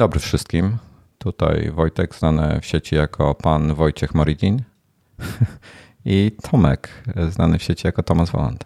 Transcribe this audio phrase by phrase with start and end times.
[0.00, 0.78] dobry wszystkim.
[1.18, 4.62] Tutaj Wojtek, znany w sieci jako pan Wojciech Moridin
[6.04, 8.64] i Tomek, znany w sieci jako Tomasz Woland.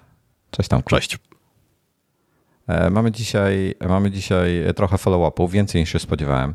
[0.51, 0.91] Cześć Tomku.
[0.91, 1.19] Cześć.
[2.67, 6.55] E, mamy dzisiaj, mamy dzisiaj trochę follow-upów, więcej niż się spodziewałem,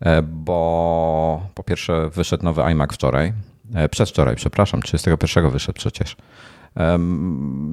[0.00, 3.32] e, bo po pierwsze wyszedł nowy iMac wczoraj,
[3.74, 6.16] e, przedwczoraj, przepraszam, 31 wyszedł przecież.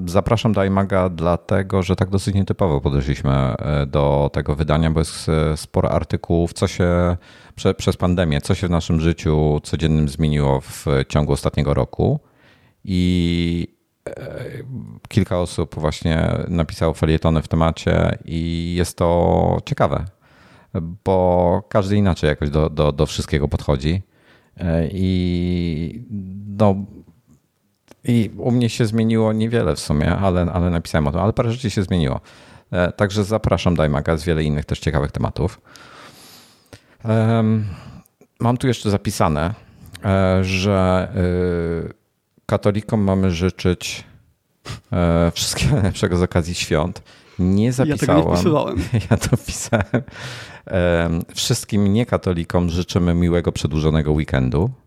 [0.05, 3.55] Zapraszam do iMaga dlatego, że tak dosyć nietypowo podeszliśmy
[3.87, 7.17] do tego wydania, bo jest sporo artykułów, co się
[7.55, 12.19] prze, przez pandemię, co się w naszym życiu codziennym zmieniło w ciągu ostatniego roku.
[12.83, 13.67] I
[15.09, 20.05] kilka osób właśnie napisało felietony w temacie i jest to ciekawe,
[21.05, 24.01] bo każdy inaczej jakoś do, do, do wszystkiego podchodzi.
[24.91, 26.05] I
[26.47, 26.75] no,
[28.03, 31.51] i u mnie się zmieniło niewiele w sumie, ale, ale napisałem o tym, ale parę
[31.51, 32.21] rzeczy się zmieniło.
[32.95, 35.61] Także zapraszam do iMaga z wiele innych też ciekawych tematów.
[38.43, 39.53] Mam tu jeszcze zapisane,
[40.05, 41.07] e, że
[41.89, 41.93] y,
[42.45, 44.03] katolikom mamy życzyć
[44.91, 47.03] e, wszystkiego najlepszego z okazji świąt.
[47.39, 48.19] Nie zapisałem.
[48.19, 50.03] Ja tego nie Ja to pisałem.
[51.35, 54.82] Wszystkim niekatolikom życzymy miłego, przedłużonego weekendu, e,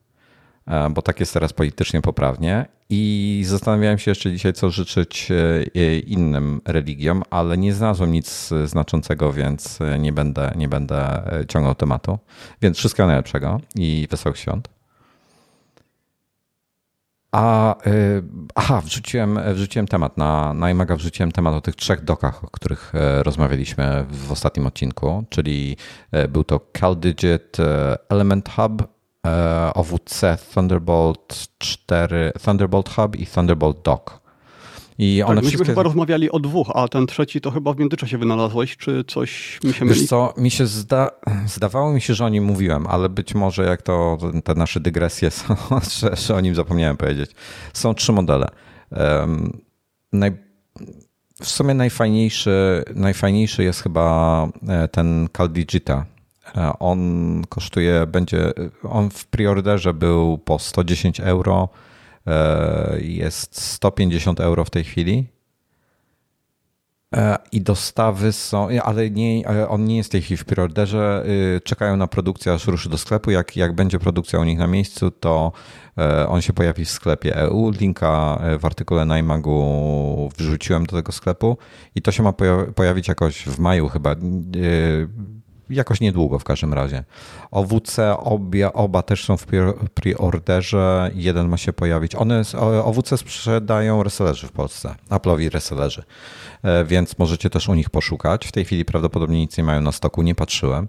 [0.91, 2.67] bo tak jest teraz politycznie poprawnie.
[2.91, 5.29] I zastanawiałem się jeszcze dzisiaj, co życzyć
[5.75, 12.19] e, innym religiom, ale nie znalazłem nic znaczącego, więc nie będę, nie będę ciągnął tematu.
[12.63, 14.69] Więc wszystkiego najlepszego i wesołych świąt.
[17.37, 17.75] A,
[18.55, 23.23] aha, wrzuciłem, wrzuciłem temat na, na wrzuciłem temat o tych trzech dokach, o których e,
[23.23, 25.77] rozmawialiśmy w ostatnim odcinku, czyli
[26.13, 28.96] e, był to CalDigit e, Element Hub,
[29.75, 30.21] OWC
[30.55, 34.27] Thunderbolt 4, Thunderbolt Hub i Thunderbolt Dock.
[34.99, 35.73] I tak, one myśmy wszystkie...
[35.73, 39.73] chyba rozmawiali o dwóch, a ten trzeci to chyba w międzyczasie wynalazłeś, czy coś mi
[39.73, 40.01] się myli?
[40.01, 41.11] Wiesz co, mi się zda...
[41.47, 45.31] zdawało mi się, że o nim mówiłem, ale być może jak to te nasze dygresje
[45.41, 45.57] są,
[46.01, 47.31] że, że o nim zapomniałem powiedzieć.
[47.73, 48.49] Są trzy modele.
[48.91, 49.61] Um,
[50.13, 50.33] naj...
[51.43, 55.95] W sumie najfajniejszy, najfajniejszy jest chyba e, ten Caldigita.
[55.95, 56.16] E,
[56.79, 58.53] on kosztuje, będzie,
[58.83, 61.69] on w preorderze był po 110 euro,
[62.27, 65.27] E, jest 150 euro w tej chwili.
[67.17, 71.25] E, I dostawy są, ale nie, on nie jest w tej chwili w preorderze.
[71.65, 73.31] Czekają na produkcję, aż ruszy do sklepu.
[73.31, 75.53] Jak, jak będzie produkcja u nich na miejscu, to
[75.99, 77.71] e, on się pojawi w sklepie EU.
[77.71, 81.59] Linka w artykule na iMagu wrzuciłem do tego sklepu
[81.95, 82.33] i to się ma
[82.75, 84.17] pojawić jakoś w maju chyba
[85.71, 87.05] jakoś niedługo w każdym razie.
[87.51, 89.47] OWC obie, oba też są w
[89.95, 92.15] preorderze, jeden ma się pojawić.
[92.15, 92.43] One,
[92.85, 96.05] OWC sprzedają resellerzy w Polsce, Apple'owi resellerzy,
[96.63, 98.47] e, więc możecie też u nich poszukać.
[98.47, 100.89] W tej chwili prawdopodobnie nic nie mają na stoku, nie patrzyłem.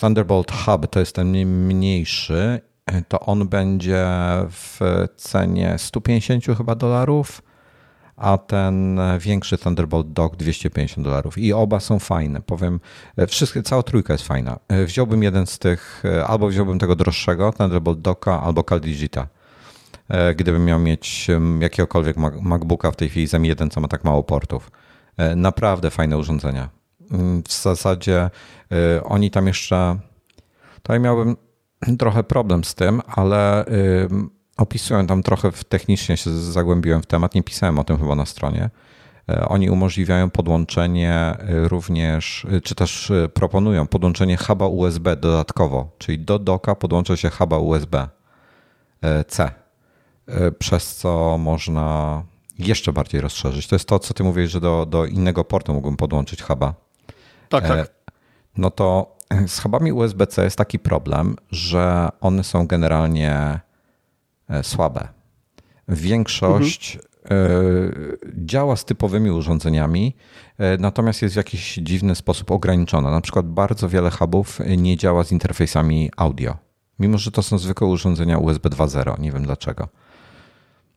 [0.00, 4.06] Thunderbolt Hub to jest ten mniejszy, e, to on będzie
[4.50, 4.80] w
[5.16, 7.42] cenie 150 chyba dolarów
[8.22, 11.38] a ten większy Thunderbolt Dock 250 dolarów.
[11.38, 12.42] I oba są fajne.
[12.42, 12.80] Powiem,
[13.16, 14.58] e, wszystkie, cała trójka jest fajna.
[14.68, 19.28] E, wziąłbym jeden z tych, e, albo wziąłbym tego droższego, Thunderbolt Docka, albo CalDigita.
[20.36, 21.28] Gdybym miał mieć
[21.60, 24.70] jakiegokolwiek MacBooka w tej chwili z M1, co ma tak mało portów.
[25.36, 26.68] Naprawdę fajne urządzenia.
[27.10, 28.30] Mm, w zasadzie
[29.04, 29.98] oni tam jeszcze.
[30.74, 31.36] Tutaj miałbym
[31.98, 33.64] trochę problem z tym, ale
[34.56, 38.70] opisują tam trochę technicznie się zagłębiłem w temat, nie pisałem o tym chyba na stronie.
[39.28, 41.36] E, oni umożliwiają podłączenie e,
[41.68, 47.58] również, e, czy też proponują podłączenie huba USB dodatkowo, czyli do doka podłącza się huba
[47.58, 49.50] USB-C,
[50.58, 52.22] przez co można
[52.58, 53.66] jeszcze bardziej rozszerzyć.
[53.66, 56.74] To jest to, co ty mówisz, że do, do innego portu mógłbym podłączyć huba.
[57.48, 57.90] Tak, tak.
[58.56, 59.16] No to
[59.46, 63.60] z hubami USB-C jest taki problem, że one są generalnie
[64.62, 65.08] słabe.
[65.88, 68.18] Większość mhm.
[68.34, 70.16] działa z typowymi urządzeniami,
[70.58, 73.10] e, natomiast jest w jakiś dziwny sposób ograniczona.
[73.10, 76.56] Na przykład bardzo wiele hubów nie działa z interfejsami audio,
[76.98, 79.20] mimo że to są zwykłe urządzenia USB 2.0.
[79.20, 79.88] Nie wiem dlaczego.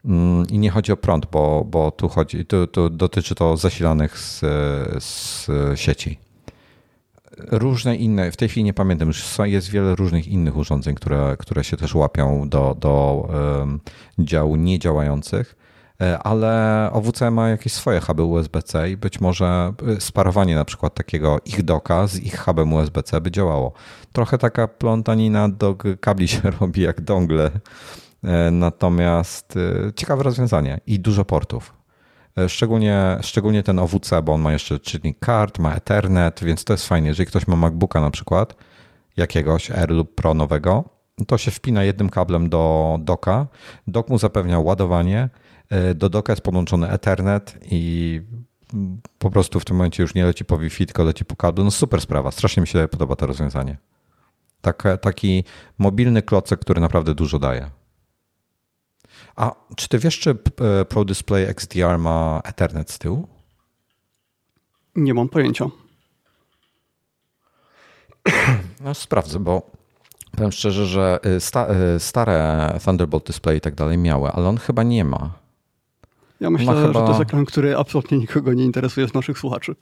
[0.05, 4.19] Mm, I nie chodzi o prąd, bo, bo tu, chodzi, tu, tu dotyczy to zasilanych
[4.19, 4.39] z,
[5.03, 6.24] z sieci
[7.37, 11.63] różne inne, w tej chwili nie pamiętam, już jest wiele różnych innych urządzeń, które, które
[11.63, 13.27] się też łapią do, do
[14.19, 15.55] działu niedziałających,
[16.01, 20.93] e, ale OWC ma jakieś swoje huby USB-C i być może e, sparowanie na przykład
[20.93, 23.73] takiego ich doka z ich hubem USB-C by działało.
[24.11, 27.51] Trochę taka plątanina do kabli się robi jak dongle,
[28.23, 29.53] e, natomiast
[29.95, 31.84] ciekawe rozwiązanie i dużo portów.
[32.47, 36.87] Szczególnie, szczególnie ten OWC, bo on ma jeszcze czytnik kart, ma Ethernet, więc to jest
[36.87, 37.07] fajnie.
[37.07, 38.55] Jeżeli ktoś ma MacBooka na przykład,
[39.17, 40.83] jakiegoś R lub Pro nowego,
[41.27, 43.47] to się wpina jednym kablem do doka.
[43.87, 45.29] Dok mu zapewnia ładowanie.
[45.95, 48.21] Do doka jest podłączony Ethernet i
[49.19, 51.63] po prostu w tym momencie już nie leci po Wi-Fi, tylko leci po kablu.
[51.63, 53.77] No super sprawa, strasznie mi się podoba to rozwiązanie.
[54.61, 55.43] Tak, taki
[55.77, 57.69] mobilny klocek, który naprawdę dużo daje.
[59.35, 63.27] A czy ty wiesz, czy e, Pro Display XDR ma Ethernet z tyłu?
[64.95, 65.65] Nie mam pojęcia.
[68.81, 69.71] No sprawdzę, bo
[70.31, 74.57] powiem szczerze, że e, sta, e, stare Thunderbolt Display i tak dalej miały, ale on
[74.57, 75.31] chyba nie ma.
[76.39, 76.87] Ja myślę, chyba...
[76.87, 79.75] że to jest ekran, który absolutnie nikogo nie interesuje z naszych słuchaczy.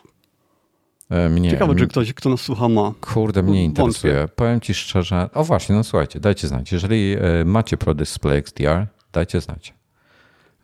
[1.29, 2.93] Mnie, Ciekawe, czy ktoś, kto nas słucha, ma.
[3.01, 4.27] Kurde, mnie interesuje.
[4.35, 5.29] Powiem ci szczerze.
[5.33, 6.71] O właśnie, no słuchajcie, dajcie znać.
[6.71, 7.15] Jeżeli
[7.45, 9.73] macie Pro Display XDR, dajcie znać.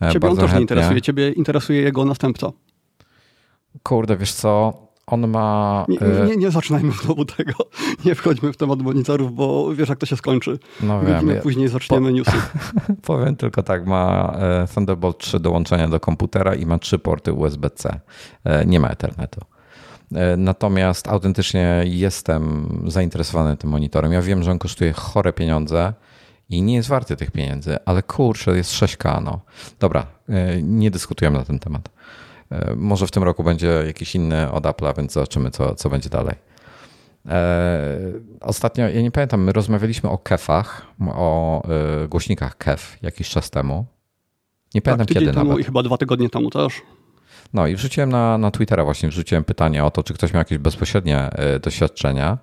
[0.02, 2.52] E, Ciebie Bardzo on też nie interesuje, ciebie interesuje jego następca.
[3.84, 4.74] Kurde, wiesz co,
[5.08, 5.86] on ma...
[5.88, 7.54] Nie, e, nie, nie zaczynajmy znowu tego.
[8.06, 10.60] Nie wchodźmy w temat monitorów, bo wiesz, jak to się skończy.
[10.82, 11.30] No wiem.
[11.44, 12.16] później zaczniemy po...
[12.16, 12.32] newsy.
[13.02, 18.00] Powiem tylko tak, ma e, Thunderbolt 3 dołączenia do komputera i ma trzy porty USB-C.
[18.66, 19.42] Nie ma Ethernetu.
[20.38, 24.12] Natomiast autentycznie jestem zainteresowany tym monitorem.
[24.12, 25.94] Ja wiem, że on kosztuje chore pieniądze
[26.50, 29.24] i nie jest warty tych pieniędzy, ale kurczę, jest 6K.
[29.24, 29.42] No.
[29.80, 31.90] Dobra, e, nie dyskutujemy na ten temat.
[32.52, 36.10] E, może w tym roku będzie jakiś inny od Apple'a, więc zobaczymy, co, co będzie
[36.10, 36.36] dalej.
[37.26, 37.88] E,
[38.42, 41.64] ostatnio, ja nie pamiętam, my rozmawialiśmy o kefach, o
[42.10, 43.86] głośnikach kef jakiś czas temu.
[44.76, 45.62] Nie pamiętam tak, kiedy temu nawet.
[45.62, 46.82] I chyba dwa tygodnie temu też.
[47.54, 50.58] No i wrzuciłem na, na Twittera właśnie, wrzuciłem pytanie o to, czy ktoś miał jakieś
[50.58, 51.30] bezpośrednie
[51.62, 52.38] doświadczenia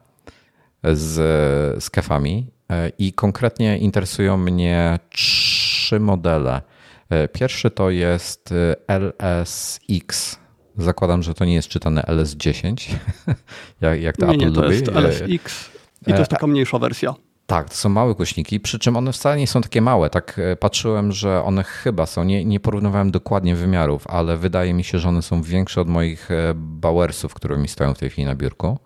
[0.85, 2.56] z, z kefami
[2.99, 6.63] I konkretnie interesują mnie trzy modele.
[7.11, 10.39] E, pierwszy to jest e, LSX.
[10.77, 12.95] Zakładam, że to nie jest czytane LS10,
[13.81, 14.75] jak, jak to nie, Apple nie, to lubi.
[14.75, 15.71] jest LSX
[16.07, 17.15] i to jest taka mniejsza wersja.
[17.47, 20.11] Tak, to są małe głośniki, przy czym one wcale nie są takie małe.
[20.11, 24.99] Tak patrzyłem, że one chyba są, nie, nie porównywałem dokładnie wymiarów, ale wydaje mi się,
[24.99, 28.79] że one są większe od moich Bowersów, które mi stoją w tej chwili na biurku.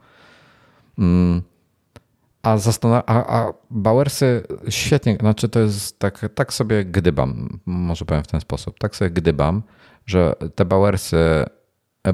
[0.99, 1.43] Mm,
[2.43, 8.25] a, zastan- a, a Bowersy świetnie, znaczy to jest tak, tak sobie gdybam, może powiem
[8.25, 9.63] w ten sposób, tak sobie gdybam,
[10.07, 11.45] że te Bowersy,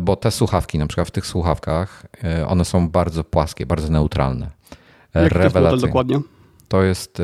[0.01, 4.51] bo te słuchawki, na przykład w tych słuchawkach, e, one są bardzo płaskie, bardzo neutralne.
[5.15, 5.81] Jak Rewelacyjne.
[5.81, 6.21] To dokładnie?
[6.69, 7.23] To jest e,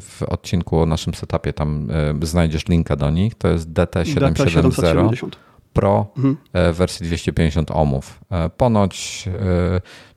[0.00, 1.88] w odcinku o naszym setupie, tam
[2.22, 4.32] e, znajdziesz linka do nich, to jest DT770.
[4.32, 5.28] DT770.
[5.76, 6.36] Pro mhm.
[6.52, 8.20] E, wersji 250 ohmów.
[8.30, 9.24] E, ponoć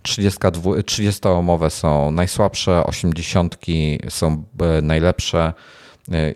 [0.03, 3.57] 30-omowe e, są najsłabsze, 80
[4.09, 4.43] są
[4.81, 5.53] najlepsze.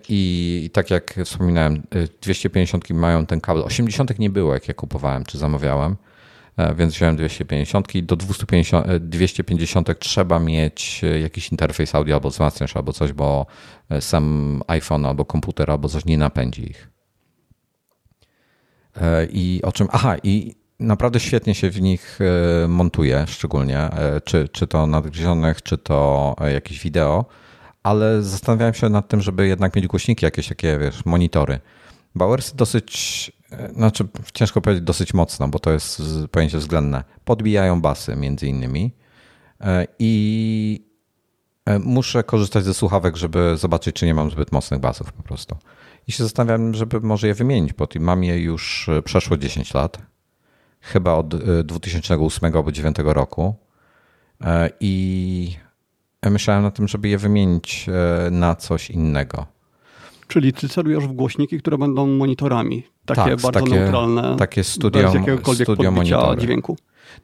[0.09, 1.83] I, tak jak wspominałem,
[2.21, 3.63] 250 mają ten kabel.
[3.63, 5.95] 80 nie było, jak ja kupowałem czy zamawiałem,
[6.75, 7.87] więc wziąłem 250.
[8.01, 13.45] Do 250, 250 trzeba mieć jakiś interfejs audio albo wzmacniacz albo coś, bo
[13.99, 16.92] sam iPhone albo komputer albo coś nie napędzi ich.
[19.01, 19.87] E, I o czym.
[19.91, 22.19] Aha, i naprawdę świetnie się w nich
[22.63, 27.25] e, montuje, szczególnie, e, czy, czy to nadgryzionych, czy to jakieś wideo,
[27.83, 31.59] ale zastanawiałem się nad tym, żeby jednak mieć głośniki, jakieś takie, wiesz, monitory.
[32.15, 33.31] Bowersy dosyć,
[33.75, 37.03] znaczy ciężko powiedzieć dosyć mocno, bo to jest pojęcie względne.
[37.25, 38.91] Podbijają basy między innymi
[39.99, 40.85] i
[41.79, 45.57] muszę korzystać ze słuchawek, żeby zobaczyć, czy nie mam zbyt mocnych basów po prostu.
[46.07, 49.97] I się zastanawiam, żeby może je wymienić, bo mam je już e, przeszło 10 lat.
[50.81, 53.55] Chyba od 2008 e, albo 2009 roku.
[54.41, 55.55] E, I
[56.23, 57.87] myślałem na tym, żeby je wymienić
[58.31, 59.45] na coś innego.
[60.27, 62.83] Czyli ty celujesz w głośniki, które będą monitorami.
[63.05, 64.35] Takie tak, bardzo takie, neutralne.
[64.37, 66.41] Takie studio, bez jakiegokolwiek studio monitory.
[66.41, 66.77] dźwięku.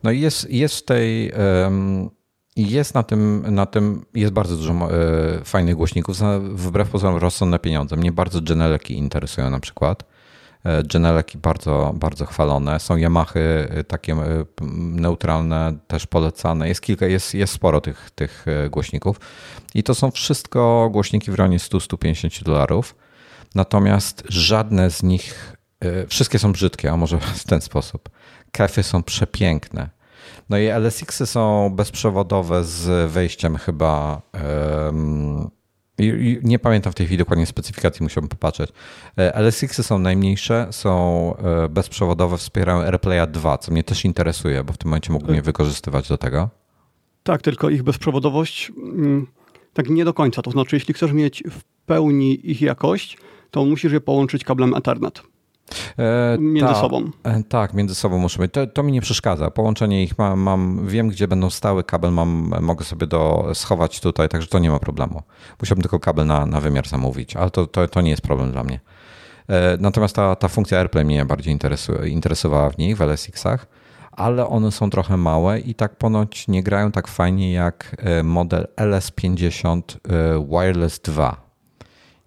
[0.03, 2.09] No i jest, jest w tej um,
[2.55, 7.95] jest na tym, na tym jest bardzo dużo e, fajnych głośników, wbrew pozorom rozsądne pieniądze.
[7.95, 10.03] Mnie bardzo Geneleki interesują na przykład.
[10.63, 12.79] E, Geneleki bardzo, bardzo chwalone.
[12.79, 14.15] Są Yamahy e, takie
[14.77, 16.67] neutralne, też polecane.
[16.67, 19.19] Jest kilka, jest, jest sporo tych, tych głośników.
[19.75, 22.95] I to są wszystko głośniki w rejonie 100-150 dolarów.
[23.55, 25.55] Natomiast żadne z nich,
[26.07, 28.09] wszystkie są brzydkie, a może w ten sposób.
[28.51, 29.98] Kefy są przepiękne
[30.49, 34.21] no i LSX-y są bezprzewodowe z wejściem chyba.
[34.33, 35.49] Um,
[36.43, 38.71] nie pamiętam w tej chwili dokładnie specyfikacji, musiałbym popatrzeć.
[39.17, 44.73] E, LSX-y są najmniejsze, są e, bezprzewodowe, wspierają AirPlaya 2, co mnie też interesuje, bo
[44.73, 46.49] w tym momencie mógłbym je wykorzystywać do tego.
[47.23, 49.27] Tak, tylko ich bezprzewodowość mm,
[49.73, 50.41] tak nie do końca.
[50.41, 53.17] To znaczy, jeśli chcesz mieć w pełni ich jakość,
[53.51, 55.21] to musisz je połączyć kablem Ethernet.
[55.97, 57.11] E, między ta, sobą.
[57.23, 58.53] E, tak, między sobą muszą być.
[58.53, 59.51] To, to mi nie przeszkadza.
[59.51, 64.29] Połączenie ich mam, mam, wiem, gdzie będą stały, kabel mam, mogę sobie do, schować tutaj,
[64.29, 65.21] także to nie ma problemu.
[65.59, 68.63] Musiałbym tylko kabel na, na wymiar zamówić, ale to, to, to nie jest problem dla
[68.63, 68.79] mnie.
[69.47, 73.67] E, natomiast ta, ta funkcja AirPlay mnie bardziej interesuje, interesowała w nich, w LSX-ach,
[74.11, 79.81] ale one są trochę małe i tak ponoć nie grają tak fajnie jak model LS50
[80.49, 81.48] Wireless 2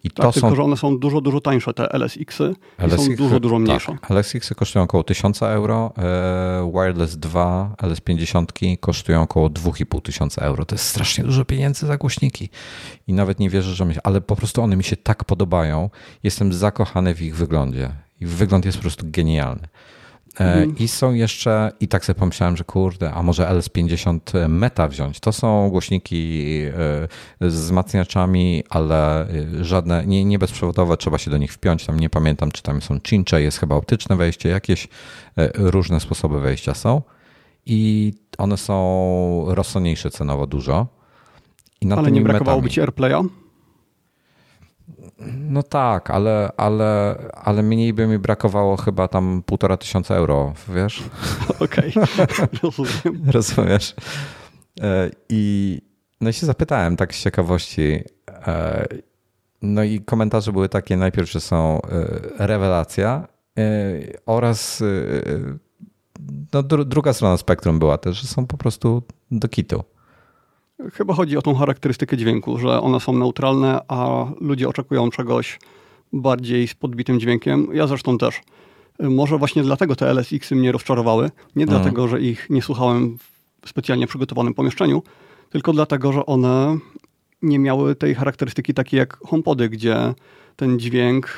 [0.04, 0.56] i tak, to tylko są...
[0.56, 3.97] że one są dużo, dużo tańsze, te LSX-y LSX, są dużo, dużo mniejsze.
[4.00, 10.64] Tak, LSX-y kosztują około 1000 euro, e, Wireless 2, LS50 kosztują około 2500 euro.
[10.64, 12.49] To jest strasznie dużo pieniędzy za głośniki.
[13.06, 15.90] I nawet nie wierzę, że mi ale po prostu one mi się tak podobają.
[16.23, 17.90] Jestem zakochany w ich wyglądzie.
[18.21, 19.68] I wygląd jest po prostu genialny.
[20.40, 20.78] E, mhm.
[20.78, 25.20] I są jeszcze, i tak sobie pomyślałem, że kurde, a może LS50 Meta wziąć.
[25.20, 26.42] To są głośniki
[27.40, 31.86] e, z wzmacniaczami, ale e, żadne, nie, nie bezprzewodowe, trzeba się do nich wpiąć.
[31.86, 34.88] Tam nie pamiętam, czy tam są cincze, jest chyba optyczne wejście, jakieś
[35.54, 37.02] różne sposoby wejścia są.
[37.66, 40.86] I one są rozsądniejsze cenowo dużo.
[41.96, 43.28] Ale nie brakowałoby ci AirPlaya?
[45.38, 51.02] No tak, ale, ale, ale mniej by mi brakowało chyba tam półtora tysiąca euro, wiesz?
[51.61, 52.49] Okej, okay.
[52.62, 53.31] rozumiem.
[53.31, 53.95] Rozumiesz?
[54.81, 55.81] E, I
[56.21, 58.00] no i się zapytałem tak z ciekawości.
[58.28, 58.87] E,
[59.62, 61.88] no i komentarze były takie najpierw, że są e,
[62.47, 63.28] rewelacja
[64.26, 64.83] oraz
[66.52, 69.85] no, druga strona spektrum była też, że są po prostu do kitu.
[70.93, 75.59] Chyba chodzi o tą charakterystykę dźwięku, że one są neutralne, a ludzie oczekują czegoś
[76.12, 77.69] bardziej z podbitym dźwiękiem.
[77.73, 78.41] Ja zresztą też.
[79.00, 81.31] Może właśnie dlatego te LSX-y mnie rozczarowały.
[81.57, 81.83] Nie mhm.
[81.83, 83.19] dlatego, że ich nie słuchałem
[83.64, 85.02] w specjalnie przygotowanym pomieszczeniu,
[85.50, 86.79] tylko dlatego, że one
[87.43, 90.14] nie miały tej charakterystyki takiej jak HomePody, gdzie
[90.57, 91.29] ten dźwięk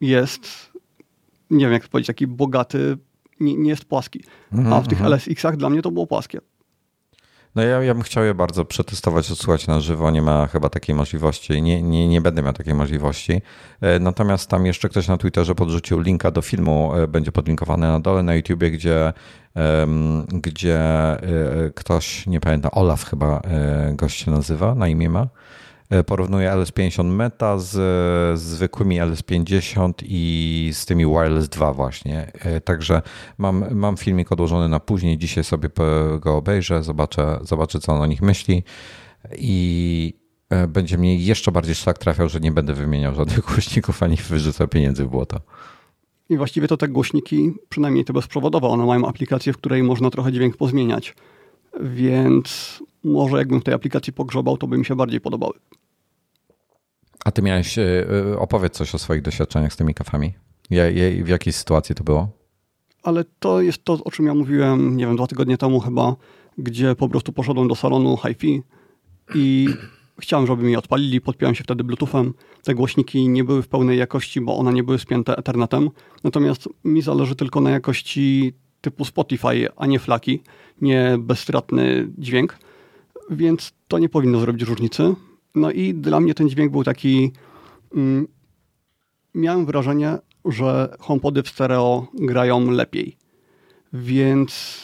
[0.00, 0.72] jest,
[1.50, 2.96] nie wiem jak to powiedzieć, taki bogaty,
[3.40, 4.24] nie, nie jest płaski.
[4.72, 5.12] A w tych mhm.
[5.12, 6.38] LSX-ach dla mnie to było płaskie.
[7.54, 10.10] No ja, ja bym chciał je bardzo przetestować, odsłuchać na żywo.
[10.10, 11.62] Nie ma chyba takiej możliwości.
[11.62, 13.42] Nie, nie, nie będę miał takiej możliwości.
[13.80, 16.94] E, natomiast tam jeszcze ktoś na Twitterze podrzucił linka do filmu.
[16.94, 19.12] E, będzie podlinkowany na dole na YouTubie, gdzie,
[20.28, 21.20] gdzie e,
[21.74, 23.42] ktoś, nie pamiętam, Olaf chyba
[23.92, 25.28] gość się nazywa, na imię ma
[26.06, 27.70] porównuję LS50 Meta z,
[28.38, 32.32] z zwykłymi LS50 i z tymi Wireless 2 właśnie.
[32.34, 33.02] E, także
[33.38, 35.18] mam, mam filmik odłożony na później.
[35.18, 35.68] Dzisiaj sobie
[36.20, 38.62] go obejrzę, zobaczę, zobaczę co on o nich myśli
[39.38, 40.14] i
[40.50, 44.68] e, będzie mnie jeszcze bardziej szlak trafiał, że nie będę wymieniał żadnych głośników ani wyrzucał
[44.68, 45.40] pieniędzy w błoto.
[46.28, 50.32] I właściwie to te głośniki, przynajmniej te bezprzewodowe, one mają aplikację, w której można trochę
[50.32, 51.14] dźwięk pozmieniać.
[51.80, 55.52] Więc może jakbym w tej aplikacji pogrzebał, to by mi się bardziej podobały.
[57.24, 57.82] A ty miałeś, e,
[58.32, 60.34] e, opowiedz coś o swoich doświadczeniach z tymi kafami.
[61.24, 62.28] W jakiej sytuacji to było?
[63.02, 66.16] Ale to jest to, o czym ja mówiłem, nie wiem, dwa tygodnie temu chyba,
[66.58, 68.62] gdzie po prostu poszedłem do salonu HiFi
[69.34, 69.68] i
[70.20, 72.34] chciałem, żeby mi odpalili, podpiąłem się wtedy Bluetoothem.
[72.64, 75.90] Te głośniki nie były w pełnej jakości, bo one nie były spięte Ethernetem.
[76.24, 80.42] Natomiast mi zależy tylko na jakości typu Spotify, a nie flaki,
[80.80, 82.58] nie bezstratny dźwięk,
[83.30, 85.14] więc to nie powinno zrobić różnicy.
[85.54, 87.32] No i dla mnie ten dźwięk był taki.
[87.94, 88.26] Mm,
[89.34, 93.16] miałem wrażenie, że HomePody w stereo grają lepiej.
[93.92, 94.80] Więc.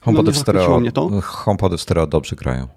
[0.00, 1.20] HomePody, no, w, stereo, mnie to.
[1.22, 2.68] HomePody w stereo dobrze grają.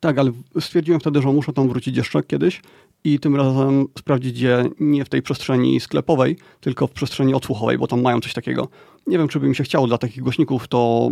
[0.00, 2.62] Tak, ale stwierdziłem wtedy, że muszę tam wrócić jeszcze kiedyś
[3.04, 7.86] i tym razem sprawdzić je nie w tej przestrzeni sklepowej, tylko w przestrzeni odsłuchowej, bo
[7.86, 8.68] tam mają coś takiego.
[9.06, 11.10] Nie wiem, czy by mi się chciało dla takich głośników to,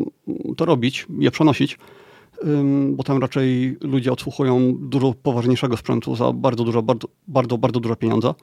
[0.56, 1.78] to robić, je przenosić,
[2.90, 7.96] bo tam raczej ludzie odsłuchują dużo poważniejszego sprzętu za bardzo dużo, bardzo, bardzo, bardzo dużo
[7.96, 8.34] pieniądze.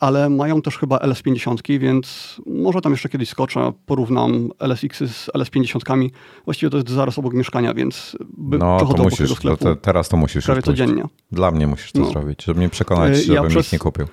[0.00, 6.10] Ale mają też chyba LS50, więc może tam jeszcze kiedyś skoczę, porównam LSX z LS50.
[6.44, 10.16] Właściwie to jest zaraz obok mieszkania, więc no, to musisz, do sklepu to teraz to
[10.16, 11.04] musisz prawie codziennie.
[11.32, 12.10] Dla mnie musisz to no.
[12.10, 14.06] zrobić, żeby mnie przekonać, żebym ja przez, nie kupił.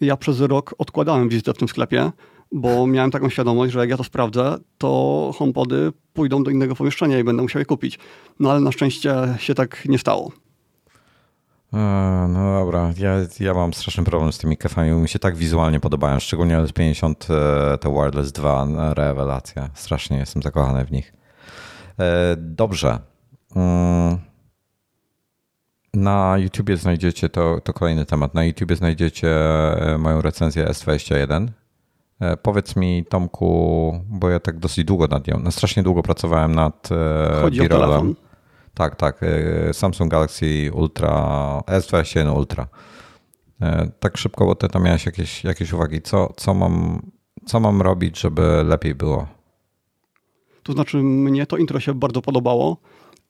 [0.00, 2.12] Ja przez rok odkładałem wizytę w tym sklepie,
[2.52, 7.18] bo miałem taką świadomość, że jak ja to sprawdzę, to HomePody pójdą do innego pomieszczenia
[7.18, 7.98] i będę musiał je kupić.
[8.40, 10.32] No ale na szczęście się tak nie stało.
[12.28, 16.20] No dobra, ja, ja mam straszny problem z tymi kafami, mi się tak wizualnie podobają,
[16.20, 19.70] szczególnie LS50, e, te Wireless 2, rewelacja.
[19.74, 21.12] Strasznie jestem zakochany w nich.
[21.98, 22.98] E, dobrze.
[23.56, 24.18] Mm.
[25.94, 31.65] Na YouTubie znajdziecie, to, to kolejny temat, na YouTubie znajdziecie e, moją recenzję S21 E,
[32.42, 36.88] powiedz mi, Tomku, bo ja tak dosyć długo nad nią, no strasznie długo pracowałem nad
[36.92, 38.14] e, Chodzi o telefon.
[38.74, 39.20] Tak, tak.
[39.22, 41.10] E, Samsung Galaxy Ultra
[41.66, 42.68] S21 Ultra.
[44.00, 46.02] Tak szybko, bo ty tam miałeś jakieś, jakieś uwagi.
[46.02, 47.02] Co, co, mam,
[47.46, 49.26] co mam robić, żeby lepiej było?
[50.62, 52.76] To znaczy, mnie to intro się bardzo podobało.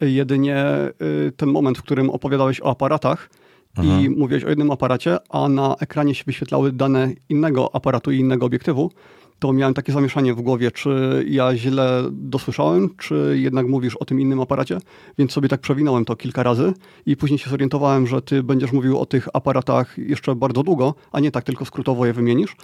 [0.00, 0.64] Jedynie
[1.02, 3.31] y, ten moment, w którym opowiadałeś o aparatach
[3.78, 4.04] mhm.
[4.04, 8.47] i mówiłeś o jednym aparacie, a na ekranie się wyświetlały dane innego aparatu i innego
[8.47, 8.90] obiektywu,
[9.38, 14.21] to miałem takie zamieszanie w głowie, czy ja źle dosłyszałem, czy jednak mówisz o tym
[14.21, 14.78] innym aparacie,
[15.18, 16.73] więc sobie tak przewinąłem to kilka razy
[17.06, 21.21] i później się zorientowałem, że ty będziesz mówił o tych aparatach jeszcze bardzo długo, a
[21.21, 22.56] nie tak tylko skrótowo je wymienisz,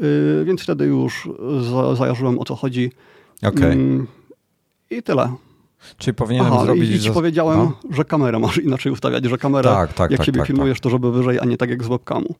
[0.00, 1.28] yy, więc wtedy już
[1.60, 2.92] za, zajarzyłem o co chodzi.
[3.42, 3.50] Okej.
[3.50, 3.76] Okay.
[4.90, 5.32] Yy, I tyle.
[5.96, 6.90] Czyli powinienem Aha, zrobić...
[6.90, 7.72] I ci powiedziałem, no?
[7.90, 10.82] że kamerę masz inaczej ustawiać, że kamera, tak, tak, jak tak, siebie tak, filmujesz, tak.
[10.82, 12.34] to żeby wyżej, a nie tak jak z webcamu.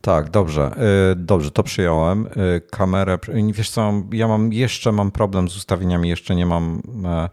[0.00, 0.70] Tak, dobrze.
[1.12, 2.26] Y, dobrze, to przyjąłem.
[2.26, 3.18] Y, kamerę,
[3.52, 6.82] wiesz co, ja mam, jeszcze mam problem z ustawieniami, jeszcze nie mam...
[7.04, 7.28] E,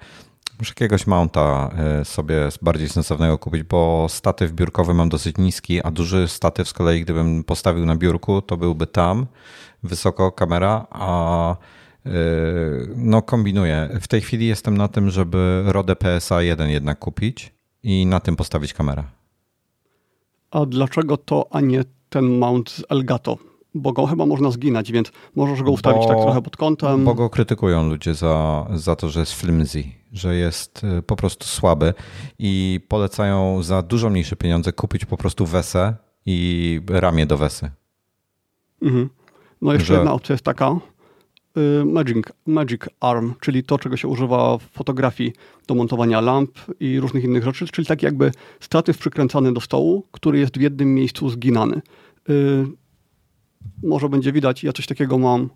[0.60, 5.92] muszę jakiegoś mounta e, sobie bardziej sensownego kupić, bo statyw biurkowy mam dosyć niski, a
[5.92, 9.26] duży statyw z kolei, gdybym postawił na biurku, to byłby tam,
[9.84, 11.56] wysoko kamera, a
[12.95, 13.89] no kombinuję.
[14.01, 18.36] W tej chwili jestem na tym, żeby Rode PSA 1 jednak kupić i na tym
[18.36, 19.03] postawić kamerę.
[20.51, 23.38] A dlaczego to, a nie ten mount z Elgato,
[23.75, 27.05] bo go chyba można zginać, więc możesz go ustawić tak bo, tak trochę pod kątem.
[27.05, 31.48] Bo go krytykują ludzie za, za to, że jest flimsy, że jest y, po prostu
[31.48, 31.93] słaby
[32.39, 35.95] i polecają za dużo mniejsze pieniądze kupić po prostu wesę
[36.25, 37.72] i ramię do wesy.
[38.81, 39.10] Mhm.
[39.62, 39.93] No jeszcze że...
[39.93, 40.75] jedna opcja jest taka,
[41.86, 45.33] Magic, Magic Arm, czyli to, czego się używa w fotografii
[45.67, 50.39] do montowania lamp i różnych innych rzeczy, czyli tak jakby statyw przykręcany do stołu, który
[50.39, 51.81] jest w jednym miejscu zginany.
[52.29, 52.65] Y,
[53.83, 55.50] może będzie widać, ja coś takiego mam.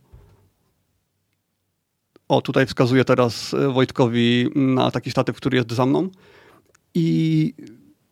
[2.27, 6.09] O, tutaj wskazuję teraz y, Wojtkowi na taki statyw, który jest za mną.
[6.93, 7.53] I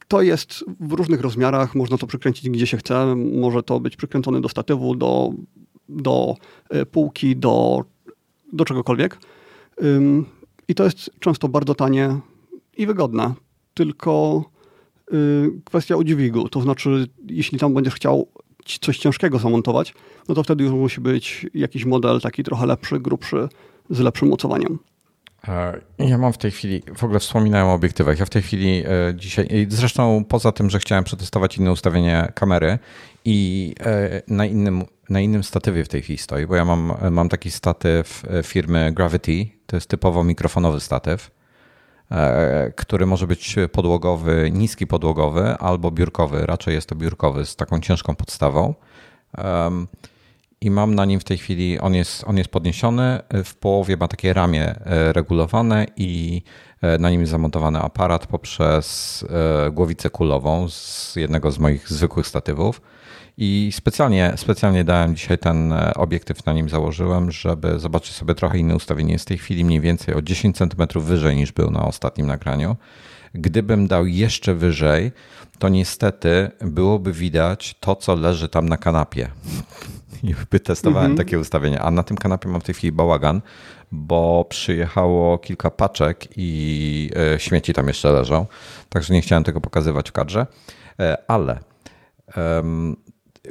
[0.08, 3.16] to jest w różnych rozmiarach, można to przykręcić gdzie się chce.
[3.16, 5.34] Może to być przykręcone do statywu, do,
[5.90, 6.36] do
[6.76, 7.84] y, półki, do,
[8.54, 9.18] do czegokolwiek.
[10.68, 12.20] I to jest często bardzo tanie
[12.78, 13.34] i wygodne.
[13.74, 14.44] Tylko
[15.66, 16.50] kwestia udźwigu.
[16.50, 18.28] To znaczy, jeśli tam będziesz chciał
[18.82, 19.94] coś ciężkiego zamontować,
[20.30, 23.48] no to wtedy już musi być jakiś model taki trochę lepszy, grubszy,
[23.90, 24.80] z lepszym mocowaniem.
[25.48, 28.20] E, ja mam w tej chwili, w ogóle wspominałem o obiektywach.
[28.20, 32.80] Ja w tej chwili e, dzisiaj, zresztą poza tym, że chciałem przetestować inne ustawienie kamery
[33.26, 37.30] i e, na innym, na innym statywie w tej chwili stoi, bo ja mam, mam
[37.30, 41.32] taki statyw firmy Gravity, to jest typowo mikrofonowy statyw
[42.12, 46.46] E, który może być podłogowy, niski podłogowy albo biurkowy.
[46.46, 48.74] Raczej jest to biurkowy z taką ciężką podstawą.
[50.62, 54.08] I mam na nim w tej chwili, on jest, on jest podniesiony, w połowie ma
[54.08, 56.42] takie ramię e, regulowane i
[56.82, 59.26] e, na nim zamontowany aparat poprzez
[59.72, 62.82] głowicę kulową z jednego z moich zwykłych statywów.
[63.38, 68.58] I specjalnie, specjalnie dałem dzisiaj ten e, obiektyw, na nim założyłem, żeby zobaczyć sobie trochę
[68.58, 69.14] inne ustawienie.
[69.14, 72.76] Jest w tej chwili mniej więcej o 10 cm wyżej niż był na ostatnim nagraniu.
[73.34, 75.12] Gdybym dał jeszcze wyżej,
[75.60, 79.30] to niestety byłoby widać to, co leży tam na kanapie.
[80.24, 81.28] I by testowałem mhm.
[81.28, 81.80] takie ustawienia.
[81.80, 83.42] A na tym kanapie mam w tej chwili bałagan,
[83.92, 88.46] bo przyjechało kilka paczek i e, śmieci tam jeszcze leżą.
[88.90, 90.48] Także nie chciałem tego pokazywać w kadrze.
[91.00, 91.60] E, ale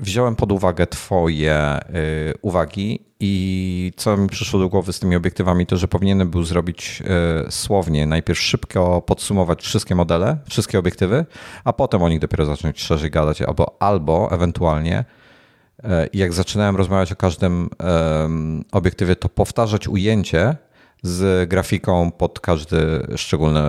[0.00, 1.80] wziąłem pod uwagę Twoje
[2.30, 6.44] y, uwagi i co mi przyszło do głowy z tymi obiektywami, to że powinienem był
[6.44, 7.02] zrobić
[7.46, 11.26] y, słownie najpierw szybko podsumować wszystkie modele, wszystkie obiektywy,
[11.64, 15.04] a potem o nich dopiero zacząć szerzej gadać, albo, albo ewentualnie
[15.78, 17.70] y, jak zaczynałem rozmawiać o każdym
[18.72, 20.56] obiektywie, to powtarzać ujęcie
[21.02, 23.60] z grafiką pod każdy szczególny,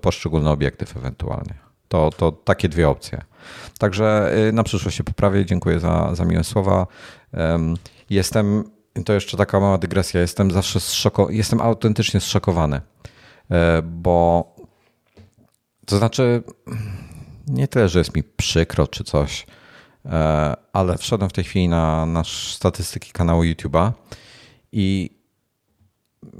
[0.00, 1.54] poszczególny obiektyw ewentualnie.
[1.88, 3.24] To, to takie dwie opcje.
[3.78, 5.46] Także y, na przyszłość się poprawię.
[5.46, 6.86] Dziękuję za, za miłe słowa.
[8.10, 8.64] Jestem,
[9.04, 12.80] to jeszcze taka mała dygresja, jestem zawsze zszoko, jestem autentycznie zszokowany,
[13.50, 14.46] e, bo
[15.86, 16.42] to znaczy
[17.46, 19.46] nie tyle, że jest mi przykro czy coś,
[20.04, 23.92] e, ale wszedłem w tej chwili na nasz statystyki kanału YouTube'a
[24.72, 25.10] i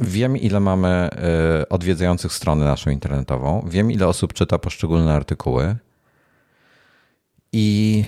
[0.01, 5.77] wiem, ile mamy e, odwiedzających stronę naszą internetową, wiem, ile osób czyta poszczególne artykuły,
[7.55, 8.05] i,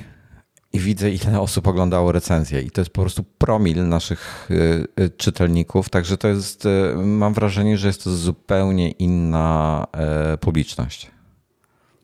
[0.73, 2.63] i widzę, ile osób oglądało recenzję.
[2.63, 4.55] I to jest po prostu promil naszych y,
[5.01, 5.89] y, czytelników.
[5.89, 9.87] Także to jest, y, mam wrażenie, że jest to zupełnie inna
[10.41, 11.11] publiczność.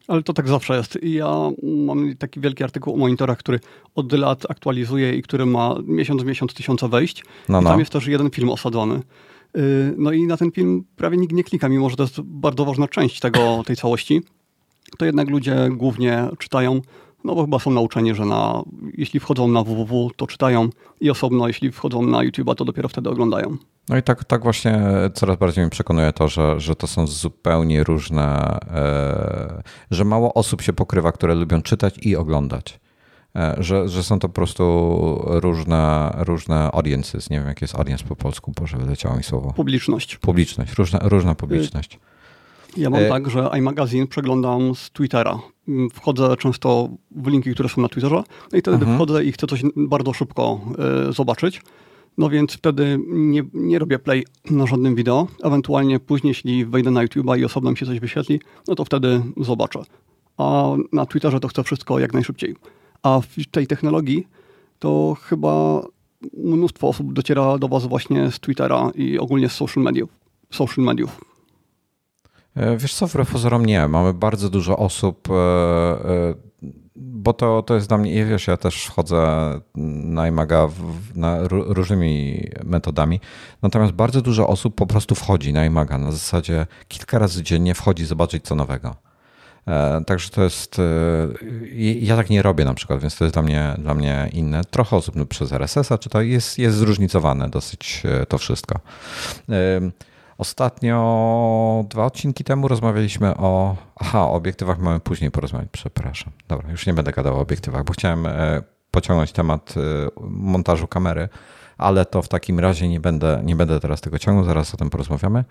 [0.09, 0.99] Ale to tak zawsze jest.
[1.03, 3.61] Ja mam taki wielki artykuł o monitorach, który
[3.95, 7.25] od lat aktualizuje i który ma miesiąc w miesiąc tysiące wejść.
[7.49, 7.69] No, no.
[7.69, 9.01] I tam jest też jeden film osadzony.
[9.97, 12.89] No i na ten film prawie nikt nie klika, mimo że to jest bardzo ważna
[12.89, 14.23] część tego, tej całości.
[14.99, 16.81] To jednak ludzie głównie czytają
[17.25, 18.63] No bo chyba są nauczeni, że na,
[18.95, 20.69] jeśli wchodzą na www, to czytają
[21.01, 23.57] i osobno, jeśli wchodzą na YouTube'a, to dopiero wtedy oglądają.
[23.89, 24.81] No i tak, tak właśnie
[25.15, 30.63] coraz bardziej mi przekonuje to, że, że to są zupełnie różne, e, że mało osób
[30.63, 32.81] się pokrywa, które lubią czytać i oglądać.
[33.37, 34.63] E, że, że są to po prostu
[35.27, 37.31] różne, różne audiences.
[37.31, 39.53] Nie wiem, jak jest audience po polsku, Boże, wyleciało mi słowo.
[39.53, 40.17] Publiczność.
[40.17, 41.99] Publiczność, różna, różna publiczność.
[42.77, 43.09] Ja mam e...
[43.09, 45.39] tak, że iMagazine przeglądam z Twittera.
[45.93, 48.97] Wchodzę często w linki, które są na Twitterze no i wtedy mhm.
[48.97, 50.61] wchodzę i chcę coś bardzo szybko
[51.09, 51.63] y, zobaczyć.
[52.19, 55.27] No więc wtedy nie, nie robię play na żadnym wideo.
[55.43, 59.23] Ewentualnie później, jeśli wejdę na YouTube'a i osobno mi się coś wyświetli, no to wtedy
[59.37, 59.83] zobaczę.
[60.37, 62.57] A na Twitterze to chcę wszystko jak najszybciej.
[63.03, 64.27] A w tej technologii
[64.79, 65.83] to chyba
[66.37, 70.11] mnóstwo osób dociera do Was właśnie z Twittera i ogólnie z social mediów.
[70.51, 71.32] Social mediów.
[72.57, 73.89] E, wiesz co, wbrew pozorom nie.
[73.89, 76.35] Mamy bardzo dużo osób, e, e,
[76.97, 79.27] bo to, to jest dla mnie, wiesz, ja też wchodzę
[79.75, 80.69] na iMaga
[81.15, 83.21] na różnymi metodami,
[83.63, 88.05] natomiast bardzo dużo osób po prostu wchodzi na iMaga na zasadzie kilka razy dziennie wchodzi
[88.07, 88.97] zobaczyć co nowego.
[90.07, 90.81] Także to jest.
[92.01, 94.65] Ja tak nie robię na przykład, więc to jest dla mnie, dla mnie inne.
[94.65, 98.81] Trochę osób no, przez RSS-a czy to jest, jest zróżnicowane dosyć to wszystko.
[100.39, 103.77] Ostatnio, dwa odcinki temu rozmawialiśmy o.
[103.97, 106.33] Aha, o obiektywach mamy później porozmawiać, przepraszam.
[106.49, 108.29] Dobra, już nie będę gadał o obiektywach, bo chciałem
[108.91, 109.75] pociągnąć temat
[110.21, 111.29] montażu kamery,
[111.79, 114.91] ale to w takim razie nie będę, nie będę teraz tego ciągnął, zaraz o tym
[114.91, 115.45] porozmawiamy.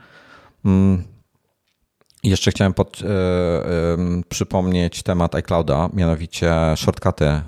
[0.65, 1.03] Mm,
[2.23, 3.05] jeszcze chciałem pod, y,
[4.29, 7.41] przypomnieć temat iClouda, mianowicie shortcuty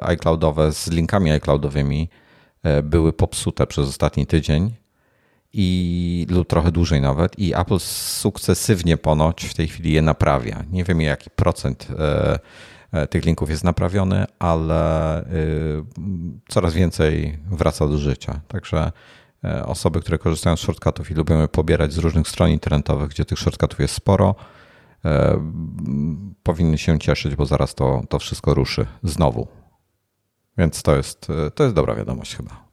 [0.00, 2.08] iCloudowe z linkami iCloudowymi
[2.82, 4.74] były popsute przez ostatni tydzień
[5.52, 10.64] i lub trochę dłużej nawet i Apple sukcesywnie ponoć w tej chwili je naprawia.
[10.72, 11.88] Nie wiem jaki procent
[13.10, 15.24] tych linków jest naprawiony, ale
[16.48, 18.40] coraz więcej wraca do życia.
[18.48, 18.92] Także
[19.46, 23.24] E, osoby, które korzystają z shortcutów i lubią je pobierać z różnych stron internetowych, gdzie
[23.24, 24.34] tych shortcutów jest sporo,
[25.04, 25.40] e,
[26.42, 29.46] powinny się cieszyć, bo zaraz to, to wszystko ruszy znowu.
[30.58, 32.65] Więc to jest, e, to jest dobra wiadomość chyba.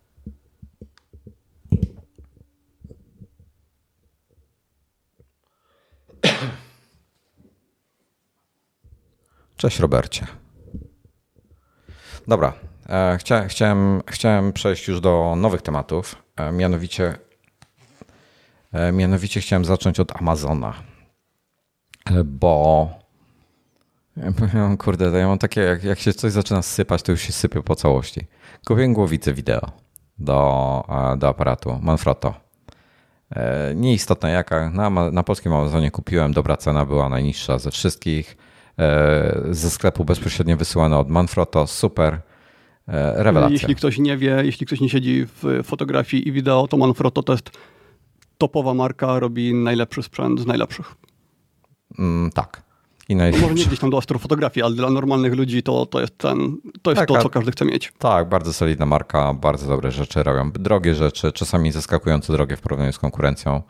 [9.64, 10.28] Cześć Robercie.
[12.28, 12.54] Dobra,
[13.18, 16.16] Chcia, chciałem, chciałem przejść już do nowych tematów.
[16.36, 17.16] E, mianowicie,
[18.72, 20.74] e, mianowicie chciałem zacząć od Amazona,
[22.06, 22.90] e, bo
[24.80, 27.76] kurde, ja mam takie, jak, jak się coś zaczyna sypać, to już się sypie po
[27.76, 28.28] całości.
[28.68, 29.72] Kupiłem głowicę wideo
[30.18, 30.84] do,
[31.18, 32.34] do aparatu Manfrotto.
[33.76, 38.38] Nieistotna jaka, na, na polskim Amazonie kupiłem, dobra cena była najniższa ze wszystkich.
[39.52, 42.22] Ze sklepu bezpośrednio wysyłano od Manfrotto, super
[42.88, 43.54] E, rewelacja.
[43.54, 47.34] Jeśli ktoś nie wie, jeśli ktoś nie siedzi w fotografii i wideo, to Manfrotto to
[47.34, 47.52] jest
[48.38, 50.96] topowa marka, robi najlepszy sprzęt z najlepszych.
[52.00, 52.64] Mm, tak.
[53.10, 53.16] I.
[53.16, 56.92] Może nie gdzieś tam do astrofotografii, ale dla normalnych ludzi to, to jest, ten, to,
[56.92, 57.94] jest tak, to, co każdy chce mieć.
[57.98, 60.52] Tak, bardzo solidna marka, bardzo dobre rzeczy robią.
[60.52, 63.62] Drogie rzeczy, czasami zaskakująco drogie w porównaniu z konkurencją.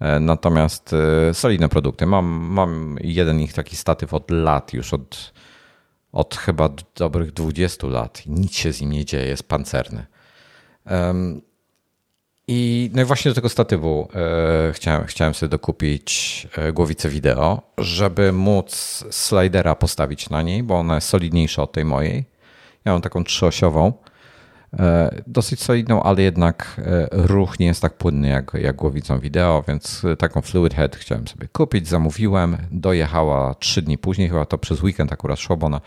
[0.00, 2.06] E, natomiast e, solidne produkty.
[2.06, 5.34] Mam, mam jeden ich taki statyw od lat, już od
[6.14, 10.06] od chyba dobrych 20 lat nic się z nim nie dzieje, jest pancerny.
[12.48, 18.32] I, no i właśnie do tego statywu e, chciałem, chciałem sobie dokupić głowicę wideo, żeby
[18.32, 22.24] móc slidera postawić na niej, bo ona jest solidniejsza od tej mojej.
[22.84, 23.92] Ja mam taką trzyosiową,
[25.26, 30.40] dosyć solidną, ale jednak ruch nie jest tak płynny jak, jak głowicą wideo, więc taką
[30.40, 35.38] Fluid Head chciałem sobie kupić, zamówiłem, dojechała trzy dni później, chyba to przez weekend akurat
[35.38, 35.80] szło, bo ona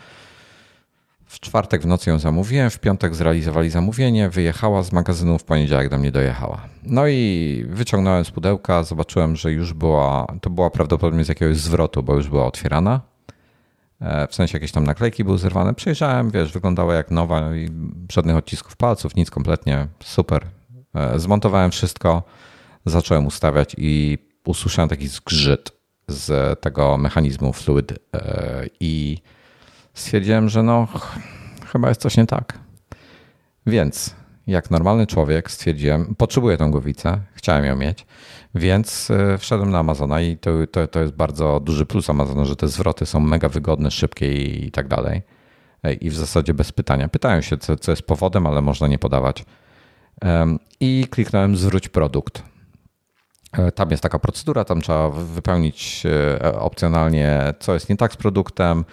[1.26, 5.88] w czwartek w nocy ją zamówiłem, w piątek zrealizowali zamówienie, wyjechała z magazynu, w poniedziałek
[5.88, 6.60] do mnie dojechała.
[6.82, 12.02] No i wyciągnąłem z pudełka, zobaczyłem, że już była, to była prawdopodobnie z jakiegoś zwrotu,
[12.02, 13.00] bo już była otwierana.
[14.00, 15.74] E, w sensie jakieś tam naklejki były zerwane.
[15.74, 17.68] Przejrzałem, wiesz, wyglądała jak nowa i
[18.12, 20.46] żadnych odcisków palców, nic kompletnie, super.
[20.94, 22.22] E, zmontowałem wszystko,
[22.86, 25.72] zacząłem ustawiać i usłyszałem taki zgrzyt
[26.08, 29.18] z tego mechanizmu fluid e, i
[29.94, 30.88] stwierdziłem, że no,
[31.72, 32.58] chyba jest coś nie tak.
[33.66, 34.14] Więc
[34.46, 38.06] jak normalny człowiek stwierdziłem, potrzebuję tą głowicę, chciałem ją mieć,
[38.54, 42.56] więc e, wszedłem na Amazona i to, to, to jest bardzo duży plus Amazona, że
[42.56, 45.22] te zwroty są mega wygodne, szybkie i, i tak dalej.
[45.82, 47.08] E, I w zasadzie bez pytania.
[47.08, 49.44] Pytają się, co, co jest powodem, ale można nie podawać.
[50.80, 52.42] I kliknąłem zwróć produkt.
[53.74, 56.02] Tam jest taka procedura, tam trzeba wypełnić
[56.58, 58.84] opcjonalnie, co jest nie tak z produktem.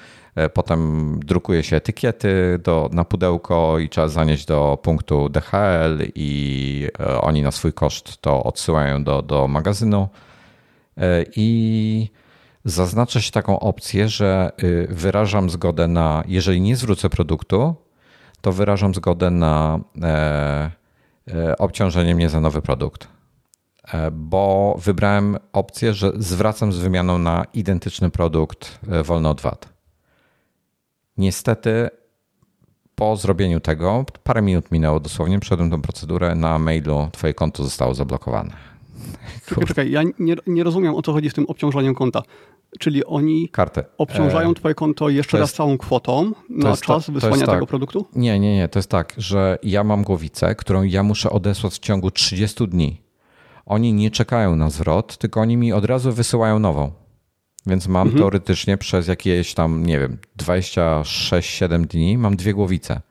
[0.54, 6.88] Potem drukuje się etykiety do, na pudełko i trzeba zanieść do punktu DHL i
[7.22, 10.08] oni na swój koszt to odsyłają do, do magazynu.
[11.36, 12.10] I
[12.66, 17.76] zaznacza się taką opcję, że y, wyrażam zgodę na, jeżeli nie zwrócę produktu,
[18.46, 20.72] to wyrażam zgodę na e,
[21.28, 23.08] e, obciążenie mnie za nowy produkt.
[23.94, 29.75] E, bo wybrałem opcję, że zwracam z wymianą na identyczny produkt wolny od VAT.
[31.18, 31.90] Niestety
[32.96, 37.94] po zrobieniu tego, parę minut minęło dosłownie, przeszedłem tą procedurę, na mailu twoje konto zostało
[37.94, 38.54] zablokowane.
[39.46, 42.22] Czekaj, czekaj, ja nie, nie rozumiem o co chodzi z tym obciążeniem konta.
[42.80, 43.86] Czyli oni Kartę.
[43.98, 47.70] obciążają e, twoje konto jeszcze raz całą kwotą na czas wysłania tego tak.
[47.70, 48.06] produktu?
[48.16, 48.68] Nie, nie, nie.
[48.68, 53.02] To jest tak, że ja mam głowicę, którą ja muszę odesłać w ciągu 30 dni.
[53.66, 56.92] Oni nie czekają na zwrot, tylko oni mi od razu wysyłają nową.
[57.68, 58.22] Więc mam mhm.
[58.22, 63.02] teoretycznie przez jakieś tam, nie wiem, 26-7 dni mam dwie głowice.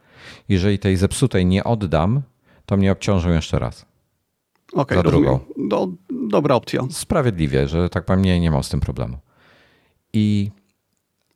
[0.49, 2.23] Jeżeli tej zepsutej nie oddam,
[2.67, 3.87] to mnie obciążą jeszcze raz.
[4.73, 5.41] Okej, okay, drugą.
[5.69, 5.89] Do,
[6.29, 6.83] dobra opcja.
[6.91, 9.19] Sprawiedliwie, że tak powiem, nie, nie mam z tym problemu
[10.15, 10.51] i,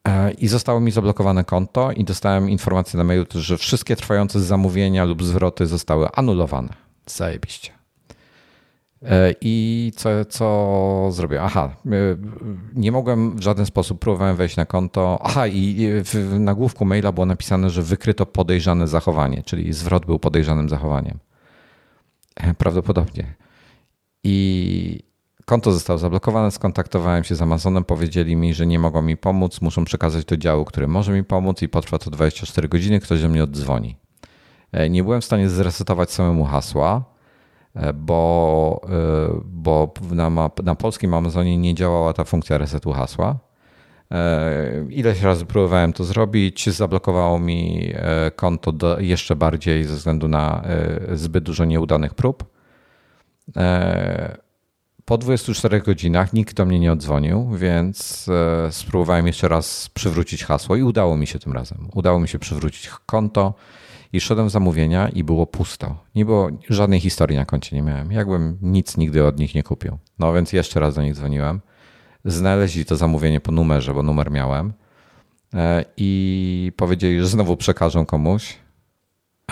[0.07, 5.05] e, i zostało mi zablokowane konto i dostałem informację na mailu, że wszystkie trwające zamówienia
[5.05, 6.73] lub zwroty zostały anulowane.
[7.05, 7.78] Zajebiście.
[9.03, 11.43] E, I co, co zrobię?
[11.43, 11.89] Aha, e,
[12.73, 15.19] nie mogłem w żaden sposób, próbowałem wejść na konto.
[15.23, 20.69] Aha, i w nagłówku maila było napisane, że wykryto podejrzane zachowanie, czyli zwrot był podejrzanym
[20.69, 21.19] zachowaniem.
[22.57, 23.35] Prawdopodobnie.
[24.23, 25.09] I
[25.49, 29.85] Konto zostało zablokowane, skontaktowałem się z Amazonem, powiedzieli mi, że nie mogą mi pomóc, muszą
[29.85, 33.43] przekazać do działu, który może mi pomóc i potrwa to 24 godziny, ktoś do mnie
[33.43, 33.95] oddzwoni.
[34.71, 37.03] E, nie byłem w stanie zresetować samemu hasła, e,
[37.93, 43.39] bo, e, bo na, na polskim Amazonie nie działała ta funkcja resetu hasła.
[44.89, 47.93] Ileś razy próbowałem to zrobić, zablokowało mi
[48.35, 50.63] konto do, jeszcze bardziej ze względu na
[51.13, 52.43] zbyt dużo nieudanych prób.
[55.09, 60.75] Po 24 godzinach nikt do mnie nie odzwonił, więc e, spróbowałem jeszcze raz przywrócić hasło
[60.75, 61.89] i udało mi się tym razem.
[61.93, 63.53] Udało mi się przywrócić konto
[64.13, 66.03] i szedłem zamówienia i było pusto.
[66.15, 68.11] Nie było żadnej historii na koncie nie miałem.
[68.11, 69.97] Jakbym nic nigdy od nich nie kupił.
[70.19, 71.61] No więc jeszcze raz do nich dzwoniłem.
[72.25, 74.73] Znaleźli to zamówienie po numerze, bo numer miałem
[75.53, 78.57] e, i powiedzieli, że znowu przekażą komuś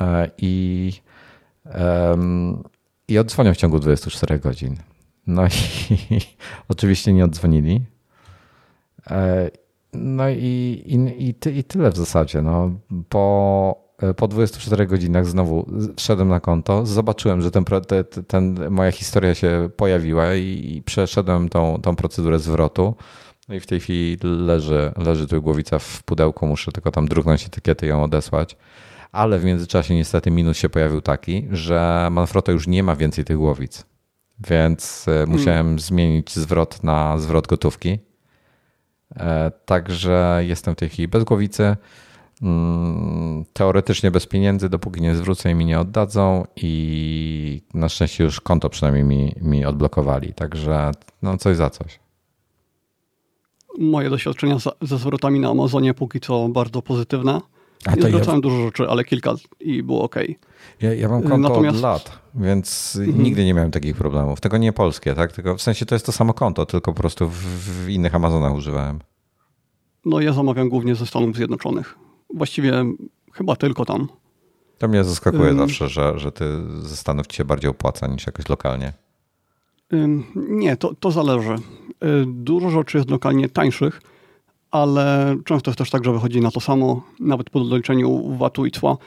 [0.01, 0.91] e, i,
[3.07, 4.77] i odzwonią w ciągu 24 godzin.
[5.27, 5.49] No i
[6.69, 7.81] oczywiście nie oddzwonili.
[9.11, 9.49] E,
[9.93, 12.41] no i, i, i, ty, i tyle w zasadzie.
[12.41, 12.71] No,
[13.09, 19.35] po, po 24 godzinach znowu wszedłem na konto, zobaczyłem, że ten, ten, ten moja historia
[19.35, 22.95] się pojawiła i, i przeszedłem tą, tą procedurę zwrotu.
[23.49, 27.45] No i w tej chwili leży, leży tu głowica w pudełku, muszę tylko tam druknąć
[27.45, 28.57] etykiety i ją odesłać.
[29.11, 33.37] Ale w międzyczasie niestety minus się pojawił taki, że Manfrotto już nie ma więcej tych
[33.37, 33.85] głowic
[34.39, 35.79] więc e, musiałem hmm.
[35.79, 37.99] zmienić zwrot na zwrot gotówki.
[39.15, 41.75] E, także jestem w tej chwili bez głowicy.
[42.41, 48.41] Mm, teoretycznie bez pieniędzy, dopóki nie zwrócę i mi nie oddadzą i na szczęście już
[48.41, 50.33] konto przynajmniej mi, mi odblokowali.
[50.33, 51.99] Także no coś za coś.
[53.79, 57.41] Moje doświadczenia ze zwrotami na Amazonie póki co bardzo pozytywne.
[57.85, 58.41] A nie zwracałem ja...
[58.41, 60.15] dużo rzeczy, ale kilka i było ok.
[60.81, 61.75] Ja, ja mam konto Natomiast...
[61.75, 63.23] od lat, więc mhm.
[63.23, 64.41] nigdy nie miałem takich problemów.
[64.41, 65.31] Tego nie polskie, tak?
[65.31, 68.53] Tylko w sensie to jest to samo konto, tylko po prostu w, w innych Amazonach
[68.53, 68.99] używałem.
[70.05, 72.06] No ja zamawiam głównie ze Stanów Zjednoczonych.
[72.33, 72.85] Właściwie
[73.33, 74.07] chyba tylko tam.
[74.77, 76.45] To mnie zaskakuje um, zawsze, że, że ty
[76.81, 78.93] ze Stanów ci się bardziej opłaca niż jakoś lokalnie.
[79.91, 81.53] Um, nie, to, to zależy.
[81.53, 84.01] Y, dużo rzeczy jest lokalnie tańszych,
[84.71, 88.71] ale często jest też tak, że wychodzi na to samo, nawet po doliczeniu VAT-u i
[88.71, 88.97] cła.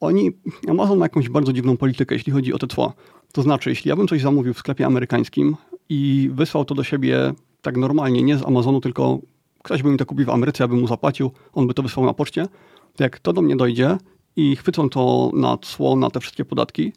[0.00, 0.30] Oni,
[0.68, 2.92] Amazon ma jakąś bardzo dziwną politykę, jeśli chodzi o te cła.
[3.32, 5.56] To znaczy, jeśli ja bym coś zamówił w sklepie amerykańskim
[5.88, 9.18] i wysłał to do siebie tak normalnie, nie z Amazonu, tylko
[9.66, 12.06] ktoś by mi to kupił w Ameryce, ja bym mu zapłacił, on by to wysłał
[12.06, 12.46] na poczcie,
[12.96, 13.98] to jak to do mnie dojdzie
[14.36, 16.92] i chwycą to na cło, na te wszystkie podatki,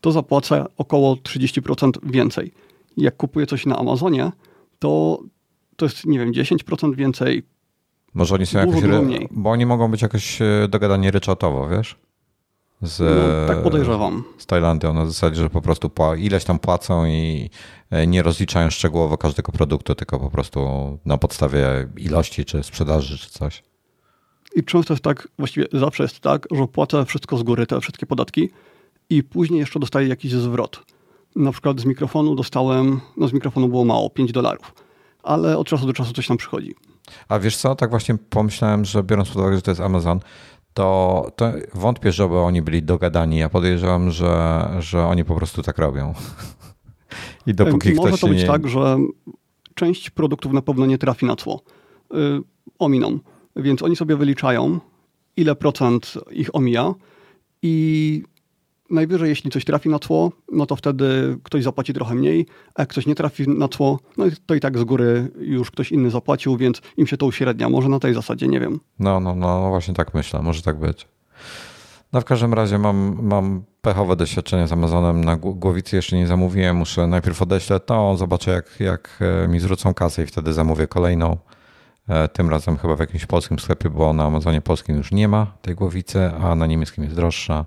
[0.00, 2.52] to zapłacę około 30% więcej.
[2.96, 4.32] Jak kupuję coś na Amazonie,
[4.78, 5.18] to
[5.76, 7.42] to jest, nie wiem, 10% więcej.
[8.14, 9.28] Może oni są jakoś, ry...
[9.30, 11.96] bo oni mogą być jakoś e, dogadani ryczałtowo, wiesz?
[12.82, 14.24] Z, no, tak podejrzewam.
[14.38, 17.50] z Tajlandią na zasadzie, że po prostu ileś tam płacą i
[17.90, 20.60] e, nie rozliczają szczegółowo każdego produktu, tylko po prostu
[21.04, 23.62] na podstawie ilości czy sprzedaży czy coś.
[24.56, 28.06] I często jest tak, właściwie zawsze jest tak, że płacę wszystko z góry, te wszystkie
[28.06, 28.50] podatki
[29.10, 30.82] i później jeszcze dostaję jakiś zwrot.
[31.36, 34.74] na przykład z mikrofonu dostałem, no z mikrofonu było mało, 5 dolarów,
[35.22, 36.74] ale od czasu do czasu coś tam przychodzi.
[37.28, 40.20] A wiesz co, tak właśnie pomyślałem, że biorąc pod uwagę, że to jest Amazon,
[40.74, 43.36] to, to wątpię, żeby oni byli dogadani.
[43.36, 46.14] Ja podejrzewam, że, że oni po prostu tak robią.
[47.46, 48.46] I dopóki Może ktoś to być nie...
[48.46, 48.98] tak, że
[49.74, 51.62] część produktów na pewno nie trafi na cło.
[52.10, 52.42] Yy,
[52.78, 53.18] ominą.
[53.56, 54.80] Więc oni sobie wyliczają,
[55.36, 56.94] ile procent ich omija
[57.62, 58.22] i
[58.94, 62.94] najwyżej jeśli coś trafi na cło, no to wtedy ktoś zapłaci trochę mniej, a jak
[62.94, 66.56] coś nie trafi na cło, no to i tak z góry już ktoś inny zapłacił,
[66.56, 67.68] więc im się to uśrednia.
[67.68, 68.80] Może na tej zasadzie, nie wiem.
[68.98, 71.06] No, no, no, no właśnie tak myślę, może tak być.
[72.12, 75.24] No w każdym razie mam, mam pechowe doświadczenie z Amazonem.
[75.24, 76.76] Na głowicy jeszcze nie zamówiłem.
[76.76, 81.36] Muszę najpierw odeśleć to, zobaczę jak, jak e, mi zwrócą kasę i wtedy zamówię kolejną.
[82.08, 85.46] E, tym razem chyba w jakimś polskim sklepie, bo na Amazonie polskim już nie ma
[85.62, 87.64] tej głowicy, a na niemieckim jest droższa.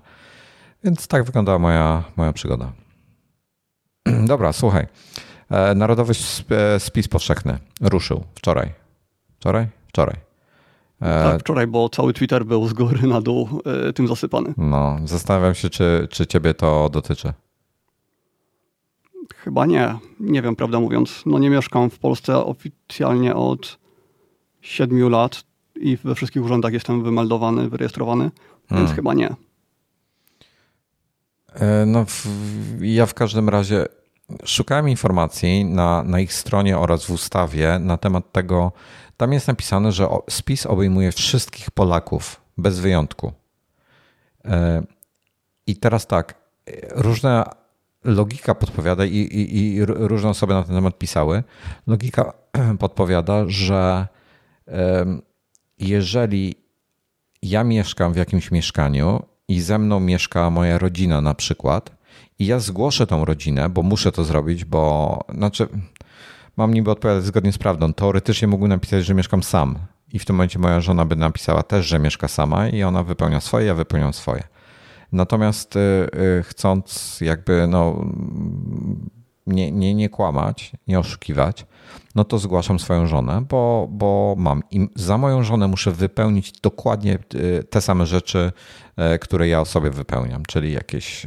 [0.84, 2.72] Więc tak wyglądała moja, moja przygoda.
[4.26, 4.86] Dobra, słuchaj.
[5.50, 6.12] E, Narodowy
[6.78, 8.72] spis powszechny ruszył wczoraj.
[9.36, 9.66] Wczoraj?
[9.88, 10.16] Wczoraj.
[11.00, 13.48] E, tak, wczoraj, bo cały Twitter był z góry na dół
[13.88, 14.54] e, tym zasypany.
[14.56, 17.32] No, zastanawiam się, czy, czy ciebie to dotyczy.
[19.36, 19.94] Chyba nie.
[20.20, 21.22] Nie wiem, prawdę mówiąc.
[21.26, 23.78] No nie mieszkam w Polsce oficjalnie od
[24.60, 25.44] siedmiu lat
[25.80, 28.24] i we wszystkich urzędach jestem wymeldowany, wyrejestrowany,
[28.70, 28.96] więc hmm.
[28.96, 29.34] chyba nie.
[31.54, 32.04] E, no,
[32.80, 33.86] ja w każdym razie
[34.44, 38.72] szukałem informacji na, na ich stronie oraz w ustawie na temat tego,
[39.16, 43.32] tam jest napisane, że spis obejmuje wszystkich Polaków bez wyjątku.
[44.44, 44.82] E,
[45.66, 46.34] I teraz tak,
[46.90, 47.44] różna
[48.04, 51.42] logika podpowiada i, i, i różne osoby na ten temat pisały.
[51.86, 52.32] Logika
[52.78, 54.06] podpowiada, że
[55.78, 56.54] jeżeli
[57.42, 61.90] ja mieszkam w jakimś mieszkaniu i ze mną mieszka moja rodzina na przykład
[62.38, 65.68] i ja zgłoszę tą rodzinę, bo muszę to zrobić, bo znaczy
[66.56, 67.92] mam niby odpowiadać zgodnie z prawdą.
[67.92, 69.78] Teoretycznie mógłbym napisać, że mieszkam sam
[70.12, 73.40] i w tym momencie moja żona by napisała też, że mieszka sama i ona wypełnia
[73.40, 74.42] swoje, ja wypełniam swoje.
[75.12, 75.78] Natomiast y,
[76.38, 78.04] y, chcąc jakby no,
[79.46, 81.66] nie, nie, nie kłamać, nie oszukiwać,
[82.18, 84.62] no to zgłaszam swoją żonę, bo, bo mam.
[84.70, 88.52] I za moją żonę muszę wypełnić dokładnie y, te same rzeczy,
[89.14, 91.26] y, które ja o sobie wypełniam, czyli jakieś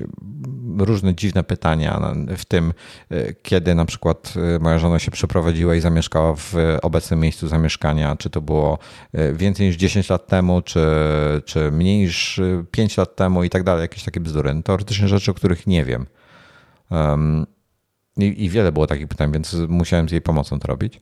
[0.77, 2.73] różne dziwne pytania, w tym
[3.11, 8.29] y, kiedy na przykład moja żona się przeprowadziła i zamieszkała w obecnym miejscu zamieszkania, czy
[8.29, 8.77] to było
[9.33, 10.85] więcej niż 10 lat temu, czy,
[11.45, 14.53] czy mniej niż 5 lat temu i tak dalej, jakieś takie bzdury.
[14.53, 16.05] No, teoretycznie rzeczy, o których nie wiem.
[18.17, 21.01] I, I, wiele było takich pytań, więc musiałem z jej pomocą to robić.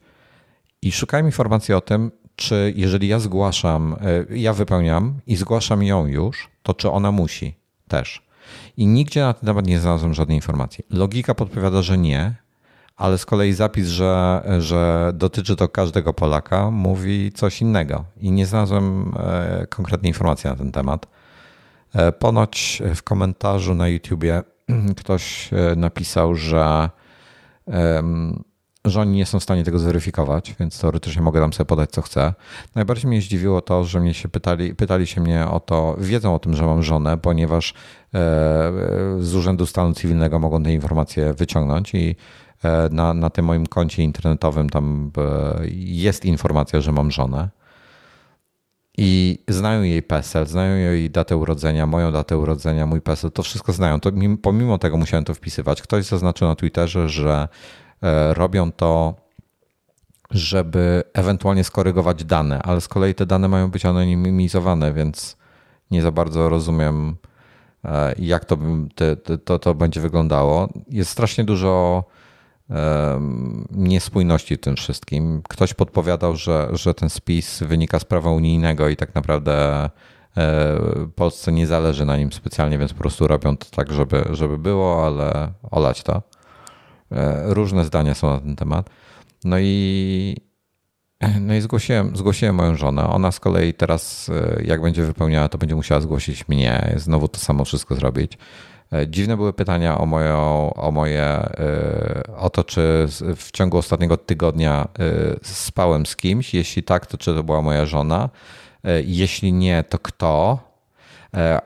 [0.82, 3.96] I szukałem informacji o tym, czy jeżeli ja zgłaszam,
[4.30, 7.54] e, ja wypełniam i zgłaszam ją już, to czy ona musi
[7.88, 8.22] też.
[8.76, 10.84] I nigdzie na ten temat nie znalazłem żadnej informacji.
[10.90, 12.34] Logika podpowiada, że nie,
[12.96, 18.04] ale z kolei zapis, że, że dotyczy to każdego Polaka, mówi coś innego.
[18.16, 21.06] I nie znalazłem e, konkretnej informacji na ten temat.
[21.94, 24.42] E, ponoć w komentarzu na YouTubie
[25.00, 26.90] ktoś napisał, że
[28.84, 32.02] że oni nie są w stanie tego zweryfikować, więc teoretycznie mogę tam sobie podać, co
[32.02, 32.34] chcę.
[32.74, 36.38] Najbardziej mnie zdziwiło to, że mnie się pytali, pytali się mnie o to, wiedzą o
[36.38, 37.74] tym, że mam żonę, ponieważ e,
[39.20, 42.16] z Urzędu Stanu Cywilnego mogą te informacje wyciągnąć i
[42.64, 47.59] e, na, na tym moim koncie internetowym tam e, jest informacja, że mam żonę.
[48.98, 53.72] I znają jej PESEL, znają jej datę urodzenia, moją datę urodzenia, mój PESEL, to wszystko
[53.72, 54.00] znają.
[54.00, 54.10] To
[54.42, 55.82] pomimo tego musiałem to wpisywać.
[55.82, 57.48] Ktoś zaznaczył na Twitterze, że
[58.02, 59.14] e, robią to,
[60.30, 65.36] żeby ewentualnie skorygować dane, ale z kolei te dane mają być anonimizowane, więc
[65.90, 67.16] nie za bardzo rozumiem,
[67.84, 68.58] e, jak to,
[69.24, 70.68] to, to, to będzie wyglądało.
[70.88, 72.04] Jest strasznie dużo
[73.70, 75.42] niespójności w tym wszystkim.
[75.48, 79.84] Ktoś podpowiadał, że, że ten spis wynika z prawa unijnego i tak naprawdę
[80.36, 80.78] e,
[81.14, 85.06] Polsce nie zależy na nim specjalnie, więc po prostu robią to tak, żeby, żeby było,
[85.06, 86.22] ale olać to.
[87.12, 88.90] E, różne zdania są na ten temat.
[89.44, 90.36] No i,
[91.40, 93.06] no i zgłosiłem, zgłosiłem moją żonę.
[93.06, 96.94] Ona z kolei teraz, e, jak będzie wypełniała, to będzie musiała zgłosić mnie.
[96.96, 98.38] Znowu to samo wszystko zrobić.
[98.92, 104.16] E, dziwne były pytania o, moją, o moje, e, o to, czy w ciągu ostatniego
[104.16, 106.54] tygodnia e, spałem z kimś.
[106.54, 108.28] Jeśli tak, to czy to była moja żona.
[109.04, 110.58] Jeśli nie, to kto?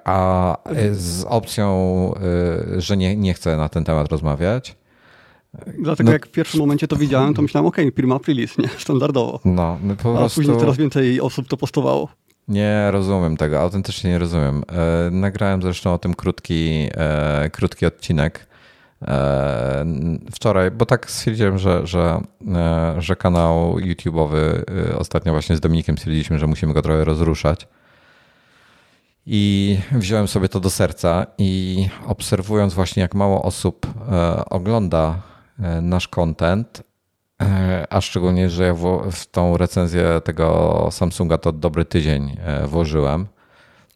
[0.05, 0.57] A
[0.93, 2.15] z opcją,
[2.77, 4.77] że nie, nie chcę na ten temat rozmawiać.
[5.79, 8.69] Dlatego no, jak w pierwszym momencie to widziałem, to myślałem, okej, okay, prima aprilis, nie?
[8.79, 9.41] Standardowo.
[9.45, 10.41] No, no po A prostu...
[10.41, 12.09] później coraz więcej osób to postowało.
[12.49, 14.65] Nie rozumiem tego, autentycznie nie rozumiem.
[15.07, 18.47] E, nagrałem zresztą o tym krótki, e, krótki odcinek
[19.09, 19.85] E,
[20.33, 22.21] wczoraj, bo tak stwierdziłem, że, że,
[22.99, 24.65] że kanał YouTube'owy
[24.99, 27.69] ostatnio właśnie z Dominikiem stwierdziliśmy, że musimy go trochę rozruszać.
[29.27, 33.87] I wziąłem sobie to do serca i obserwując właśnie jak mało osób
[34.51, 35.23] ogląda
[35.83, 36.83] nasz content,
[37.91, 38.75] a szczególnie, że ja
[39.13, 43.27] w tą recenzję tego Samsunga to dobry tydzień włożyłem,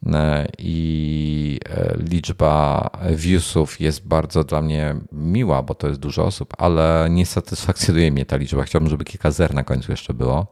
[0.06, 6.52] E, i e, liczba viewsów jest bardzo dla mnie miła, bo to jest dużo osób,
[6.58, 8.62] ale nie satysfakcjonuje mnie ta liczba.
[8.62, 10.46] Chciałbym, żeby kilka zer na końcu jeszcze było.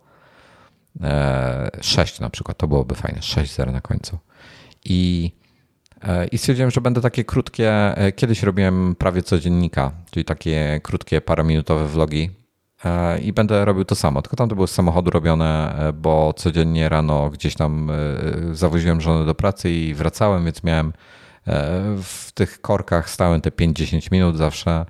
[1.02, 3.22] E, sześć na przykład, to byłoby fajne.
[3.22, 4.18] Sześć zer na końcu.
[4.84, 5.32] I,
[6.32, 7.94] I stwierdziłem, że będę takie krótkie.
[8.16, 12.45] Kiedyś robiłem prawie codziennika, czyli takie krótkie, parominutowe vlogi E,
[13.22, 14.22] i będę robił to samo.
[14.22, 17.94] Tylko tam to było z samochodu robione, e, bo codziennie rano gdzieś tam e,
[18.54, 20.92] zawoziłem żonę do pracy i wracałem, więc miałem
[22.02, 24.86] w tych korkach stałem te 5-10 minut zawsze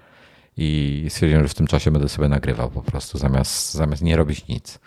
[0.57, 4.49] i stwierdziłem, że w tym czasie będę sobie nagrywał po prostu zamiast, zamiast nie robić
[4.49, 4.79] nic.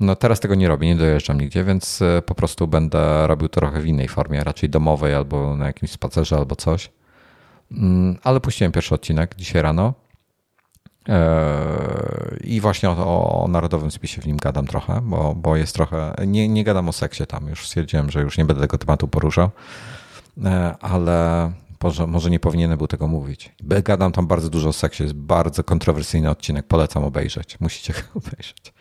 [0.00, 3.80] No teraz tego nie robię, nie dojeżdżam nigdzie, więc po prostu będę robił to trochę
[3.80, 6.90] w innej formie, raczej domowej albo na jakimś spacerze albo coś.
[7.72, 10.01] Mm, ale puściłem pierwszy odcinek dzisiaj rano E,
[12.44, 16.14] I właśnie o, o, narodowym spisie w nim gadam trochę, bo, bo jest trochę.
[16.26, 19.50] Nie, nie gadam o seksie tam, już stwierdziłem, że już nie będę tego tematu poruszał,
[20.44, 23.52] e, ale może, może nie powinienem był tego mówić.
[23.62, 27.60] Gadam tam bardzo dużo o seksie, jest bardzo kontrowersyjny odcinek, polecam obejrzeć.
[27.60, 28.72] Musicie go obejrzeć.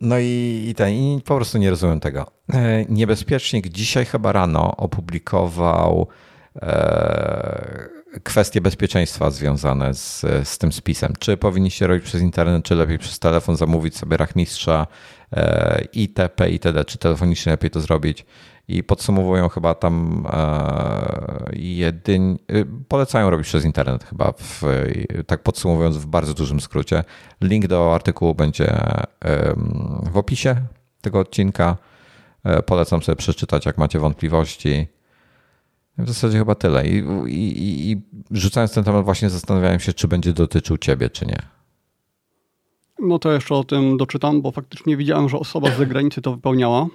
[0.00, 2.26] No i, i, ten, i po prostu nie rozumiem tego.
[2.88, 6.06] Niebezpiecznik dzisiaj chyba rano opublikował
[8.22, 11.12] kwestie bezpieczeństwa związane z, z tym spisem.
[11.18, 14.86] Czy powinniście robić przez internet, czy lepiej przez telefon zamówić sobie rachmistrza
[15.32, 16.50] e, itp.
[16.50, 16.84] itd.
[16.84, 18.26] Czy telefonicznie lepiej to zrobić?
[18.68, 24.62] I podsumowują chyba tam e, jedyń, e, polecają robić przez internet chyba, w,
[25.26, 27.04] tak podsumowując w bardzo dużym skrócie.
[27.40, 28.80] Link do artykułu będzie
[30.12, 30.56] w opisie
[31.00, 31.76] tego odcinka.
[32.66, 34.86] Polecam sobie przeczytać, jak macie wątpliwości.
[35.98, 36.88] W zasadzie chyba tyle.
[36.88, 41.42] I, i, I, rzucając ten temat, właśnie zastanawiałem się, czy będzie dotyczył ciebie, czy nie.
[42.98, 46.86] No to jeszcze o tym doczytam, bo faktycznie widziałem, że osoba z zagranicy to wypełniała.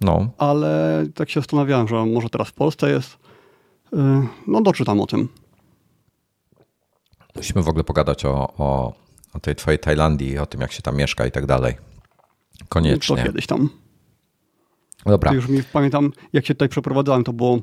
[0.00, 0.30] No.
[0.38, 3.14] Ale tak się zastanawiałem, że może teraz w Polsce jest.
[3.14, 3.96] Y,
[4.46, 5.28] no doczytam o tym.
[7.36, 8.92] Musimy w ogóle pogadać o, o,
[9.34, 11.74] o tej twojej Tajlandii, o tym, jak się tam mieszka i tak dalej.
[12.68, 13.16] Koniecznie.
[13.16, 13.68] To kiedyś tam.
[15.06, 15.30] Dobra.
[15.30, 17.58] To już mi pamiętam, jak się tutaj przeprowadzałem, to było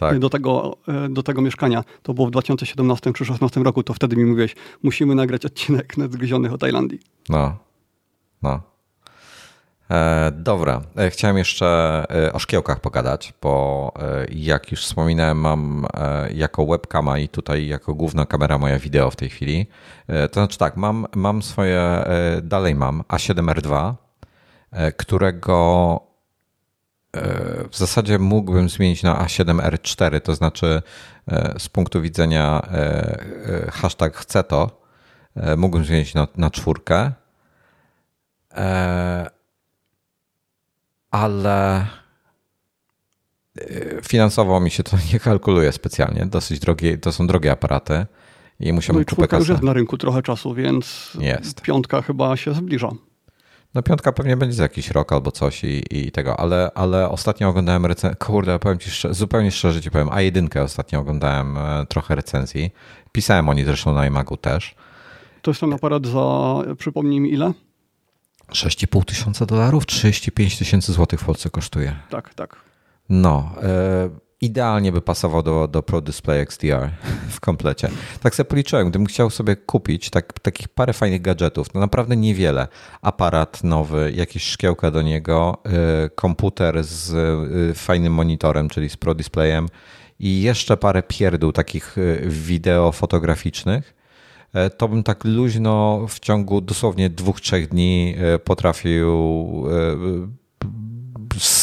[0.00, 0.18] tak.
[0.18, 1.84] do, tego, e, do tego mieszkania.
[2.02, 6.52] To było w 2017 czy 2016 roku, to wtedy mi mówiłeś, musimy nagrać odcinek nadgryzionych
[6.52, 7.00] o Tajlandii.
[7.28, 7.56] No,
[8.42, 8.60] no.
[9.90, 11.66] E, dobra, e, chciałem jeszcze
[12.10, 13.92] e, o szkiełkach pogadać, bo
[14.30, 15.86] jak już wspominałem, mam
[16.34, 19.66] jako webkama i tutaj jako główna kamera moja wideo w tej chwili.
[20.06, 22.04] to znaczy tak, mam, mam swoje,
[22.42, 23.94] dalej mam A7R2,
[24.96, 26.09] którego
[27.70, 30.82] w zasadzie mógłbym zmienić na A7R4, to znaczy
[31.28, 32.76] e, z punktu widzenia e,
[33.66, 34.80] e, hashtag chcę to,
[35.56, 37.12] mógłbym zmienić na, na czwórkę,
[41.10, 41.86] ale
[44.02, 46.26] finansowo mi się to nie kalkuluje specjalnie.
[46.26, 48.06] Dosyć drogie, to są drogie aparaty
[48.60, 51.62] i musiałbym no i kupę już jest na rynku trochę czasu, więc jest.
[51.62, 52.90] piątka chyba się zbliża.
[53.74, 57.48] No piątka pewnie będzie za jakiś rok albo coś i, i tego, ale, ale ostatnio
[57.48, 61.86] oglądałem recenzję, kurde, powiem ci szczerze, zupełnie szczerze ci powiem, a jedynkę ostatnio oglądałem e,
[61.88, 62.70] trochę recenzji.
[63.12, 64.74] Pisałem o niej zresztą na iMagu też.
[65.42, 67.52] To jest ten aparat za, przypomnij mi ile?
[68.48, 71.96] 6,5 tysiąca dolarów, 35 tysięcy złotych w Polsce kosztuje.
[72.10, 72.56] Tak, tak.
[73.08, 74.10] No, e,
[74.40, 76.90] idealnie by pasował do, do Pro Display XDR
[77.36, 77.88] w komplecie.
[78.22, 82.68] Tak sobie policzyłem, gdybym chciał sobie kupić tak, takich parę fajnych gadżetów, no naprawdę niewiele.
[83.02, 85.58] Aparat nowy, jakieś szkiełka do niego,
[86.06, 87.10] y, komputer z
[87.70, 89.66] y, fajnym monitorem, czyli z Pro Displayem
[90.18, 94.00] i jeszcze parę pierdół takich y, wideo fotograficznych,
[94.76, 98.14] to bym tak luźno w ciągu dosłownie dwóch, trzech dni
[98.44, 99.06] potrafił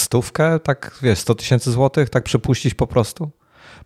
[0.07, 3.29] stówkę, tak wiesz, 100 tysięcy złotych, tak przepuścić po prostu?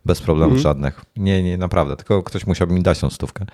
[0.04, 0.62] Bez problemów mm.
[0.62, 1.04] żadnych.
[1.16, 1.96] Nie, nie, naprawdę.
[1.96, 3.46] Tylko ktoś musiałby mi dać tą stówkę.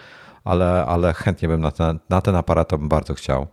[0.45, 3.47] Ale, ale chętnie bym na ten, na ten aparat bym bardzo chciał.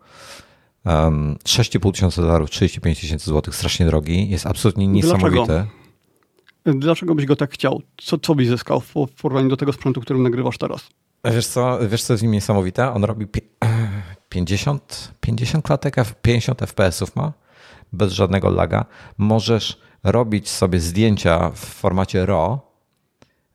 [0.86, 4.30] Um, 6,5 tysiąca dolarów, 35 tysięcy złotych, strasznie drogi.
[4.30, 5.46] Jest absolutnie niesamowity.
[5.46, 6.80] Dlaczego?
[6.80, 7.82] Dlaczego byś go tak chciał?
[7.98, 10.90] Co, co byś zyskał w porównaniu do tego sprzętu, którym nagrywasz teraz?
[11.26, 12.94] Wiesz co, wiesz co jest w nim niesamowite?
[12.94, 13.26] On robi
[14.30, 17.45] 50, 50 klatek, 50 FPS-ów ma
[17.96, 18.86] bez żadnego laga.
[19.18, 22.60] Możesz robić sobie zdjęcia w formacie RAW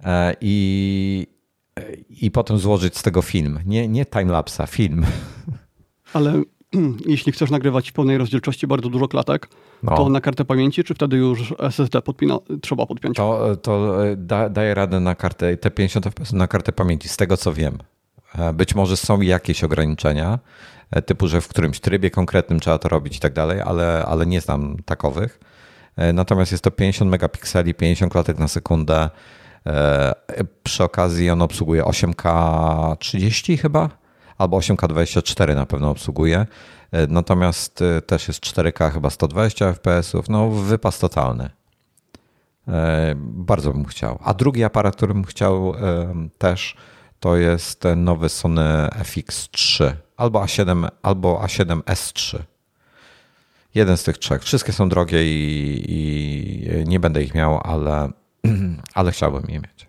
[0.05, 1.27] e, i,
[2.09, 3.59] i potem złożyć z tego film.
[3.67, 5.07] Nie, nie timelapsa, film.
[6.15, 6.43] Ale
[7.07, 9.49] jeśli chcesz nagrywać w pełnej rozdzielczości bardzo dużo klatek,
[9.83, 9.97] no.
[9.97, 13.17] to na kartę pamięci, czy wtedy już SSD podpina, trzeba podpiąć?
[13.17, 17.17] To, to e, da, daje radę na kartę, te 50 fps na kartę pamięci, z
[17.17, 17.79] tego co wiem.
[18.39, 20.39] E, być może są jakieś ograniczenia,
[21.07, 24.41] typu, że w którymś trybie konkretnym trzeba to robić i tak dalej, ale, ale nie
[24.41, 25.41] znam takowych.
[26.15, 29.11] Natomiast jest to 50 megapikseli, 50 klatek na sekundę.
[30.63, 33.89] Przy okazji on obsługuje 8K 30 chyba,
[34.39, 36.47] albo 8K24 na pewno obsługuje.
[36.93, 41.51] E, natomiast e, też jest 4K chyba 120 fps, no wypas totalny.
[42.69, 44.19] E, bardzo bym chciał.
[44.25, 45.75] A drugi aparat, który bym chciał
[46.39, 46.77] też,
[47.21, 52.39] to jest nowy Sony FX3 albo A7, albo A7S3.
[53.75, 54.43] Jeden z tych trzech.
[54.43, 58.11] Wszystkie są drogie i, i nie będę ich miał, ale,
[58.95, 59.89] ale chciałbym je mieć.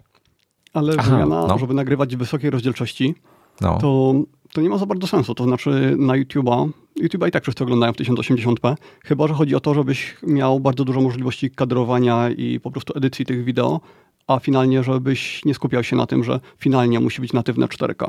[0.74, 1.58] Ale Aha, wymiana, no.
[1.58, 3.16] żeby nagrywać w wysokiej rozdzielczości,
[3.62, 3.78] no.
[3.78, 4.14] to
[4.54, 5.36] to nie ma za bardzo sensu.
[5.36, 6.70] To znaczy na YouTube'a,
[7.02, 10.86] YouTube'a i tak wszyscy oglądają w 1080p, chyba że chodzi o to, żebyś miał bardzo
[10.86, 13.80] dużo możliwości kadrowania i po prostu edycji tych wideo,
[14.28, 18.08] a finalnie, żebyś nie skupiał się na tym, że finalnie musi być natywne 4K.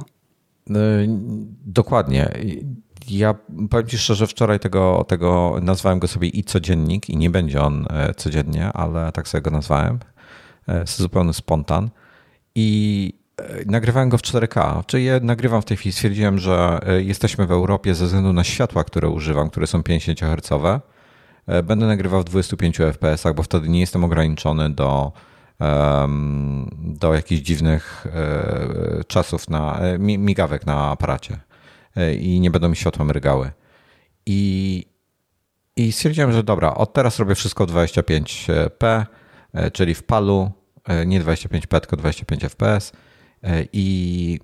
[0.71, 0.75] E,
[1.67, 2.33] dokładnie.
[3.11, 3.35] Ja
[3.71, 7.87] powiem Ci szczerze, wczoraj tego, tego nazwałem go sobie i codziennik i nie będzie on
[7.91, 9.99] e, codziennie, ale tak sobie go nazwałem.
[10.69, 11.91] E, jest zupełny spontan.
[12.55, 17.47] I E, nagrywałem go w 4K, czyli ja nagrywam w tej chwili, stwierdziłem, że jesteśmy
[17.47, 20.83] w Europie ze względu na światła, które używam, które są 50 Hz.
[21.65, 25.13] Będę nagrywał w 25 fps, bo wtedy nie jestem ograniczony do,
[26.79, 28.07] do jakichś dziwnych
[29.07, 31.41] czasów na migawek na aparacie
[32.21, 33.51] i nie będą mi światła mrygały.
[34.27, 34.85] I,
[35.77, 39.07] i stwierdziłem, że dobra, od teraz robię wszystko w 25p,
[39.73, 40.51] czyli w palu,
[41.07, 42.93] nie 25p, tylko 25 fps
[43.43, 44.41] E, I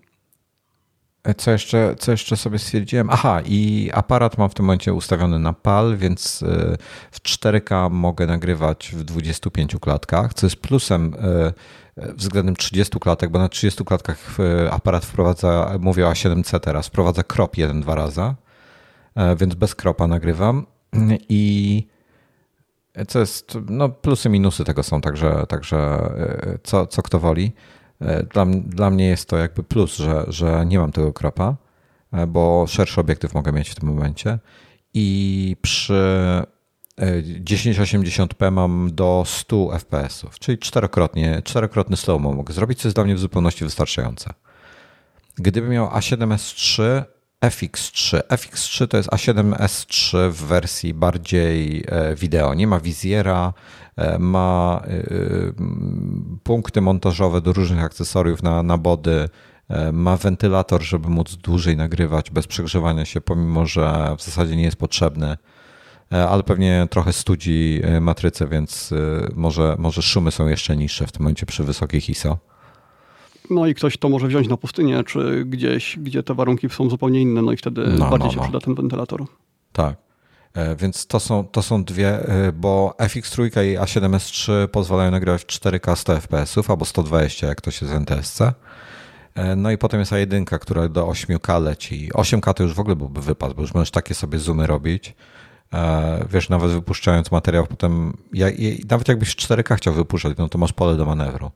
[1.36, 3.10] co jeszcze, co jeszcze sobie stwierdziłem?
[3.10, 6.76] Aha, i aparat mam w tym momencie ustawiony na PAL, więc e,
[7.10, 11.52] w 4K mogę nagrywać w 25 klatkach, co jest plusem e,
[11.96, 14.36] względem 30 klatek, bo na 30 klatkach
[14.70, 18.34] aparat wprowadza, mówię o A7C teraz, wprowadza krop jeden, dwa razy,
[19.36, 20.66] więc bez kropa nagrywam
[21.28, 21.86] i
[23.08, 26.10] co jest, no plusy, minusy tego są, także, także
[26.62, 27.52] co, co kto woli.
[28.00, 31.56] E, dla, dla mnie jest to jakby plus, że, że nie mam tego kropa,
[32.12, 34.38] e, bo szerszy obiektyw mogę mieć w tym momencie
[34.94, 36.42] i przy
[37.44, 43.04] 1080p e, mam do 100 fps, czyli czterokrotnie, czterokrotny slow-mo mogę zrobić, co jest dla
[43.04, 44.30] mnie w zupełności wystarczające.
[45.36, 47.02] Gdybym miał A7S3,
[47.44, 48.20] FX3.
[48.28, 51.84] FX3 to jest A7S3 w wersji bardziej
[52.16, 52.54] wideo.
[52.54, 53.52] Nie ma wizjera,
[53.98, 55.02] E, ma e,
[56.42, 59.28] punkty montażowe do różnych akcesoriów na, na body,
[59.68, 64.62] e, ma wentylator, żeby móc dłużej nagrywać bez przegrzewania się, pomimo że w zasadzie nie
[64.62, 65.36] jest potrzebny,
[66.10, 68.94] ale pewnie trochę studzi matrycę, więc
[69.34, 72.38] może, może szumy są jeszcze niższe w tym momencie przy wysokich ISO.
[73.50, 77.20] No i ktoś to może wziąć na pustynię, czy gdzieś, gdzie te warunki są zupełnie
[77.20, 78.42] inne, no i wtedy no, bardziej no, się no.
[78.42, 79.24] przyda ten wentylator.
[79.72, 80.08] Tak.
[80.54, 85.46] E, więc to są, to są dwie, e, bo FX3 i A7S3 pozwalają nagrywać w
[85.46, 88.40] 4K 100 fps albo 120, jak to się z NTSC.
[89.34, 92.10] E, no i potem jest A1, która do 8K leci.
[92.14, 95.14] 8K to już w ogóle byłby wypad, bo już możesz takie sobie zoomy robić.
[96.30, 98.16] Wiesz, nawet wypuszczając materiał, potem
[98.90, 101.50] nawet jakbyś 4K chciał wypuszczać, no to masz pole do manewru.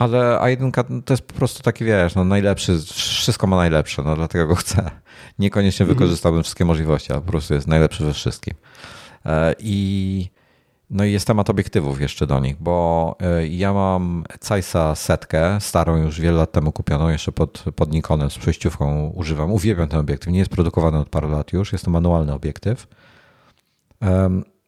[0.00, 4.46] Ale A1 to jest po prostu taki, wiesz, no najlepszy, wszystko ma najlepsze, no dlatego
[4.46, 4.90] go chcę.
[5.38, 5.98] Niekoniecznie mhm.
[5.98, 8.54] wykorzystałbym wszystkie możliwości, ale po prostu jest najlepszy we wszystkim.
[9.26, 10.30] E, I
[10.90, 15.96] no i jest temat obiektywów jeszcze do nich, bo e, ja mam Zeissa setkę, starą
[15.96, 19.52] już wiele lat temu kupioną, jeszcze pod, pod Nikonem z przejściówką używam.
[19.52, 22.86] Uwielbiam ten obiektyw, nie jest produkowany od paru lat już, jest to manualny obiektyw.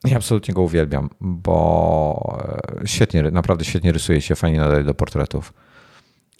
[0.04, 2.38] Ja absolutnie go uwielbiam, bo
[2.82, 5.52] e, świetnie, naprawdę świetnie rysuje się, fajnie nadaje do portretów.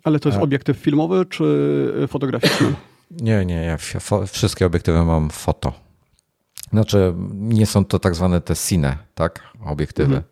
[0.04, 0.42] Ale to jest e.
[0.42, 2.74] obiektyw filmowy czy fotograficzny?
[3.10, 3.76] Nie, nie, ja
[4.26, 5.72] wszystkie obiektywy mam foto.
[6.70, 9.40] Znaczy, nie są to tak zwane te cine, tak?
[9.64, 10.22] Obiektywy.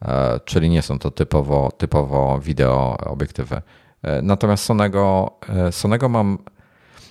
[0.00, 0.36] Mhm.
[0.36, 3.62] E, czyli nie są to typowo, typowo wideo obiektywy.
[4.22, 5.30] Natomiast Sonego,
[5.70, 6.38] Sonego mam,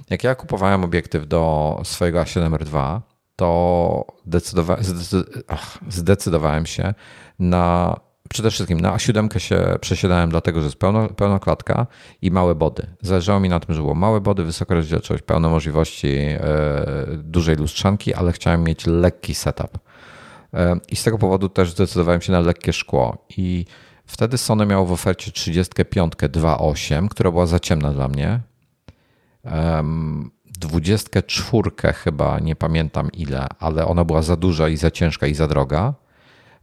[0.10, 3.02] jak ja kupowałem obiektyw do swojego A7R2,
[3.36, 4.78] to zdecydowa
[5.90, 6.94] zdecydowałem się
[7.40, 7.96] na
[8.30, 11.88] przede wszystkim na A7 się przesiadałem dlatego, że jest pełno, pełna klatka
[12.22, 12.88] i małe body.
[13.02, 16.40] Zależało mi na tym, że było małe body, wysoka rozdzielczość, pełno możliwości e,
[17.18, 19.80] dużej lustrzanki, ale chciałem mieć lekki setup.
[20.54, 23.26] E, I z tego powodu też zdecydowałem się na lekkie szkło.
[23.38, 23.66] I
[24.06, 28.40] Wtedy Sony miało w ofercie 35 2.8, która była za ciemna dla mnie.
[30.58, 35.48] 24 chyba, nie pamiętam ile, ale ona była za duża i za ciężka i za
[35.48, 35.94] droga.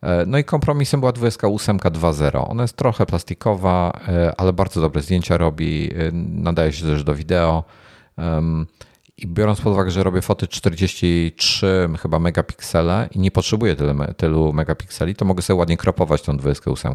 [0.03, 2.51] E, no i kompromisem była 28 2.0.
[2.51, 7.15] Ona jest trochę plastikowa, e, ale bardzo dobre zdjęcia robi, e, nadaje się też do
[7.15, 7.65] wideo.
[9.17, 13.77] I biorąc pod uwagę, że robię foty 43 chyba megapiksele i nie potrzebuję
[14.17, 16.95] tylu, megapikseli, to mogę sobie ładnie kropować tą 28,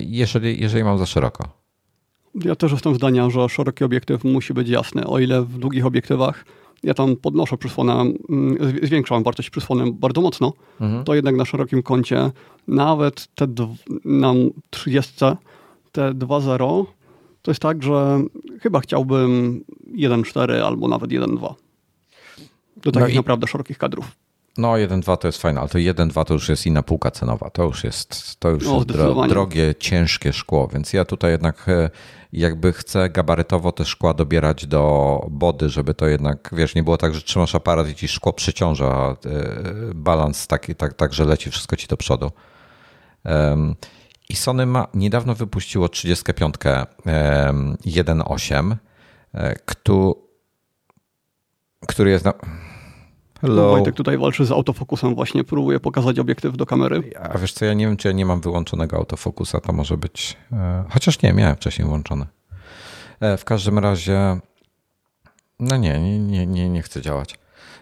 [0.00, 1.65] jeżeli, jeżeli mam za szeroko.
[2.44, 5.06] Ja też jestem zdania, że szeroki obiektyw musi być jasny.
[5.06, 6.44] O ile w długich obiektywach
[6.82, 11.04] ja tam podnoszę przysłonę, mm, zwiększam wartość przysłony bardzo mocno, mhm.
[11.04, 12.30] to jednak na szerokim kącie
[12.68, 13.46] nawet te
[14.04, 14.32] na
[14.70, 15.12] 30
[15.92, 16.84] te 2.0
[17.42, 18.20] to jest tak, że
[18.60, 19.60] chyba chciałbym
[19.98, 21.54] 1.4 albo nawet 1.2
[22.76, 24.16] do takich no naprawdę szerokich kadrów.
[24.58, 27.50] No, 1.2 to jest fajne, ale to 1.2 to już jest inna półka cenowa.
[27.50, 28.88] To już jest, to już no, jest
[29.28, 31.66] drogie, ciężkie szkło, więc ja tutaj jednak
[32.36, 37.14] jakby chcę gabarytowo te szkła dobierać do body, żeby to jednak, wiesz, nie było tak,
[37.14, 39.16] że trzymasz aparat i ci szkło przyciąża, e,
[39.94, 42.30] balans taki, tak, tak, że leci wszystko ci do przodu.
[44.28, 48.76] I Sony ma, niedawno wypuściło 35 1.8,
[49.64, 50.12] który,
[51.86, 52.32] który jest na
[53.40, 53.70] Hello.
[53.70, 57.02] Wojtek tutaj walczy z autofokusem, właśnie próbuje pokazać obiektyw do kamery.
[57.22, 60.36] A wiesz co, ja nie wiem, czy ja nie mam wyłączonego autofokusa, to może być...
[60.52, 62.26] E, chociaż nie, miałem wcześniej włączony.
[63.20, 64.38] E, w każdym razie...
[65.60, 67.38] No nie, nie, nie, nie, nie chcę działać.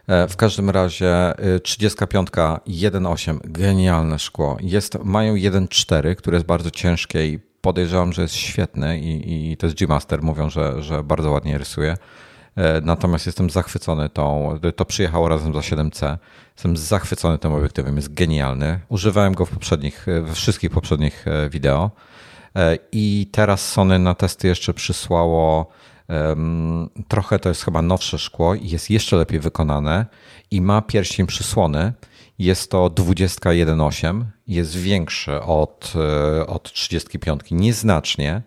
[0.06, 1.32] E, w każdym razie
[1.62, 4.56] 35 1.8, genialne szkło.
[4.60, 9.66] Jest, mają 1.4, które jest bardzo ciężkie i podejrzewam, że jest świetne i, i to
[9.66, 11.96] jest G-Master, mówią, że, że bardzo ładnie rysuje.
[12.56, 16.16] E, natomiast jestem zachwycony tą, to przyjechało razem za 7C.
[16.54, 18.80] Jestem zachwycony tym obiektywem, jest genialny.
[18.88, 21.90] Używałem go w poprzednich, we wszystkich poprzednich e, wideo.
[22.56, 25.66] E, I teraz Sony na testy jeszcze przysłało
[27.08, 30.06] trochę, to jest chyba nowsze szkło i jest jeszcze lepiej wykonane
[30.50, 31.92] i ma pierścień przysłony.
[32.38, 35.92] Jest to 21.8, jest większy od,
[36.46, 38.42] od 35, nieznacznie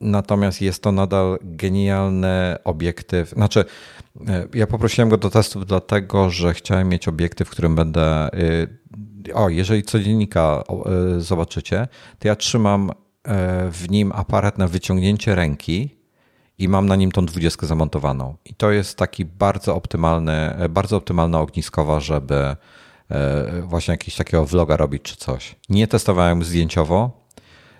[0.00, 3.30] natomiast jest to nadal genialny obiektyw.
[3.30, 3.64] Znaczy,
[4.28, 8.28] e, ja poprosiłem go do testów dlatego, że chciałem mieć obiektyw, w którym będę.
[8.34, 10.64] Y, o, jeżeli codziennika
[11.16, 11.88] y, zobaczycie,
[12.18, 12.94] to ja trzymam e,
[13.70, 15.96] w nim aparat na wyciągnięcie ręki
[16.58, 18.36] i mam na nim tą dwudziestkę zamontowaną.
[18.44, 22.56] I to jest taki bardzo optymalny, e, bardzo optymalna ogniskowa, żeby
[23.62, 25.56] właśnie jakiegoś takiego vloga robić czy coś.
[25.68, 27.21] Nie testowałem zdjęciowo,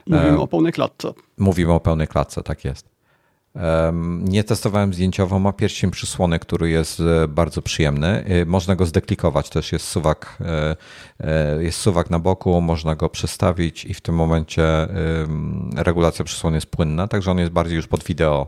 [0.07, 1.13] Mówimy o pełnej klatce.
[1.39, 2.93] Mówimy o pełnej klatce, tak jest.
[4.21, 8.25] Nie testowałem zdjęciowo, ma pierścień przysłony, który jest e, bardzo przyjemny.
[8.25, 10.39] E, można go zdeklikować, też jest suwak,
[11.21, 14.89] e, jest suwak na boku, można go przestawić i w tym momencie
[15.77, 18.47] regulacja przysłony jest płynna, także on jest bardziej już pod wideo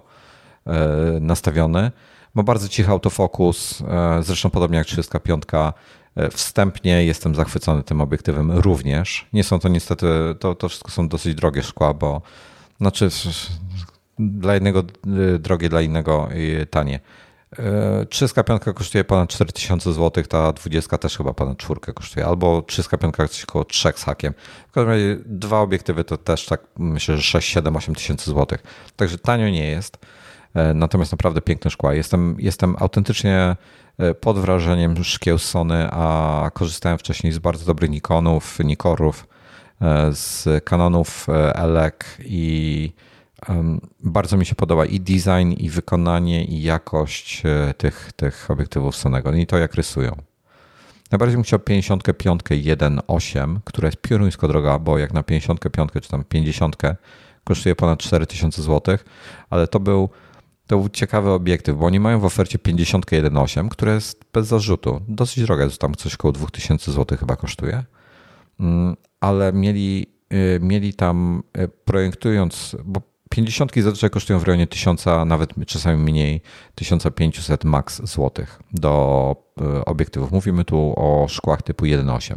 [1.20, 1.90] nastawiony.
[2.34, 3.82] Ma bardzo cichy autofokus,
[4.20, 5.72] zresztą podobnie jak 35 E,
[6.30, 9.26] wstępnie jestem zachwycony tym obiektywem również.
[9.32, 10.06] Nie są to niestety,
[10.40, 12.22] to, to wszystko są dosyć drogie szkła, bo
[12.80, 13.08] znaczy
[14.18, 16.28] dla jednego e, drogie, dla innego
[16.60, 17.00] e, tanie.
[18.08, 23.44] 35 kosztuje ponad 4000 zł, ta 20 też chyba ponad 4 kosztuje, albo 35 coś
[23.44, 24.34] około 3 z hakiem.
[24.68, 28.62] W każdym razie dwa obiektywy to też tak myślę, że 6, 7, 8 tysięcy złotych.
[28.96, 29.98] Także tanio nie jest,
[30.74, 31.94] natomiast naprawdę piękne szkła.
[31.94, 33.56] Jestem, jestem autentycznie E,
[34.20, 39.26] pod wrażeniem szkieł Sony, a korzystałem wcześniej z bardzo dobrych Nikonów, Nikorów,
[39.80, 42.92] e, z Canonów e, ELEC i
[44.00, 47.42] bardzo mi się podoba i design, i wykonanie, i jakość
[47.76, 50.16] tych, tych obiektywów Sonego i to jak rysują.
[51.10, 56.24] Najbardziej bym chciał 55 1.8, która jest pioruńsko droga, bo jak na 55 czy tam
[56.24, 56.76] 50
[57.44, 58.98] kosztuje ponad 4000 zł,
[59.50, 60.08] ale to był
[60.66, 65.00] to był ciekawy obiektyw, bo oni mają w ofercie 51.8, które jest bez zarzutu.
[65.08, 67.84] Dosyć droga, jest tam coś około 2000 zł chyba kosztuje.
[68.60, 73.00] Mm, ale mieli, y, mieli tam y, projektując, bo
[73.30, 76.40] 50 zazwyczaj kosztują w rejonie 1000, a nawet czasami mniej
[76.74, 80.32] 1500 max złotych do y, obiektywów.
[80.32, 82.36] Mówimy tu o szkłach typu 1.8.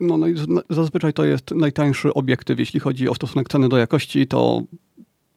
[0.00, 0.34] No, no i
[0.70, 4.62] zazwyczaj to jest najtańszy obiektyw, jeśli chodzi o stosunek ceny do jakości, to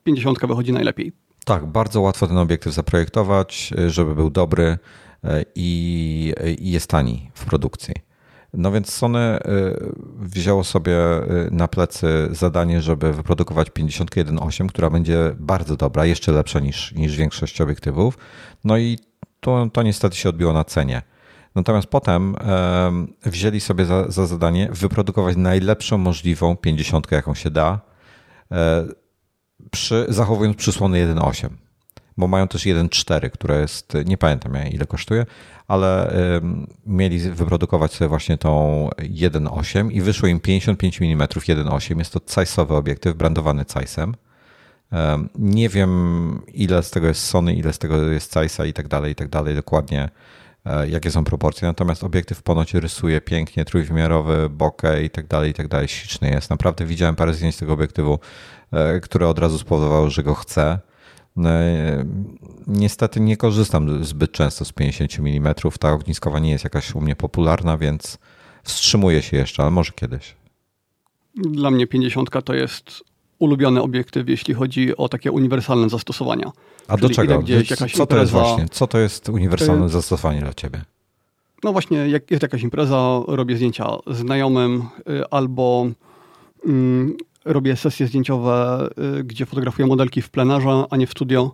[0.04, 1.25] 50 wychodzi najlepiej.
[1.46, 4.78] Tak, bardzo łatwo ten obiektyw zaprojektować, żeby był dobry
[5.24, 7.94] e, i, i jest tani w produkcji.
[8.54, 9.40] No więc Sony e,
[10.20, 16.60] wzięło sobie e, na plecy zadanie, żeby wyprodukować 51.8, która będzie bardzo dobra, jeszcze lepsza
[16.60, 18.18] niż, niż większość obiektywów.
[18.64, 19.00] No i
[19.40, 21.02] to, to niestety się odbiło na cenie.
[21.56, 22.36] Natomiast potem
[23.26, 27.82] wzięli sobie za, za zadanie wyprodukować najlepszą możliwą 50, jaką się da,
[29.78, 31.50] przy, zachowując przysłony 1.8
[32.18, 35.26] bo mają też 1.4, które jest, nie pamiętam ile kosztuje,
[35.68, 36.14] ale
[36.86, 42.00] mieli wyprodukować sobie właśnie tą 1.8 i wyszło im 55 mm 1.8.
[42.00, 44.16] Jest to Zeissowy obiektyw, brandowany Zeissem.
[45.36, 49.12] Nie wiem, ile z tego jest Sony, ile z tego jest Zeissa i tak dalej,
[49.12, 50.10] i tak dalej, dokładnie
[50.66, 51.68] e, jakie są proporcje.
[51.68, 55.88] Natomiast obiektyw ponoć rysuje pięknie, trójwymiarowy, bokeh i tak dalej, i tak dalej.
[55.88, 56.50] Śliczny jest.
[56.50, 58.20] Naprawdę widziałem parę zdjęć tego obiektywu,
[59.02, 60.80] które od razu spowodowały, że go chcę.
[61.36, 62.06] No, e,
[62.68, 65.54] niestety nie korzystam zbyt często z 50 mm.
[65.80, 68.18] Ta ogniskowa nie jest jakaś u mnie popularna, więc
[68.64, 70.36] wstrzymuję się jeszcze, ale może kiedyś.
[71.36, 73.04] Dla mnie 50 to jest
[73.40, 76.52] ulubiony obiektyw, jeśli chodzi o takie uniwersalne zastosowania.
[76.88, 77.44] A do czego?
[77.94, 78.66] Co to jest właśnie?
[78.70, 80.82] Co to jest uniwersalne zastosowanie dla ciebie?
[81.64, 85.88] No właśnie, jak jest jakaś impreza, robię zdjęcia znajomym y, albo
[86.66, 88.88] mm, robię sesje zdjęciowe,
[89.20, 91.52] y, gdzie fotografuję modelki w plenerze, a nie w studio,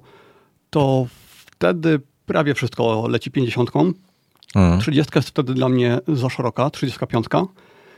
[0.70, 1.06] to
[1.46, 3.70] wtedy prawie wszystko leci 50.
[4.56, 4.82] Mhm.
[4.82, 7.26] 30 jest wtedy dla mnie za szeroka, 35,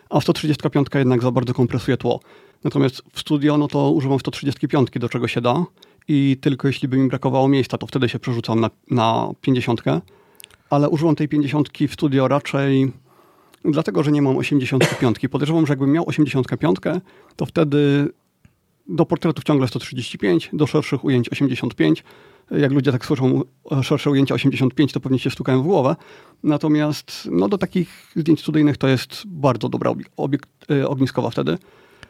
[0.09, 2.19] a 135 jednak za bardzo kompresuje tło.
[2.63, 5.65] Natomiast w studio, no to używam 135, do czego się da
[6.07, 9.81] i tylko jeśli by mi brakowało miejsca, to wtedy się przerzucam na, na 50,
[10.69, 12.91] ale używam tej 50 w studio raczej
[13.65, 15.19] dlatego, że nie mam 85.
[15.31, 16.77] Podejrzewam, że jakbym miał 85,
[17.35, 18.09] to wtedy
[18.87, 22.03] do portretów ciągle 135, do szerszych ujęć 85.
[22.51, 23.41] Jak ludzie tak słyszą
[23.81, 25.95] szersze ujęcia 85, to pewnie się stukają w głowę.
[26.43, 31.57] Natomiast no, do takich zdjęć studyjnych to jest bardzo dobra obiekt, e, ogniskowa wtedy.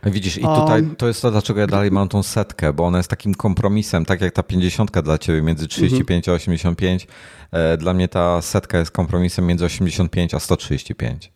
[0.05, 3.09] Widzisz, i tutaj to jest to, dlaczego ja dalej mam tą setkę, bo ona jest
[3.09, 6.33] takim kompromisem, tak jak ta 50 dla ciebie między 35 mhm.
[6.33, 7.07] a 85.
[7.51, 11.32] E, dla mnie ta setka jest kompromisem między 85 a 135.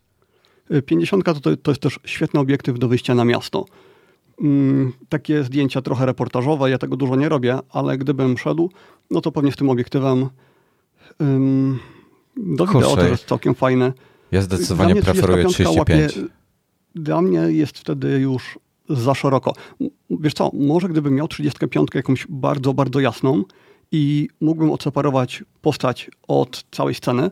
[0.85, 3.65] 50 to, to jest też świetny obiektyw do wyjścia na miasto.
[4.41, 8.71] Mm, takie zdjęcia trochę reportażowe, ja tego dużo nie robię, ale gdybym szedł,
[9.11, 10.29] no to pewnie z tym obiektywem
[11.19, 11.79] um,
[12.37, 13.93] do wideo to jest całkiem fajne.
[14.31, 15.77] Ja zdecydowanie preferuję 35.
[15.77, 16.27] Łapie,
[16.95, 18.59] dla mnie jest wtedy już
[18.89, 19.53] za szeroko.
[20.09, 23.43] Wiesz co, może gdybym miał 35 jakąś bardzo, bardzo jasną
[23.91, 27.31] i mógłbym odseparować postać od całej sceny,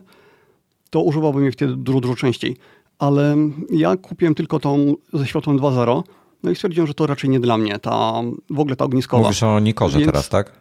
[0.90, 2.56] to używałbym jej wtedy dużo, dużo częściej
[2.98, 3.36] ale
[3.70, 6.02] ja kupiłem tylko tą ze światłem 2.0,
[6.42, 8.12] no i stwierdziłem, że to raczej nie dla mnie, ta,
[8.50, 9.22] w ogóle ta ogniskowa.
[9.22, 10.60] Mówisz o Nikorze więc, teraz, tak?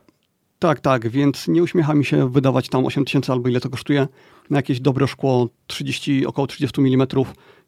[0.60, 4.08] Tak, tak, więc nie uśmiecha mi się wydawać tam 8000 albo ile to kosztuje
[4.50, 7.08] na jakieś dobre szkło 30, około 30 mm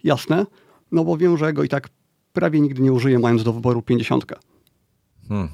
[0.03, 0.45] jasne,
[0.91, 1.89] no bo wiem, że go i tak
[2.33, 4.25] prawie nigdy nie użyję, mając do wyboru 50.
[5.29, 5.49] Hmm.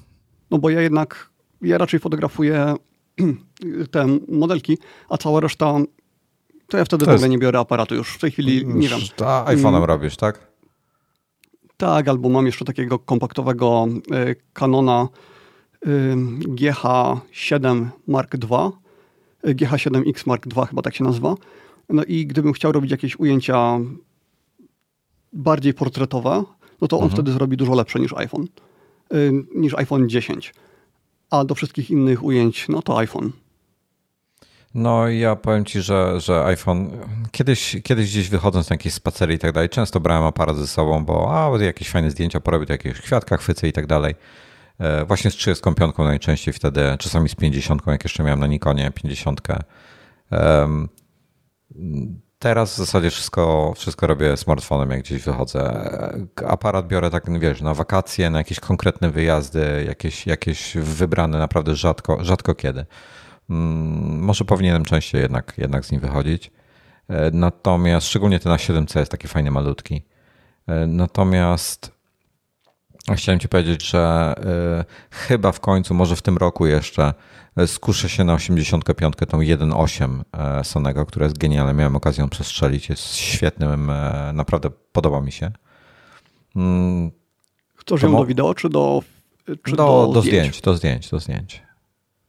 [0.52, 1.30] No bo ja jednak,
[1.62, 2.76] ja raczej fotografuję
[3.92, 4.78] te modelki,
[5.10, 5.80] a cała reszta
[6.74, 7.32] to ja wtedy to w ogóle jest...
[7.32, 8.14] nie biorę aparatu już.
[8.14, 9.00] W tej chwili nie wiem.
[9.16, 9.84] To iPhone'em mm.
[9.84, 10.48] robisz, tak?
[11.78, 13.88] Tak, albo mam jeszcze takiego kompaktowego
[14.30, 15.08] y, Canona
[15.88, 18.72] y, GH7 Mark II.
[19.52, 21.36] Y, GH7X Mark II chyba tak się nazywa.
[21.90, 23.80] No i gdybym chciał robić jakieś ujęcia
[25.34, 26.44] bardziej portretowe,
[26.82, 27.12] no to on mhm.
[27.12, 28.48] wtedy zrobi dużo lepsze niż iPhone.
[29.14, 30.54] Y, niż iPhone 10.
[31.30, 33.32] A do wszystkich innych ujęć, no to iPhone.
[34.74, 36.92] No ja powiem Ci, że, że iPhone,
[37.32, 41.06] kiedyś, kiedyś gdzieś wychodząc na jakieś spacery i tak dalej, często brałem aparat ze sobą,
[41.06, 44.16] bo a, jakieś fajne zdjęcia porobię, to jakieś kwiatka chwycę i tak dalej.
[44.80, 49.42] E, właśnie z 35 najczęściej wtedy, czasami z 50, jak jeszcze miałem na Nikonie 50.
[52.40, 55.90] Teraz w zasadzie wszystko, wszystko robię smartfonem, jak gdzieś wychodzę.
[56.48, 62.24] Aparat biorę tak, wiesz, na wakacje, na jakieś konkretne wyjazdy, jakieś, jakieś wybrane naprawdę rzadko,
[62.24, 62.86] rzadko kiedy.
[63.50, 66.52] Mm, może powinienem częściej jednak, jednak z nim wychodzić.
[67.08, 70.02] E, natomiast szczególnie ten na 7C jest taki fajny, malutki.
[70.68, 71.92] E, natomiast
[73.16, 77.14] chciałem Ci powiedzieć, że e, chyba w końcu, może w tym roku jeszcze,
[77.66, 81.74] skuszę się na 85, tą 1.8 Sonego, która jest genialna.
[81.74, 82.90] Miałem okazję ją przestrzelić.
[82.90, 83.92] Jest świetnym,
[84.34, 85.52] naprawdę podoba mi się.
[86.56, 87.12] Mm,
[87.76, 89.02] Chcesz ją do wideo, czy do,
[89.64, 90.38] czy do, do, zdjęć?
[90.38, 90.62] zdjęć?
[90.62, 91.64] Do zdjęć, do zdjęć.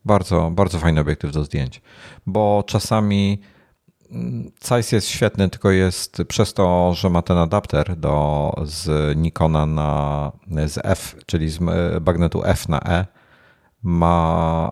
[0.05, 1.83] Bardzo, bardzo fajny obiektyw do zdjęć,
[2.27, 3.41] bo czasami
[4.11, 9.67] mm, Zeiss jest świetny, tylko jest przez to, że ma ten adapter do, z Nikona
[9.67, 10.33] na,
[10.67, 11.61] z F, czyli z
[12.01, 13.07] magnetu F na E,
[13.83, 14.71] ma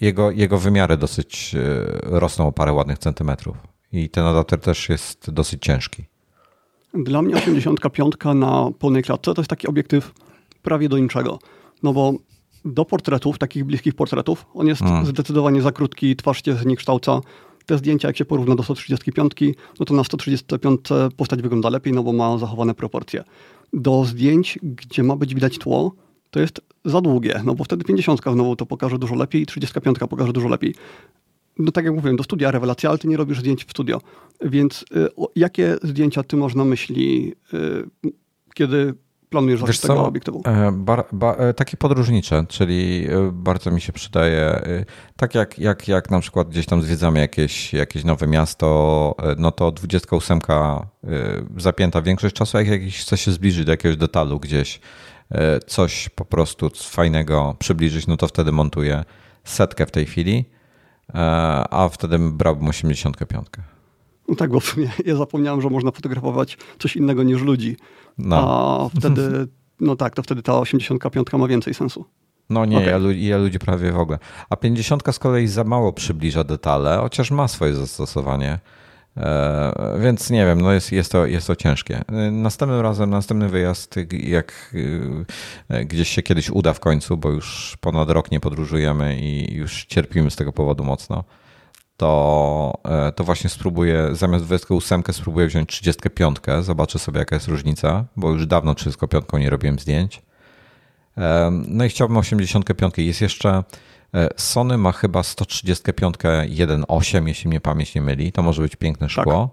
[0.00, 1.60] jego, jego wymiary dosyć e,
[2.02, 3.56] rosną o parę ładnych centymetrów
[3.92, 6.04] i ten adapter też jest dosyć ciężki.
[6.94, 10.12] Dla mnie 85 na pełnej klatce to jest taki obiektyw
[10.62, 11.38] prawie do niczego.
[11.82, 12.12] No bo
[12.72, 14.46] do portretów, takich bliskich portretów.
[14.54, 15.06] On jest hmm.
[15.06, 17.20] zdecydowanie za krótki, twarz się zniekształca.
[17.66, 19.32] te zdjęcia, jak się porówna do 135,
[19.80, 20.80] no to na 135
[21.16, 23.24] postać wygląda lepiej, no bo ma zachowane proporcje.
[23.72, 25.94] Do zdjęć, gdzie ma być widać tło,
[26.30, 29.98] to jest za długie, no bo wtedy 50 znowu to pokaże dużo lepiej i 35
[29.98, 30.74] pokaże dużo lepiej.
[31.58, 34.00] No tak jak mówiłem, do studia rewelacja, ale ty nie robisz zdjęć w studio.
[34.44, 38.10] Więc y, jakie zdjęcia ty masz na myśli, y,
[38.54, 38.94] kiedy
[39.30, 40.42] planujesz zakup tego obiektywu?
[40.46, 44.62] E, bar, ba, e, takie podróżnicze, czyli e, bardzo mi się przydaje,
[45.16, 49.72] tak jak, jak, jak na przykład gdzieś tam zwiedzamy jakieś, jakieś nowe miasto, no to
[49.72, 50.38] 28
[51.56, 54.80] zapięta większość czasu, jak jakiś chce się zbliżyć do jakiegoś detalu gdzieś,
[55.66, 59.04] coś po prostu fajnego przybliżyć, no to wtedy montuję
[59.44, 60.44] setkę w tej chwili,
[61.70, 63.46] a wtedy brałbym 85.
[64.28, 67.76] No tak, bo w sumie ja zapomniałem, że można fotografować coś innego niż ludzi.
[68.18, 68.36] No.
[68.36, 69.48] A wtedy,
[69.80, 72.04] no tak, to wtedy ta 85 ma więcej sensu.
[72.50, 72.90] No nie, okay.
[72.90, 74.18] ja, ja ludzi prawie w ogóle.
[74.50, 78.58] A 50 z kolei za mało przybliża detale, chociaż ma swoje zastosowanie.
[79.16, 82.02] E, więc nie wiem, no jest, jest, to, jest to ciężkie.
[82.08, 84.74] E, następnym razem, następny wyjazd, jak
[85.68, 89.84] e, gdzieś się kiedyś uda w końcu, bo już ponad rok nie podróżujemy i już
[89.84, 91.24] cierpimy z tego powodu mocno,
[91.98, 98.04] to, e, to właśnie spróbuję, zamiast 28 spróbuję wziąć 35, zobaczę sobie jaka jest różnica,
[98.16, 100.22] bo już dawno 35 nie robiłem zdjęć.
[101.16, 102.94] E, no i chciałbym 85.
[102.98, 103.64] Jest jeszcze,
[104.14, 106.16] e, Sony ma chyba 135
[106.48, 109.50] 1.8, jeśli mnie pamięć nie myli, to może być piękne szkło.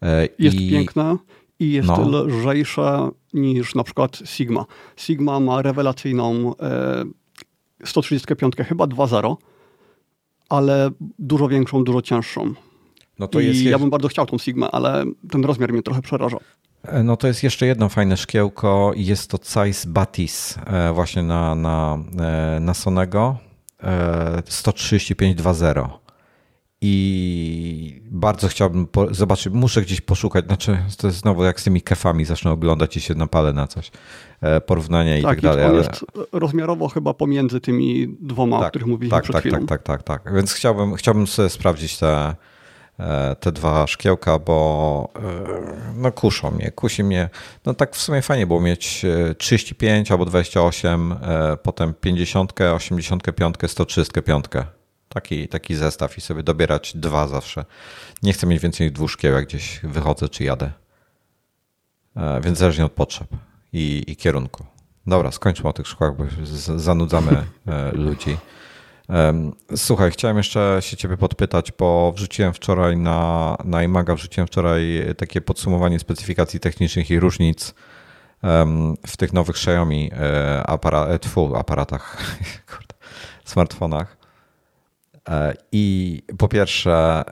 [0.00, 0.10] Tak.
[0.38, 0.70] Jest I...
[0.70, 1.16] piękna
[1.58, 2.26] i jest no.
[2.26, 4.66] lżejsza niż na przykład Sigma.
[4.96, 6.54] Sigma ma rewelacyjną
[7.84, 9.36] 135 chyba 2.0
[10.50, 12.54] ale dużo większą, dużo cięższą.
[13.18, 16.02] No to I jest ja bym bardzo chciał tą Sigmę, ale ten rozmiar mnie trochę
[16.02, 16.36] przeraża.
[16.82, 21.54] E, no to jest jeszcze jedno fajne szkiełko jest to Zeiss Batis e, właśnie na,
[21.54, 21.98] na,
[22.60, 23.36] na Sonego
[23.82, 25.88] 135.2.0
[26.82, 32.24] i bardzo chciałbym zobaczyć, muszę gdzieś poszukać, znaczy to jest znowu jak z tymi kefami
[32.24, 33.90] zacznę oglądać i się napalę na coś,
[34.40, 35.64] e, porównania i tak, tak dalej.
[35.64, 35.76] Ale...
[35.76, 39.66] jest rozmiarowo chyba pomiędzy tymi dwoma, tak, o których mówiliśmy tak, przed tak, chwilą.
[39.66, 40.34] Tak, tak, tak, tak.
[40.34, 42.34] Więc chciałbym, chciałbym sobie sprawdzić te,
[42.98, 45.20] e, te dwa szkiełka, bo e,
[45.96, 47.28] no kuszą mnie, kusi mnie.
[47.64, 49.06] No tak w sumie fajnie było mieć
[49.38, 51.14] 35 albo 28,
[51.62, 54.44] potem 50, 85, 135
[55.14, 57.64] taki, taki zestaw i sobie dobierać dwa zawsze.
[58.22, 60.72] Nie chcę mieć więcej niż dwóch szkieł, jak gdzieś wychodzę czy jadę.
[62.16, 63.28] E, więc zależnie od potrzeb
[63.72, 64.64] i, i kierunku.
[65.06, 66.24] Dobra, skończmy o tych szkłach, bo
[66.76, 68.36] zanudzamy e, ludzi.
[69.76, 74.82] Słuchaj, chciałem jeszcze się ciebie podpytać, bo wrzuciłem wczoraj na, na iMaga, wrzuciłem wczoraj
[75.18, 77.74] takie podsumowanie specyfikacji technicznych i różnic
[79.06, 82.16] w tych nowych Xiaomi e, apara, tfu, aparatach,
[83.44, 84.19] smartfonach.
[85.28, 87.24] E, I po pierwsze,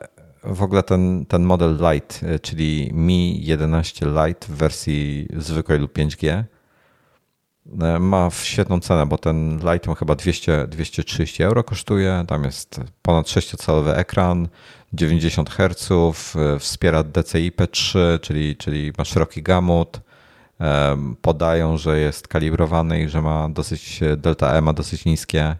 [0.44, 5.92] w ogóle ten, ten model Lite, e, czyli Mi 11 Lite w wersji zwykłej lub
[5.92, 6.44] 5G,
[7.80, 12.24] e, ma świetną cenę, bo ten Lite ma chyba 200, 230 euro kosztuje.
[12.28, 14.48] Tam jest ponad 6-calowy ekran,
[14.92, 15.88] 90 Hz,
[16.58, 20.00] wspiera DCI-P3, czyli, czyli ma szeroki gamut.
[21.22, 25.56] Podają, że jest kalibrowany i że ma dosyć, delta E ma dosyć niskie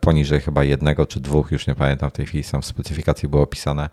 [0.00, 3.42] poniżej chyba jednego czy dwóch, już nie pamiętam w tej chwili, są w specyfikacji było
[3.42, 3.88] opisane.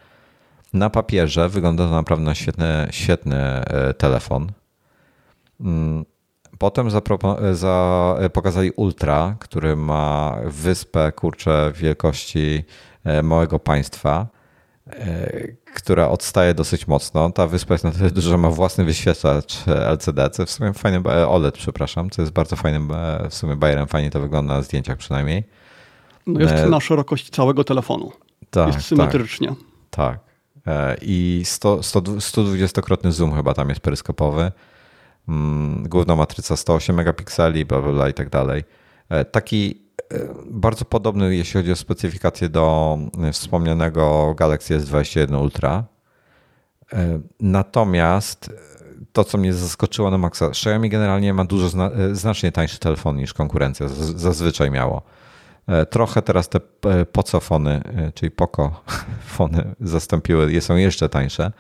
[0.73, 4.51] Na papierze wygląda to naprawdę na świetny, świetny e, telefon.
[5.61, 6.05] Mm,
[6.57, 6.89] potem
[7.53, 12.63] za, pokazali Ultra, który ma wyspę, kurczę, wielkości
[13.03, 14.36] e, małego państwa
[15.73, 17.31] która odstaje dosyć mocno.
[17.31, 21.27] Ta wyspa jest na tyle duża, że ma własny wyświetlacz LCD, co w sumie fajny,
[21.27, 22.91] OLED, przepraszam, co jest bardzo fajnym
[23.29, 25.43] w sumie bajerem, fajnie to wygląda na zdjęciach przynajmniej.
[26.27, 26.69] No jest e...
[26.69, 28.11] na szerokość całego telefonu.
[28.49, 29.47] Tak, jest symetrycznie.
[29.47, 29.55] Tak.
[29.89, 30.19] tak.
[30.67, 30.97] E...
[31.01, 34.51] I 100, 100, 120-krotny zoom chyba tam jest peryskopowy.
[35.27, 38.63] Mm, główna matryca 108 megapikseli, bla, bla, bla i tak dalej.
[39.09, 39.86] E, taki
[40.45, 42.97] bardzo podobny, jeśli chodzi o specyfikację do
[43.31, 45.83] wspomnianego Galaxy S21 Ultra.
[46.93, 48.53] E, natomiast
[49.13, 53.33] to, co mnie zaskoczyło na maksa, Xiaomi generalnie ma dużo e, znacznie tańszy telefon niż
[53.33, 55.01] konkurencja zazwyczaj miało.
[55.67, 56.59] E, trochę teraz te
[57.11, 57.81] pocofony,
[58.13, 58.81] czyli Poco
[59.25, 61.51] fony zastąpiły, są jeszcze tańsze,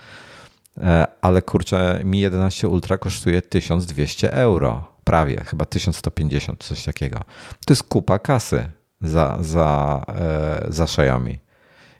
[1.21, 7.19] ale kurczę, Mi 11 Ultra kosztuje 1200 euro prawie, chyba 1150, coś takiego.
[7.65, 8.69] To jest kupa kasy
[9.01, 11.39] za, za, e, za Xiaomi.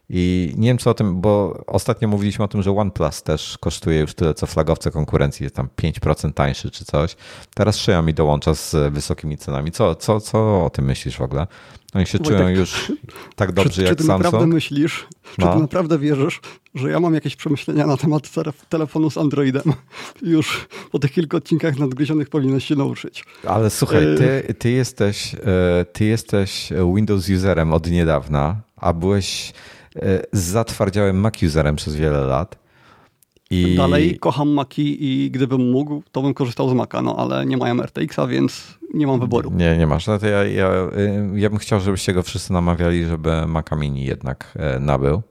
[0.09, 3.99] I nie wiem co o tym, bo ostatnio mówiliśmy o tym, że OnePlus też kosztuje
[3.99, 7.15] już tyle, co flagowce konkurencji, jest tam 5% tańszy czy coś.
[7.55, 9.71] Teraz Xiaomi dołącza z wysokimi cenami.
[9.71, 11.47] Co, co, co o tym myślisz w ogóle?
[11.93, 12.91] Oni się Wojtek, czują już
[13.35, 14.23] tak dobrze czy, jak Czy ty Samsung?
[14.23, 15.07] naprawdę myślisz,
[15.37, 15.47] no.
[15.47, 16.41] czy ty naprawdę wierzysz,
[16.75, 18.29] że ja mam jakieś przemyślenia na temat
[18.69, 19.73] telefonu z Androidem?
[20.21, 23.23] Już po tych kilku odcinkach nadgryzionych powinieneś się nauczyć.
[23.45, 29.53] Ale słuchaj, ty, ty, jesteś, e, ty jesteś Windows userem od niedawna, a byłeś
[29.95, 32.66] e, zatwardziałym Mac userem przez wiele lat.
[33.49, 33.75] I...
[33.75, 37.81] Dalej kocham Maki i gdybym mógł, to bym korzystał z Maca, no ale nie mają
[37.81, 39.51] RTX-a, więc nie mam wyboru.
[39.53, 40.07] Nie, nie masz.
[40.07, 40.69] No to ja, ja,
[41.35, 45.21] y, ja bym chciał, żebyście go wszyscy namawiali, żeby Maca Mini jednak e, nabył.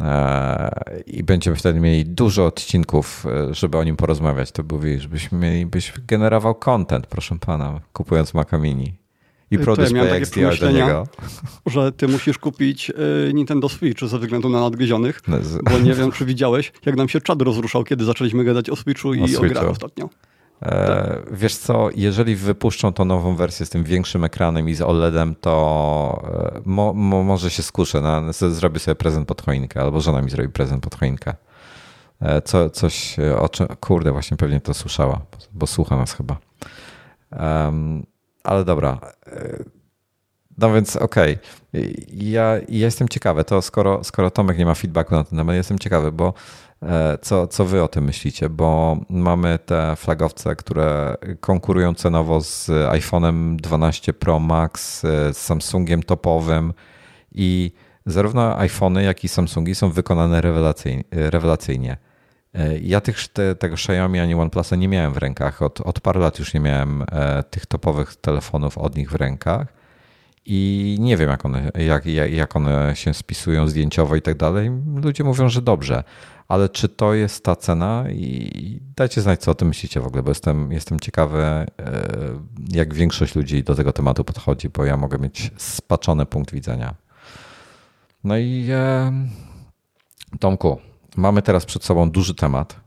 [0.00, 4.52] E, I będziemy wtedy mieli dużo odcinków, e, żeby o nim porozmawiać.
[4.52, 9.07] To mówi, żebyśmy mieli, byś generował content, proszę pana, kupując Maca Mini.
[9.50, 11.06] I Produce ja XDR do niego.
[11.66, 12.92] Że ty musisz kupić
[13.34, 17.20] Nintendo Switch ze względu na nadgryzionych, no, bo nie wiem, czy widziałeś, jak nam się
[17.20, 19.44] czad rozruszał, kiedy zaczęliśmy gadać o Switchu i o, Switchu.
[19.44, 20.08] o grach ostatnio.
[20.62, 25.34] E, wiesz co, jeżeli wypuszczą tą nową wersję z tym większym ekranem i z OLEDem,
[25.40, 26.22] to
[26.56, 30.30] e, mo, mo, może się skuszę, na, zrobię sobie prezent pod choinkę, albo żona mi
[30.30, 31.34] zrobi prezent pod choinkę.
[32.20, 35.20] E, co, coś, o czym, kurde, właśnie pewnie to słyszała,
[35.52, 36.36] bo słucha nas chyba.
[37.40, 38.06] Um,
[38.48, 39.00] ale dobra.
[40.58, 41.38] No więc okej.
[41.72, 41.94] Okay.
[42.12, 45.78] Ja, ja jestem ciekawy, to skoro, skoro Tomek nie ma feedbacku na ten temat, jestem
[45.78, 46.34] ciekawy, bo
[46.82, 48.48] E, co, co wy o tym myślicie?
[48.48, 56.02] Bo mamy te flagowce, które konkurują cenowo z iPhone'em 12 Pro Max, e, z Samsungiem
[56.02, 56.72] topowym
[57.32, 57.72] i
[58.06, 60.40] zarówno iPhony, jak i Samsungi są wykonane
[61.10, 61.96] rewelacyjnie.
[62.54, 65.62] E, ja tych, te, tego Xiaomi ani OnePlusa nie miałem w rękach.
[65.62, 67.04] Od, od paru lat już nie miałem
[67.50, 69.78] tych topowych telefonów od nich w rękach
[70.50, 74.70] i nie wiem, jak one, jak, jak one się spisują zdjęciowo i tak dalej.
[75.02, 76.04] Ludzie mówią, że dobrze,
[76.48, 78.04] ale czy to jest ta cena?
[78.10, 81.66] I dajcie znać, co o tym myślicie w ogóle, bo jestem, jestem ciekawy, e,
[82.68, 86.94] jak większość ludzi do tego tematu podchodzi, bo ja mogę mieć spaczony punkt widzenia.
[88.24, 89.12] No i e,
[90.40, 90.80] Tomku,
[91.18, 92.80] mamy teraz przed sobą duży temat.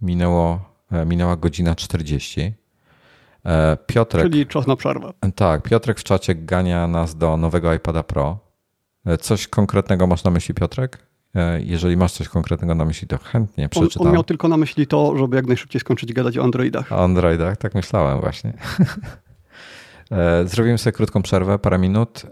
[0.00, 0.60] Minęło,
[0.92, 2.52] e, minęła godzina 40.
[3.86, 4.24] Piotrek.
[4.24, 5.12] Czyli czas na przerwę.
[5.34, 8.38] Tak, Piotrek w czacie gania nas do nowego iPada Pro.
[9.20, 11.06] Coś konkretnego masz na myśli, Piotrek?
[11.34, 14.02] E, jeżeli masz coś konkretnego na myśli, to chętnie przeczytam.
[14.02, 16.92] On, on miał tylko na myśli to, żeby jak najszybciej skończyć gadać o Androidach.
[16.92, 18.52] O Androidach, tak myślałem właśnie.
[20.12, 22.22] E, zrobimy sobie krótką przerwę, parę minut,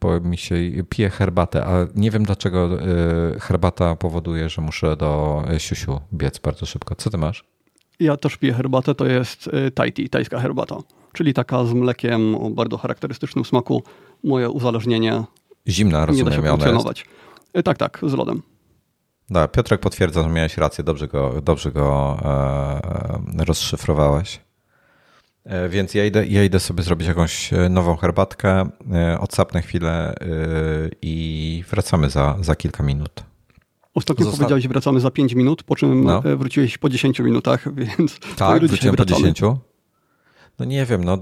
[0.00, 0.54] bo mi się
[0.88, 6.66] pije herbatę, a nie wiem dlaczego e, herbata powoduje, że muszę do siusiu biec bardzo
[6.66, 6.94] szybko.
[6.94, 7.44] Co ty masz?
[8.00, 10.76] Ja też piję herbatę, to jest Thai tea, tajska herbata,
[11.12, 13.82] czyli taka z mlekiem o bardzo charakterystycznym smaku.
[14.24, 15.24] Moje uzależnienie
[15.68, 16.98] Zimna, rozumiem, nie da się funkcjonować.
[16.98, 17.10] Jest.
[17.54, 18.42] E, tak, tak, z lodem.
[19.30, 22.16] Da, Piotrek potwierdza, że miałeś rację, dobrze go, dobrze go
[23.38, 24.40] e, rozszyfrowałeś.
[25.48, 30.14] E, więc ja idę, ja idę sobie zrobić jakąś e, nową herbatkę, e, odsapnę chwilę
[31.02, 33.24] i wracamy za, za kilka minut.
[33.94, 34.38] Ostatnio Zosta...
[34.38, 36.22] powiedziałeś, wracamy za 5 minut, po czym no.
[36.36, 38.18] wróciłeś po 10 minutach, więc.
[38.36, 39.40] Tak, wróciłem po 10.
[40.58, 41.18] No nie wiem, no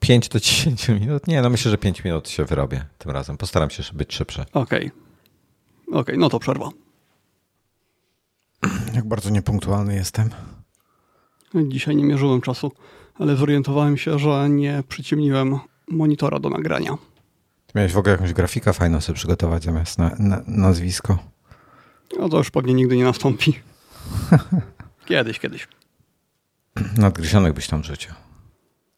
[0.00, 1.26] 5 do 10 minut?
[1.26, 3.36] Nie, no myślę, że 5 minut się wyrobię tym razem.
[3.36, 4.44] Postaram się być szybszy.
[4.52, 4.62] Okej.
[4.62, 4.90] Okay.
[5.88, 6.68] Okej, okay, no to przerwa.
[8.94, 10.30] Jak bardzo niepunktualny jestem.
[11.68, 12.72] Dzisiaj nie mierzyłem czasu,
[13.18, 15.58] ale zorientowałem się, że nie przyciemniłem
[15.88, 16.98] monitora do nagrania.
[17.66, 21.18] Ty miałeś w ogóle jakąś grafikę fajną sobie przygotować zamiast na, na, nazwisko?
[22.18, 23.54] No to już pewnie nigdy nie nastąpi.
[25.06, 25.68] Kiedyś, kiedyś.
[26.98, 28.12] Nadgryzionych byś tam rzucił.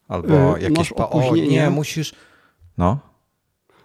[0.07, 0.91] Albo y, jakieś...
[0.91, 1.61] Opóźnienie.
[1.61, 2.15] O, nie, musisz...
[2.77, 2.99] No.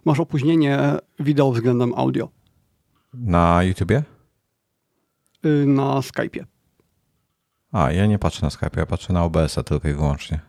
[0.05, 0.79] Masz opóźnienie
[1.21, 2.29] wideo względem audio.
[3.15, 4.03] Na YouTubie?
[5.47, 6.45] Y, na Skype'ie.
[7.73, 10.41] A, ja nie patrzę na Skype, ja patrzę na OBS-a tylko i wyłącznie.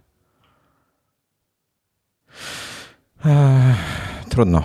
[3.26, 4.64] Ech, trudno.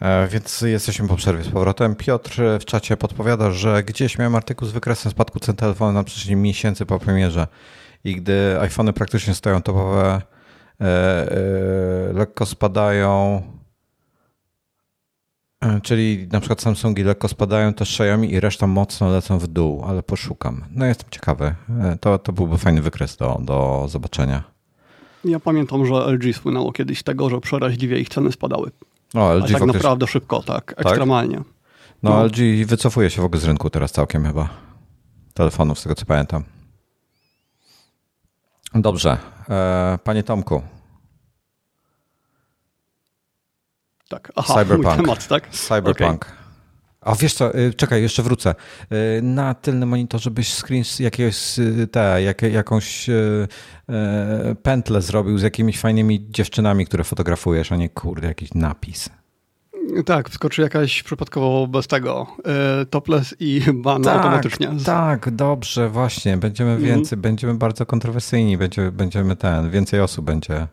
[0.00, 1.94] E, więc jesteśmy po przerwie z powrotem.
[1.94, 6.36] Piotr w czacie podpowiada, że gdzieś miałem artykuł z wykresem spadku cen telefonu na przestrzeni
[6.36, 7.46] miesięcy po premierze
[8.04, 10.22] i gdy iPhony praktycznie stoją topowe,
[10.80, 13.42] e, e, lekko spadają,
[15.82, 20.02] czyli na przykład Samsungi lekko spadają, też Xiaomi i reszta mocno lecą w dół, ale
[20.02, 20.64] poszukam.
[20.70, 21.54] No jestem ciekawy.
[21.80, 24.42] E, to, to byłby fajny wykres do, do zobaczenia.
[25.24, 28.70] Ja pamiętam, że LG słynęło kiedyś tego, że przeraźliwie ich ceny spadały.
[29.14, 30.86] O, LG tak naprawdę szybko, tak, tak?
[30.86, 31.40] ekstremalnie.
[32.02, 34.48] No, no, LG wycofuje się w ogóle z rynku teraz całkiem chyba
[35.34, 36.44] telefonów, z tego co pamiętam.
[38.74, 39.18] Dobrze.
[39.48, 40.62] E, panie Tomku.
[44.08, 44.96] Tak, aha, Cyberpunk.
[44.96, 45.50] temat, tak?
[45.50, 46.24] Cyberpunk.
[46.24, 46.44] Okay.
[47.04, 48.54] A wiesz co, y, czekaj, jeszcze wrócę.
[49.18, 53.10] Y, na tylnym monitorze byś screen jakiegoś, y, te, jak, jakąś
[54.62, 59.08] pętlę zrobił z jakimiś fajnymi dziewczynami, które fotografujesz, a nie kurde, jakiś napis.
[60.06, 62.26] Tak, wskoczy jakaś przypadkowo bez tego
[62.90, 64.68] topless i ban tak, automatycznie.
[64.84, 66.36] Tak, dobrze, właśnie.
[66.36, 66.94] Będziemy mhm.
[66.94, 70.66] więcej, będziemy bardzo kontrowersyjni, będziemy, będziemy ten, więcej osób będzie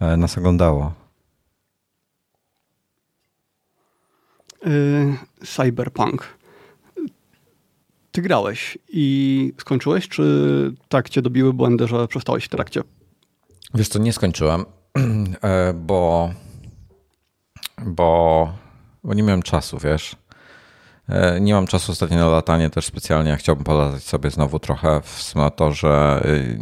[0.00, 0.92] e, nas oglądało.
[4.49, 4.49] Y,
[5.44, 6.38] cyberpunk.
[8.12, 12.82] Ty grałeś i skończyłeś, czy tak cię dobiły błędy, że przestałeś w trakcie?
[13.74, 14.64] Wiesz co, nie skończyłem,
[15.42, 16.30] e, bo,
[17.86, 18.52] bo,
[19.04, 20.16] bo nie miałem czasu, wiesz.
[21.08, 23.36] E, nie mam czasu ostatnio na latanie też specjalnie.
[23.36, 26.22] Chciałbym polatać sobie znowu trochę w symulatorze.
[26.24, 26.58] Y,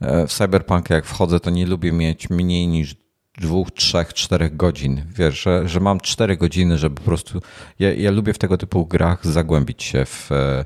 [0.00, 2.96] e, w Cyberpunk jak wchodzę, to nie lubię mieć mniej niż
[3.40, 5.04] dwóch, trzech, czterech godzin.
[5.16, 7.42] Wiesz, że, że mam cztery godziny, żeby po prostu.
[7.78, 10.64] Ja, ja lubię w tego typu grach zagłębić się w, e,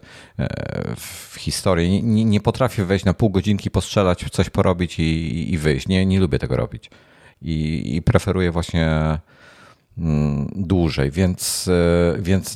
[0.97, 2.03] w historię.
[2.03, 5.89] Nie, nie, potrafię wejść na pół godzinki, postrzelać, coś porobić i, i wyjść.
[5.89, 6.91] Nie, nie lubię tego robić.
[7.43, 9.19] I, i preferuję właśnie
[9.99, 12.55] mm, dłużej, więc, e, więc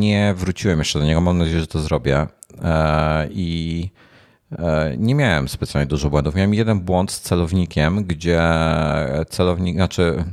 [0.00, 1.20] nie wróciłem jeszcze do niego.
[1.20, 2.26] Mam nadzieję, że to zrobię.
[2.62, 4.07] E, I E,
[4.98, 6.34] nie miałem specjalnie dużo błędów.
[6.34, 8.42] Miałem jeden błąd z celownikiem, gdzie
[9.28, 10.24] celownik, znaczy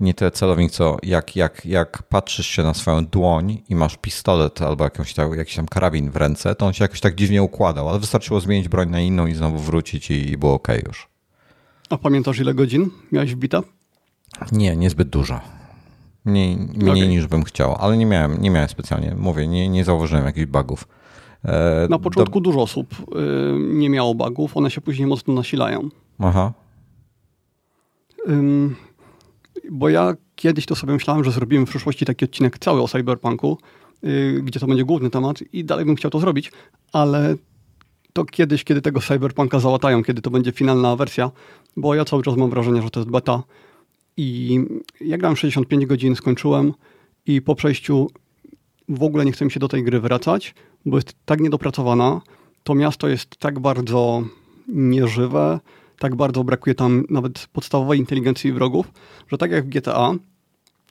[0.00, 4.62] nie tyle celownik, co jak, jak, jak patrzysz się na swoją dłoń i masz pistolet
[4.62, 7.88] albo jakąś tam, jakiś tam karabin w ręce, to on się jakoś tak dziwnie układał,
[7.88, 11.08] ale wystarczyło zmienić broń na inną i znowu wrócić i, było ok już.
[11.90, 13.62] A pamiętasz ile godzin miałeś wbita?
[14.52, 15.40] Nie, niezbyt dużo.
[16.24, 17.08] Mniej, mniej okay.
[17.08, 20.88] niż bym chciał, ale nie miałem, nie miałem specjalnie, mówię, nie, nie zauważyłem jakichś bugów.
[21.44, 22.44] E, Na początku Do...
[22.44, 25.88] dużo osób y, nie miało bugów, one się później mocno nasilają.
[26.18, 26.52] Aha.
[29.70, 33.58] Bo ja kiedyś to sobie myślałem, że zrobimy w przyszłości taki odcinek cały o cyberpunku,
[34.04, 36.52] y, gdzie to będzie główny temat i dalej bym chciał to zrobić,
[36.92, 37.34] ale
[38.12, 41.30] to kiedyś, kiedy tego cyberpunka załatają, kiedy to będzie finalna wersja,
[41.76, 43.42] bo ja cały czas mam wrażenie, że to jest beta
[44.16, 44.60] i
[45.00, 46.72] ja grałem 65 godzin, skończyłem
[47.26, 48.10] i po przejściu
[48.88, 50.54] w ogóle nie chcę mi się do tej gry wracać,
[50.86, 52.20] bo jest tak niedopracowana.
[52.62, 54.22] To miasto jest tak bardzo
[54.68, 55.60] nieżywe,
[55.98, 58.86] tak bardzo brakuje tam nawet podstawowej inteligencji wrogów,
[59.28, 60.14] że tak jak w GTA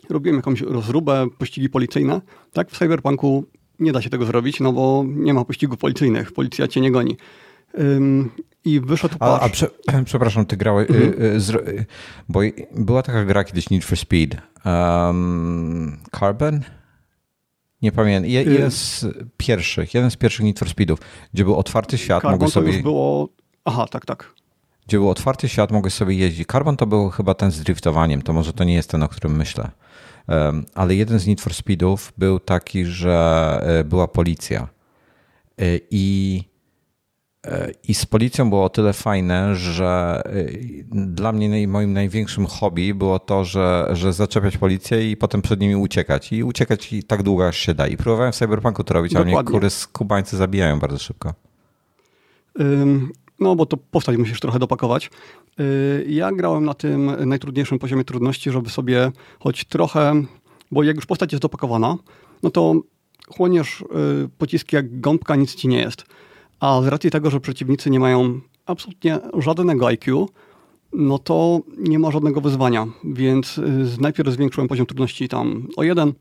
[0.09, 2.21] robiłem jakąś rozróbę, pościgi policyjne,
[2.53, 3.45] tak w Cyberpunku
[3.79, 7.17] nie da się tego zrobić, no bo nie ma pościgów policyjnych, policja cię nie goni.
[7.79, 8.29] Ym,
[8.65, 9.67] I wyszedł A, a prze,
[10.05, 11.13] przepraszam, ty grałeś, mhm.
[11.13, 11.85] y, y, y,
[12.29, 12.39] bo
[12.77, 14.41] była taka gra kiedyś Need for Speed.
[14.65, 16.61] Um, Carbon?
[17.81, 18.31] Nie pamiętam.
[18.31, 19.05] Je, jeden z
[19.37, 20.99] pierwszych, jeden z pierwszych Need for Speedów,
[21.33, 22.83] gdzie był otwarty świat, Carbon mogłeś sobie...
[22.83, 23.29] było...
[23.65, 24.33] Aha, tak, tak.
[24.87, 26.47] Gdzie był otwarty świat, mogłeś sobie jeździć.
[26.47, 29.37] Carbon to był chyba ten z driftowaniem, to może to nie jest ten, o którym
[29.37, 29.71] myślę.
[30.27, 34.67] Um, ale jeden z Need for Speedów był taki, że e, była policja.
[35.57, 36.43] E, I
[37.87, 43.19] i z policją było o tyle fajne, że y, dla mnie moim największym hobby było
[43.19, 46.33] to, że, że zaczepiać policję i potem przed nimi uciekać.
[46.33, 47.87] I uciekać tak długo, aż się da.
[47.87, 49.33] I próbowałem w Cyberpunku to robić, Dokładnie.
[49.33, 51.33] ale mnie kury kubańcy zabijają bardzo szybko.
[53.39, 55.09] No, bo to postać musisz trochę dopakować.
[55.59, 60.23] Y, ja grałem na tym najtrudniejszym poziomie trudności, żeby sobie choć trochę,
[60.71, 61.97] bo jak już postać jest dopakowana,
[62.43, 62.73] no to
[63.27, 66.05] chłoniesz y, pociski jak gąbka, nic ci nie jest.
[66.59, 70.27] A z racji tego, że przeciwnicy nie mają absolutnie żadnego IQ,
[70.93, 72.87] no to nie ma żadnego wyzwania.
[73.03, 76.13] Więc y, najpierw zwiększyłem poziom trudności tam o jeden,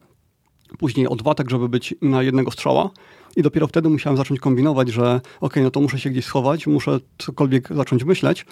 [0.79, 2.91] później o dwa, tak żeby być na jednego strzała.
[3.37, 7.01] I dopiero wtedy musiałem zacząć kombinować, że ok, no to muszę się gdzieś schować, muszę
[7.19, 8.47] cokolwiek zacząć myśleć,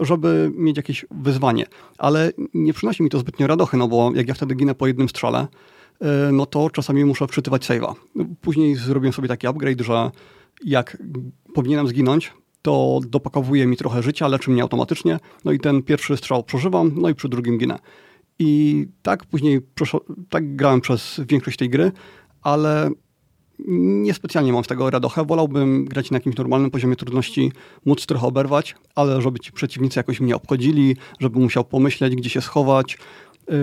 [0.00, 1.66] żeby mieć jakieś wyzwanie.
[1.98, 5.08] Ale nie przynosi mi to zbytnio radochy, no bo jak ja wtedy ginę po jednym
[5.08, 5.46] strzale,
[6.02, 7.94] y, no to czasami muszę wczytywać save'a.
[8.40, 10.10] Później zrobiłem sobie taki upgrade, że
[10.64, 10.96] jak
[11.54, 12.32] powinienem zginąć,
[12.62, 17.08] to dopakowuje mi trochę życia, leczy mnie automatycznie, no i ten pierwszy strzał przeżywam, no
[17.08, 17.78] i przy drugim ginę.
[18.38, 19.60] I tak później,
[20.28, 21.92] tak grałem przez większość tej gry,
[22.42, 22.90] ale
[23.68, 25.24] niespecjalnie mam z tego radochę.
[25.24, 27.52] Wolałbym grać na jakimś normalnym poziomie trudności,
[27.84, 32.40] móc trochę oberwać, ale żeby ci przeciwnicy jakoś mnie obchodzili, żeby musiał pomyśleć, gdzie się
[32.40, 32.98] schować.
[33.48, 33.54] Yy,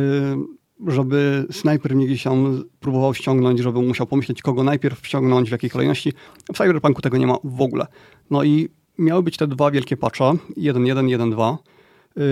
[0.88, 5.70] żeby snajper mnie gdzieś tam próbował ściągnąć, żeby musiał pomyśleć, kogo najpierw ściągnąć, w jakiej
[5.70, 6.14] kolejności.
[6.54, 7.88] W Cyberpunku tego nie ma w ogóle.
[8.30, 11.58] No i miały być te dwa wielkie patche, 1.1, 1.2.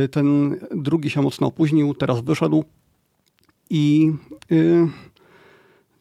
[0.06, 2.64] Y, ten drugi się mocno opóźnił, teraz wyszedł
[3.70, 4.12] i
[4.50, 4.88] yy,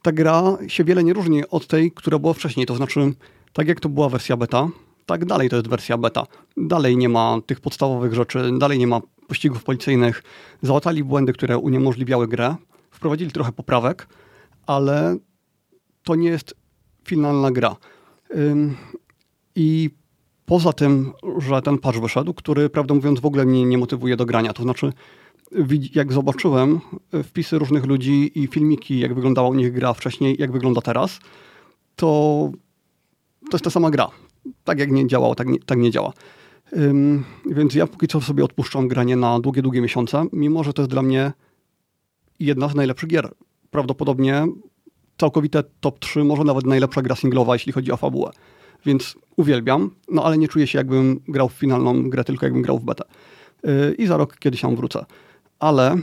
[0.03, 2.67] ta gra się wiele nie różni od tej, która była wcześniej.
[2.67, 3.13] To znaczy,
[3.53, 4.69] tak jak to była wersja beta,
[5.07, 6.27] tak dalej to jest wersja beta.
[6.57, 9.01] Dalej nie ma tych podstawowych rzeczy, dalej nie ma
[9.33, 10.23] pościgów policyjnych.
[10.63, 12.57] Załatali błędy, które uniemożliwiały grę,
[12.91, 14.07] wprowadzili trochę poprawek,
[14.67, 15.17] ale
[16.05, 16.55] to nie jest
[17.05, 17.77] finalna gra.
[19.55, 19.91] I
[20.47, 24.27] poza tym, że ten patch wyszedł, który prawdę mówiąc w ogóle mnie nie motywuje do
[24.27, 24.93] grania, to znaczy
[25.95, 26.81] jak zobaczyłem
[27.25, 31.19] wpisy różnych ludzi i filmiki, jak wyglądała u nich gra wcześniej, jak wygląda teraz,
[31.97, 32.51] to
[33.51, 34.09] to jest ta sama gra.
[34.65, 36.13] Tak jak nie działało, tak nie, tak nie działa.
[37.47, 40.91] Więc ja póki co sobie odpuszczam granie na długie, długie miesiące, mimo że to jest
[40.91, 41.33] dla mnie
[42.41, 43.31] jedna z najlepszych gier.
[43.71, 44.47] Prawdopodobnie
[45.19, 48.31] całkowite top 3, może nawet najlepsza gra singlowa, jeśli chodzi o fabułę.
[48.87, 52.79] Więc uwielbiam, no ale nie czuję się jakbym grał w finalną grę, tylko jakbym grał
[52.79, 53.05] w betę.
[53.65, 55.05] Yy, I za rok kiedyś tam wrócę.
[55.59, 55.97] Ale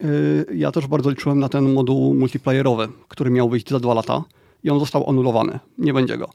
[0.00, 4.24] yy, ja też bardzo liczyłem na ten moduł multiplayerowy, który miał wyjść za dwa lata
[4.64, 5.58] i on został anulowany.
[5.78, 6.30] Nie będzie go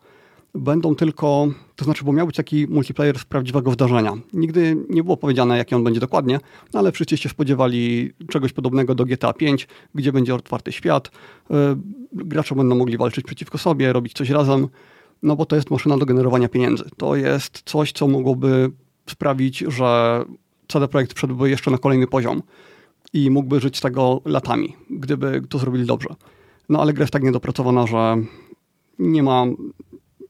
[0.55, 4.13] będą tylko, to znaczy, bo miał być taki multiplayer z prawdziwego zdarzenia.
[4.33, 6.39] Nigdy nie było powiedziane, jaki on będzie dokładnie,
[6.73, 9.45] no ale wszyscy się spodziewali czegoś podobnego do GTA V,
[9.95, 11.11] gdzie będzie otwarty świat,
[11.49, 11.57] yy,
[12.13, 14.67] gracze będą mogli walczyć przeciwko sobie, robić coś razem,
[15.23, 16.83] no bo to jest maszyna do generowania pieniędzy.
[16.97, 18.71] To jest coś, co mogłoby
[19.09, 20.23] sprawić, że
[20.67, 22.41] CD Projekt wszedłby jeszcze na kolejny poziom
[23.13, 26.09] i mógłby żyć z tego latami, gdyby to zrobili dobrze.
[26.69, 28.17] No ale gra jest tak niedopracowana, że
[28.99, 29.45] nie ma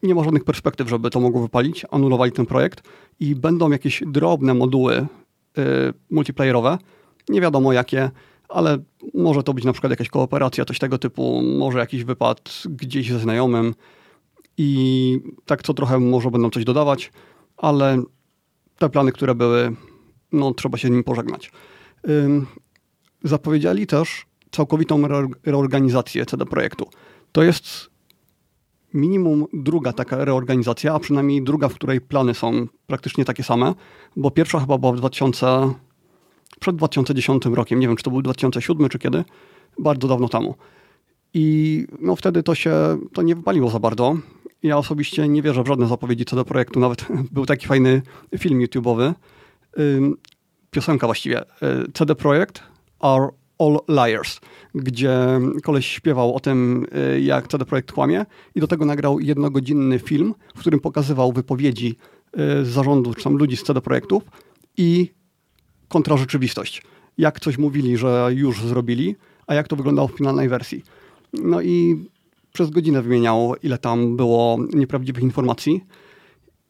[0.04, 1.86] nie ma żadnych perspektyw, żeby to mogło wypalić.
[1.92, 2.84] Anulowali ten projekt
[3.20, 5.06] i będą jakieś drobne moduły y,
[6.10, 6.78] multiplayerowe.
[7.30, 8.12] Nie wiadomo jakie,
[8.50, 8.78] ale
[9.14, 13.20] może to być na przykład jakaś kooperacja, coś tego typu, może jakiś wypad gdzieś ze
[13.20, 13.76] znajomym
[14.58, 17.12] i tak co trochę może będą coś dodawać,
[17.58, 18.04] ale
[18.78, 19.76] te plany, które były,
[20.32, 21.52] no trzeba się z nim pożegnać.
[23.24, 25.02] zapowiedzieli też całkowitą
[25.46, 26.90] reorganizację CD Projektu.
[27.32, 27.91] To jest
[28.94, 33.74] minimum druga taka reorganizacja, a przynajmniej druga, w której plany są praktycznie takie same,
[34.16, 35.74] bo pierwsza chyba była w 2000,
[36.60, 39.24] przed 2010 rokiem, nie wiem czy to był 2007 czy kiedy,
[39.80, 40.56] bardzo dawno temu.
[41.34, 42.74] I no wtedy to się,
[43.14, 44.18] to nie wypaliło za bardzo.
[44.64, 48.02] Ja osobiście nie wierzę w żadne zapowiedzi co do projektu, nawet był taki fajny
[48.38, 49.14] film YouTube'owy,
[50.72, 51.46] piosenka właściwie, y,
[51.94, 52.64] CD Projekt
[53.00, 53.28] are
[53.62, 54.40] All Liars,
[54.76, 56.86] gdzie koleś śpiewał o tym,
[57.16, 58.26] y, jak CD Projekt kłamie
[58.56, 61.96] i do tego nagrał jednogodzinny film, w którym pokazywał wypowiedzi
[62.62, 64.24] y, zarządu, czy tam ludzi z CD Projektów
[64.78, 65.12] i
[65.88, 66.84] kontrarzeczywistość.
[67.18, 69.16] Jak coś mówili, że już zrobili,
[69.48, 70.84] a jak to wyglądało w finalnej wersji.
[71.34, 72.06] No i
[72.54, 75.84] przez godzinę wymieniał, ile tam było nieprawdziwych informacji.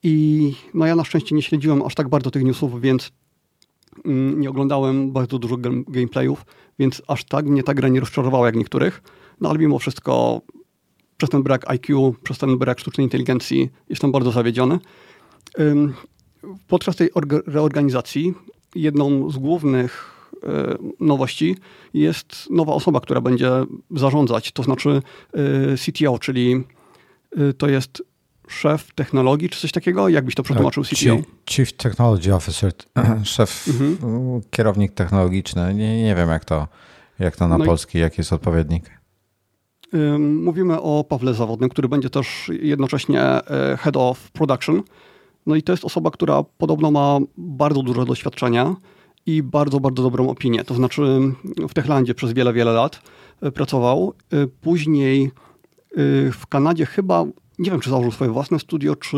[0.03, 3.11] I no ja na szczęście nie śledziłem aż tak bardzo tych newsów, więc
[4.35, 5.57] nie oglądałem bardzo dużo
[5.87, 6.45] gameplayów,
[6.79, 9.01] więc aż tak mnie ta gra nie rozczarowała jak niektórych,
[9.41, 10.41] no ale mimo wszystko
[11.17, 14.79] przez ten brak IQ, przez ten brak sztucznej inteligencji jestem bardzo zawiedziony.
[16.67, 17.09] Podczas tej
[17.47, 18.33] reorganizacji
[18.75, 20.11] jedną z głównych
[20.43, 21.55] e, nowości
[21.93, 23.51] jest nowa osoba, która będzie
[23.91, 25.01] zarządzać, to znaczy
[25.33, 26.63] e, CTO, czyli
[27.37, 28.03] e, to jest
[28.51, 30.09] szef technologii, czy coś takiego?
[30.09, 30.95] Jakbyś to przetłumaczył CTO?
[30.95, 32.71] Chief, Chief Technology Officer,
[33.23, 34.41] szef, mhm.
[34.49, 35.73] kierownik technologiczny.
[35.73, 36.67] Nie, nie wiem, jak to,
[37.19, 38.01] jak to na no polski, i...
[38.01, 39.01] jaki jest odpowiednik.
[40.19, 44.83] Mówimy o Pawle Zawodnym, który będzie też jednocześnie e, Head of Production.
[45.45, 48.75] No i to jest osoba, która podobno ma bardzo duże doświadczenie
[49.25, 50.63] i bardzo, bardzo dobrą opinię.
[50.63, 51.01] To znaczy
[51.69, 53.01] w Techlandzie przez wiele, wiele lat
[53.41, 54.13] e, pracował.
[54.33, 55.31] E, później
[56.31, 57.25] w Kanadzie chyba
[57.61, 59.17] nie wiem, czy założył swoje własne studio, czy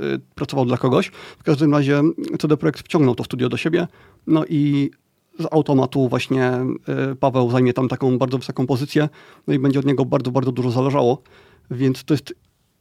[0.00, 1.08] y, pracował dla kogoś.
[1.38, 2.02] W każdym razie
[2.38, 3.86] CD Projekt wciągnął to studio do siebie,
[4.26, 4.90] no i
[5.38, 6.52] z automatu właśnie
[7.12, 9.08] y, Paweł zajmie tam taką bardzo wysoką pozycję,
[9.46, 11.22] no i będzie od niego bardzo, bardzo dużo zależało,
[11.70, 12.34] więc to jest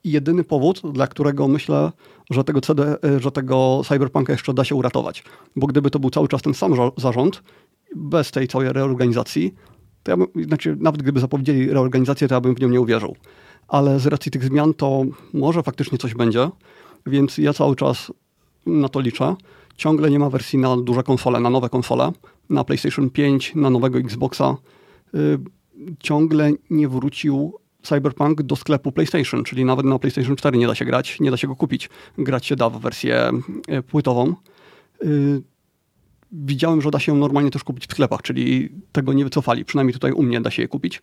[0.03, 1.91] jedyny powód, dla którego myślę,
[2.29, 5.23] że tego CD, y, że tego Cyberpunka jeszcze da się uratować.
[5.55, 7.43] Bo gdyby to był cały czas ten sam zarząd,
[7.95, 9.53] bez tej całej reorganizacji,
[10.03, 13.15] to ja bym, znaczy nawet gdyby zapowiedzieli reorganizację, to ja bym w nią nie uwierzył
[13.67, 16.49] ale z racji tych zmian to może faktycznie coś będzie,
[17.05, 18.11] więc ja cały czas
[18.65, 19.35] na to liczę.
[19.77, 22.11] Ciągle nie ma wersji na duże konsole, na nowe konsole,
[22.49, 24.57] na PlayStation 5, na nowego Xboxa.
[25.15, 25.39] Y,
[25.99, 30.85] ciągle nie wrócił Cyberpunk do sklepu PlayStation, czyli nawet na PlayStation 4 nie da się
[30.85, 31.89] grać, nie da się go kupić.
[32.17, 33.31] Grać się da w wersję
[33.69, 34.35] y, płytową.
[35.03, 35.41] Y,
[36.31, 39.65] widziałem, że da się normalnie też kupić w sklepach, czyli tego nie wycofali.
[39.65, 41.01] Przynajmniej tutaj u mnie da się je kupić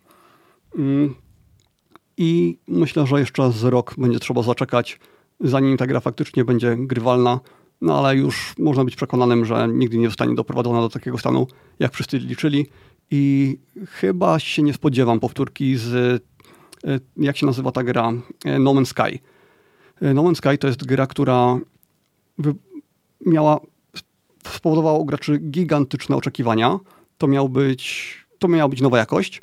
[2.21, 4.99] i myślę, że jeszcze z rok będzie trzeba zaczekać,
[5.39, 7.39] zanim ta gra faktycznie będzie grywalna,
[7.81, 11.47] no ale już można być przekonanym, że nigdy nie zostanie doprowadzona do takiego stanu,
[11.79, 12.65] jak wszyscy liczyli
[13.11, 15.93] i chyba się nie spodziewam powtórki z,
[16.87, 18.13] e, jak się nazywa ta gra,
[18.45, 19.19] e, No Man's Sky.
[20.01, 21.59] No Man's Sky to jest gra, która
[23.25, 23.59] miała,
[24.47, 26.79] spowodowała u graczy gigantyczne oczekiwania.
[27.17, 29.41] To, miał być, to miała być nowa jakość.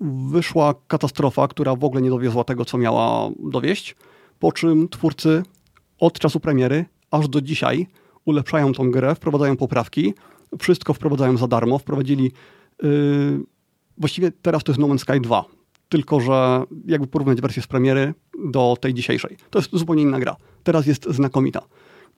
[0.00, 3.96] Wyszła katastrofa, która w ogóle nie dowiozła tego, co miała dowieść.
[4.38, 5.42] Po czym twórcy
[5.98, 7.86] od czasu premiery aż do dzisiaj
[8.24, 10.14] ulepszają tą grę, wprowadzają poprawki,
[10.58, 11.78] wszystko wprowadzają za darmo.
[11.78, 12.32] Wprowadzili.
[12.82, 13.40] Yy,
[13.98, 15.44] właściwie teraz to jest No Man's Sky 2
[15.88, 18.14] tylko że jakby porównać wersję z premiery
[18.44, 19.36] do tej dzisiejszej.
[19.50, 20.36] To jest zupełnie inna gra.
[20.62, 21.60] Teraz jest znakomita.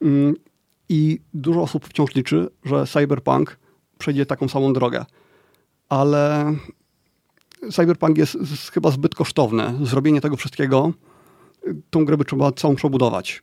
[0.02, 0.34] Mm,
[0.88, 3.58] I dużo osób wciąż liczy, że Cyberpunk
[3.98, 5.04] przejdzie taką samą drogę.
[5.88, 6.54] Ale
[7.72, 8.38] Cyberpunk jest
[8.72, 9.74] chyba zbyt kosztowny.
[9.82, 10.92] Zrobienie tego wszystkiego,
[11.90, 13.42] tą grę by trzeba całą przebudować.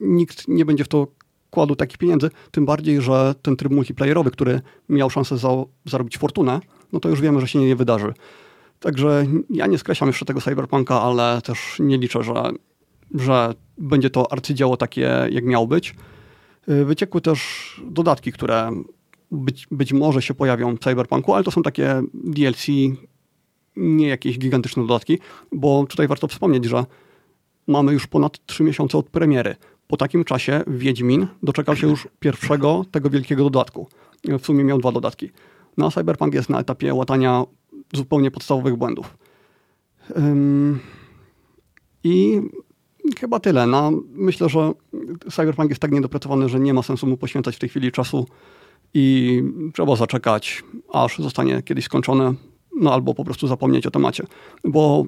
[0.00, 1.06] Nikt nie będzie w to
[1.50, 5.48] kładł takich pieniędzy, tym bardziej, że ten tryb multiplayerowy, który miał szansę za,
[5.84, 6.60] zarobić fortunę,
[6.92, 8.14] no to już wiemy, że się nie wydarzy.
[8.80, 12.50] Także ja nie skreślam jeszcze tego cyberpunka, ale też nie liczę, że,
[13.14, 15.94] że będzie to arcydzieło takie, jak miało być.
[16.68, 17.40] Y, wyciekły też
[17.84, 18.72] dodatki, które
[19.30, 22.66] być, być może się pojawią w cyberpunku, ale to są takie DLC,
[23.78, 25.18] nie jakieś gigantyczne dodatki,
[25.52, 26.84] bo tutaj warto wspomnieć, że
[27.66, 29.56] mamy już ponad 3 miesiące od premiery.
[29.86, 33.88] Po takim czasie Wiedźmin doczekał się już pierwszego tego wielkiego dodatku.
[34.40, 35.30] W sumie miał dwa dodatki.
[35.76, 37.44] No a Cyberpunk jest na etapie łatania
[37.94, 39.18] zupełnie podstawowych błędów.
[42.04, 42.40] I
[43.20, 43.66] chyba tyle.
[43.66, 44.72] No, myślę, że
[45.30, 48.26] Cyberpunk jest tak niedopracowany, że nie ma sensu mu poświęcać w tej chwili czasu
[48.94, 49.42] i
[49.74, 52.34] trzeba zaczekać, aż zostanie kiedyś skończony,
[52.80, 54.24] no albo po prostu zapomnieć o temacie,
[54.64, 55.04] bo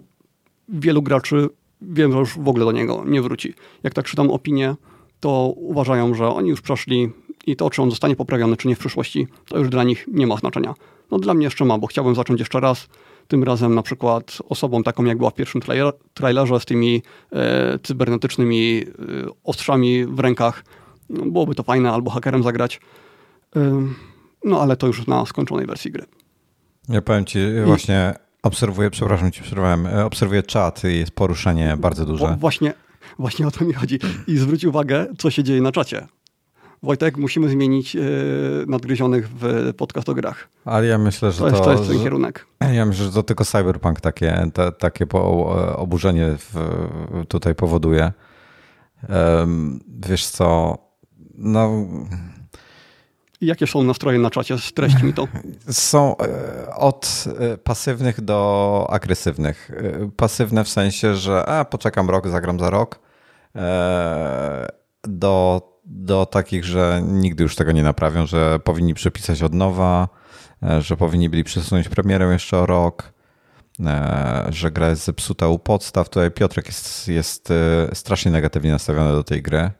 [0.68, 1.48] wielu graczy
[1.82, 3.54] wiem, że już w ogóle do niego nie wróci.
[3.82, 4.74] Jak tak czytam opinie,
[5.20, 7.10] to uważają, że oni już przeszli
[7.46, 10.26] i to, czy on zostanie poprawiony, czy nie w przyszłości, to już dla nich nie
[10.26, 10.74] ma znaczenia.
[11.10, 12.88] No dla mnie jeszcze ma, bo chciałbym zacząć jeszcze raz,
[13.28, 17.02] tym razem na przykład osobą taką, jak była w pierwszym trailer, trailerze z tymi
[17.32, 18.92] e, cybernetycznymi e,
[19.44, 20.64] ostrzami w rękach.
[21.10, 22.80] No, byłoby to fajne, albo hakerem zagrać.
[23.56, 23.86] E,
[24.44, 26.04] no ale to już na skończonej wersji gry.
[26.88, 32.06] Ja powiem ci, właśnie obserwuję, przepraszam ci przerwałem, e, obserwuję czat i jest poruszenie bardzo
[32.06, 32.36] duże.
[32.40, 32.74] Właśnie,
[33.18, 33.98] właśnie o to mi chodzi.
[34.26, 36.06] I zwróć uwagę, co się dzieje na czacie.
[36.82, 38.02] Wojtek, musimy zmienić yy,
[38.68, 40.48] nadgryzionych w podcast o grach.
[40.64, 42.46] Ale ja myślę, że to, jest, to jest ten kierunek.
[42.72, 45.46] Ja myślę, że to tylko Cyberpunk takie, te, takie po,
[45.76, 46.54] oburzenie w,
[47.28, 48.12] tutaj powoduje.
[49.08, 50.78] Um, wiesz co,
[51.34, 51.86] no...
[53.40, 54.58] Jakie są nastroje na czacie?
[54.58, 55.28] Streść mi to.
[55.70, 59.70] Są e, od e, pasywnych do agresywnych.
[60.16, 63.00] Pasywne w sensie, że a, poczekam rok, zagram za rok,
[65.04, 70.08] do do takich, że nigdy już tego nie naprawią, że powinni przepisać od nowa,
[70.62, 73.12] e, że powinni byli przesunąć premierę jeszcze o rok,
[73.86, 76.08] e, że gra jest zepsuta u podstaw.
[76.08, 77.54] Tutaj Piotrek jest, jest e,
[77.94, 79.70] strasznie negatywnie nastawiony do tej gry.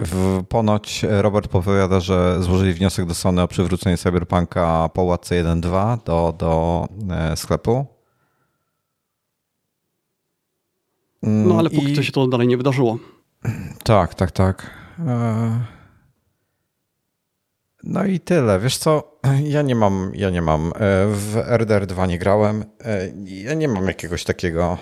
[0.00, 6.04] W, ponoć Robert powiada, że złożyli wniosek do Sony o przywrócenie Cyberpunka po łatce 1.2
[6.04, 6.86] do, do
[7.36, 7.98] sklepu
[11.22, 11.96] No ale póki I...
[11.96, 12.98] co się to dalej nie wydarzyło.
[13.84, 14.70] Tak, tak, tak.
[15.06, 15.60] E,
[17.84, 18.60] no i tyle.
[18.60, 20.68] Wiesz co, ja nie mam, ja nie mam.
[20.68, 20.72] E,
[21.06, 22.64] w RDR 2 nie grałem.
[22.84, 24.78] E, ja nie mam jakiegoś takiego.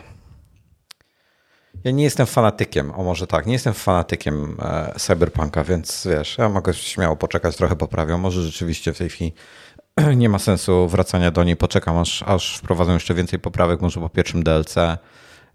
[1.84, 4.56] Ja nie jestem fanatykiem, o może tak, nie jestem fanatykiem
[4.98, 8.18] Cyberpunka, więc wiesz, ja mogę śmiało poczekać, trochę poprawią.
[8.18, 9.32] Może rzeczywiście w tej chwili
[10.16, 14.08] nie ma sensu wracania do niej, poczekam aż, aż wprowadzą jeszcze więcej poprawek, może po
[14.08, 14.74] pierwszym DLC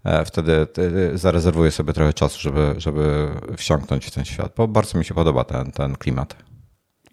[0.04, 0.66] E, wtedy
[1.14, 5.44] zarezerwuję sobie trochę czasu, żeby, żeby wsiąknąć w ten świat, bo bardzo mi się podoba
[5.44, 6.36] ten, ten klimat.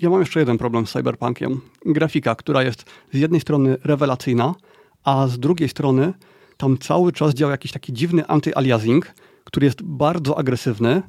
[0.01, 1.61] Ja mam jeszcze jeden problem z Cyberpunkiem.
[1.85, 4.55] Grafika, która jest z jednej strony rewelacyjna,
[5.03, 6.13] a z drugiej strony
[6.59, 9.01] tam cały czas działa jakiś taki dziwny anty-aliasing,
[9.43, 11.01] który jest bardzo agresywny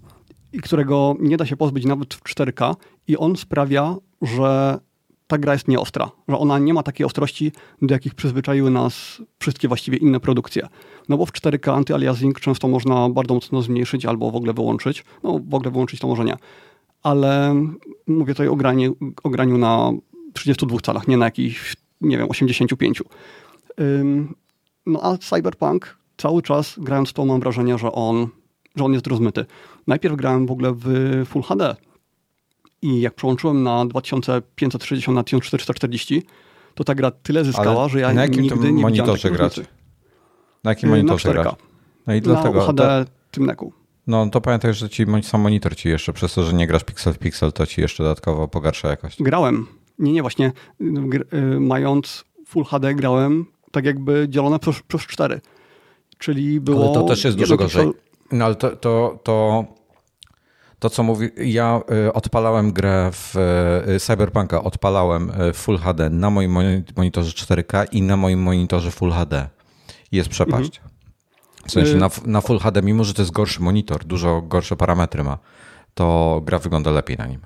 [0.52, 2.74] i którego nie da się pozbyć nawet w 4K
[3.08, 4.78] i on sprawia, że
[5.26, 7.52] ta gra jest nieostra, że ona nie ma takiej ostrości,
[7.82, 10.68] do jakich przyzwyczaiły nas wszystkie właściwie inne produkcje.
[11.08, 15.04] No bo w 4K anty-aliasing często można bardzo mocno zmniejszyć albo w ogóle wyłączyć.
[15.22, 16.36] No w ogóle wyłączyć to może nie.
[17.02, 17.54] Ale
[18.06, 19.90] mówię tutaj o graniu, o graniu na
[20.32, 23.02] 32 calach, nie na jakichś, nie wiem, 85.
[24.86, 28.28] No a Cyberpunk cały czas grając to mam wrażenie, że on,
[28.76, 29.44] że on jest rozmyty.
[29.86, 30.86] Najpierw grałem w ogóle w
[31.26, 31.76] Full HD
[32.82, 36.22] i jak przełączyłem na 2560 na 1440,
[36.74, 39.60] to ta gra tyle zyskała, Ale że ja na jakim nigdy nie monitorze grać?
[40.64, 41.54] Na jakim monitorze na grać?
[42.06, 43.72] No i dlatego, na UHD to, Tymneku.
[44.06, 47.12] No to pamiętaj, że ci sam monitor ci jeszcze, przez to, że nie grasz pixel
[47.12, 49.22] w pixel, to ci jeszcze dodatkowo pogarsza jakość.
[49.22, 49.66] Grałem.
[49.98, 55.40] Nie, nie, właśnie y, mając Full HD grałem tak jakby dzielone przez, przez 4.
[56.18, 56.84] czyli było...
[56.84, 57.90] Ale to też jest dużo gorzej.
[58.32, 59.64] No ale to, to, to,
[60.78, 63.36] to co mówi, ja y, odpalałem grę w
[63.96, 66.52] y, Cyberpunka, odpalałem y, Full HD na moim
[66.96, 69.48] monitorze 4K i na moim monitorze Full HD.
[70.12, 70.76] Jest przepaść.
[70.76, 70.90] Mhm.
[71.66, 75.24] W sensie na, na Full HD, mimo że to jest gorszy monitor, dużo gorsze parametry
[75.24, 75.38] ma,
[75.94, 77.40] to gra wygląda lepiej na nim.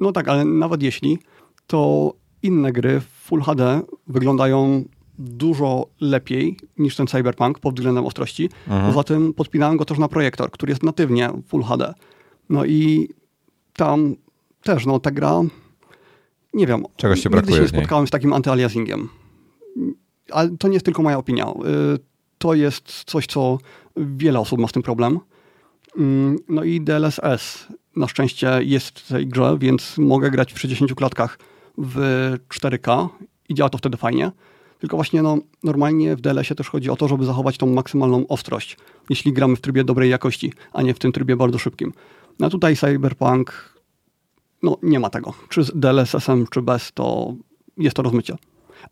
[0.00, 1.18] No tak, ale nawet jeśli,
[1.66, 2.12] to
[2.42, 4.84] inne gry w Full HD wyglądają
[5.18, 8.50] dużo lepiej niż ten Cyberpunk pod względem ostrości.
[8.68, 8.86] Mhm.
[8.86, 11.94] Poza tym podpinałem go też na projektor, który jest natywnie Full HD.
[12.48, 13.08] No i
[13.72, 14.16] tam
[14.62, 15.42] też, no ta gra,
[16.54, 16.84] nie wiem.
[16.96, 19.08] Czegoś się brakuje się nie spotkałem z takim antyaliasingiem.
[20.30, 21.50] Ale to nie jest tylko moja opinia.
[21.50, 21.54] Y,
[22.38, 23.58] to jest coś, co
[23.96, 25.20] wiele osób ma z tym problem.
[25.96, 27.66] Mm, no i DLSS
[27.96, 31.38] na szczęście jest w tej grze, więc mogę grać w 60 klatkach
[31.78, 31.98] w
[32.48, 33.08] 4K
[33.48, 34.32] i działa to wtedy fajnie.
[34.78, 38.76] Tylko właśnie no, normalnie w DLS-ie też chodzi o to, żeby zachować tą maksymalną ostrość,
[39.10, 41.92] jeśli gramy w trybie dobrej jakości, a nie w tym trybie bardzo szybkim.
[42.38, 43.76] No tutaj Cyberpunk
[44.62, 45.34] no, nie ma tego.
[45.48, 47.34] Czy z DLSS-em, czy bez, to
[47.78, 48.36] jest to rozmycie.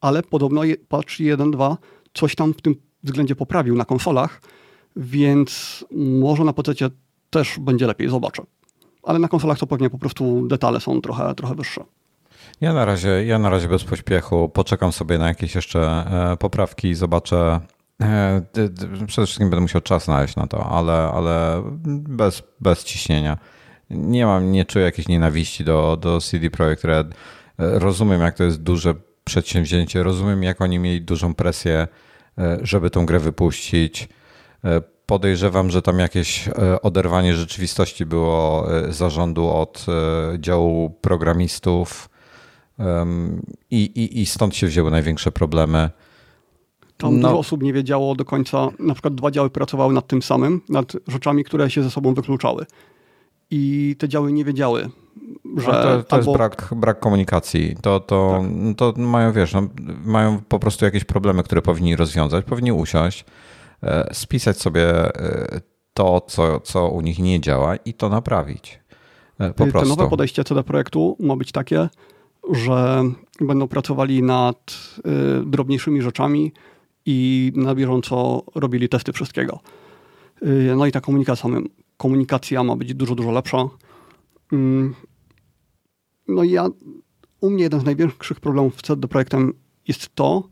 [0.01, 1.77] Ale podobno je, patch 1.2
[2.15, 4.41] coś tam w tym względzie poprawił na konsolach,
[4.97, 6.91] więc może na PC
[7.31, 8.43] też będzie lepiej, zobaczę.
[9.03, 11.85] Ale na konsolach to pewnie po prostu detale są trochę, trochę wyższe.
[12.61, 16.89] Ja na, razie, ja na razie bez pośpiechu poczekam sobie na jakieś jeszcze e, poprawki
[16.89, 17.61] i zobaczę.
[18.03, 18.43] E,
[19.07, 21.63] przede wszystkim będę musiał czas znaleźć na to, ale, ale
[22.09, 23.39] bez, bez ciśnienia.
[23.91, 27.07] Nie mam, nie czuję jakiejś nienawiści do, do CD Projekt Red.
[27.09, 27.15] E,
[27.59, 28.95] rozumiem, jak to jest duże
[29.25, 31.89] przedsięwzięcie, rozumiem, jak oni mieli dużą presję,
[32.63, 34.09] żeby tą grę wypuścić.
[35.07, 36.49] Podejrzewam, że tam jakieś
[36.83, 39.87] oderwanie rzeczywistości było zarządu od
[40.39, 42.09] działu programistów
[43.71, 45.91] i, i, I stąd się wzięły największe problemy.
[46.97, 47.29] Tam no.
[47.29, 50.93] dużo osób nie wiedziało do końca, na przykład dwa działy pracowały nad tym samym, nad
[51.09, 52.67] rzeczami, które się ze sobą wykluczały.
[53.51, 54.91] I te działy nie wiedziały,
[55.57, 55.67] że...
[55.67, 56.17] No to, to albo...
[56.17, 57.77] jest brak, brak komunikacji.
[57.83, 58.77] To, to, tak.
[58.77, 59.69] to mają, wiesz, no,
[60.05, 63.25] mają po prostu jakieś problemy, które powinni rozwiązać, powinni usiąść,
[63.83, 65.61] e, spisać sobie e,
[65.95, 68.81] to, co, co u nich nie działa i to naprawić.
[69.39, 69.91] E, po prostu.
[69.91, 71.89] To nowe podejście co do projektu ma być takie,
[72.53, 73.05] że
[73.41, 76.53] będą pracowali nad y, drobniejszymi rzeczami
[77.07, 79.61] i na bieżąco robili testy wszystkiego.
[80.43, 81.51] Y, no i ta komunikacja,
[81.97, 83.69] komunikacja ma być dużo, dużo lepsza.
[84.53, 84.57] Y,
[86.29, 86.69] no i ja,
[87.41, 89.53] u mnie jeden z największych problemów z CD Projektem
[89.89, 90.49] jest to,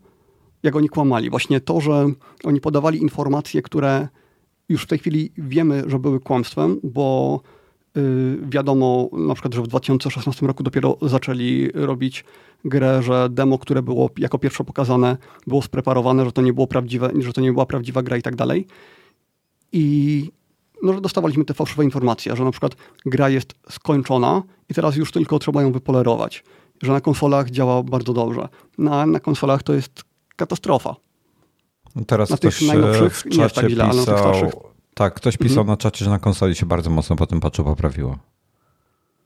[0.63, 1.29] jak oni kłamali.
[1.29, 2.11] Właśnie to, że
[2.43, 4.07] oni podawali informacje, które
[4.69, 7.41] już w tej chwili wiemy, że były kłamstwem, bo
[8.41, 12.25] wiadomo na przykład, że w 2016 roku dopiero zaczęli robić
[12.65, 15.17] grę, że demo, które było jako pierwsze pokazane,
[15.47, 18.35] było spreparowane, że to nie było prawdziwe, że to nie była prawdziwa gra i tak
[18.35, 18.67] dalej.
[19.71, 20.31] I
[20.83, 22.75] no, że dostawaliśmy te fałszywe informacje, że na przykład
[23.05, 26.43] gra jest skończona i teraz już tylko trzeba ją wypolerować.
[26.81, 28.47] Że na konsolach działa bardzo dobrze.
[28.77, 30.03] Na, na konsolach to jest
[30.35, 30.95] katastrofa.
[32.07, 35.61] Teraz na tych najnowszych nie jest tak źle, ale na tych starszych tak, ktoś pisał
[35.61, 35.67] mhm.
[35.67, 38.17] na czacie, że na konsoli się bardzo mocno po tym patchu poprawiło.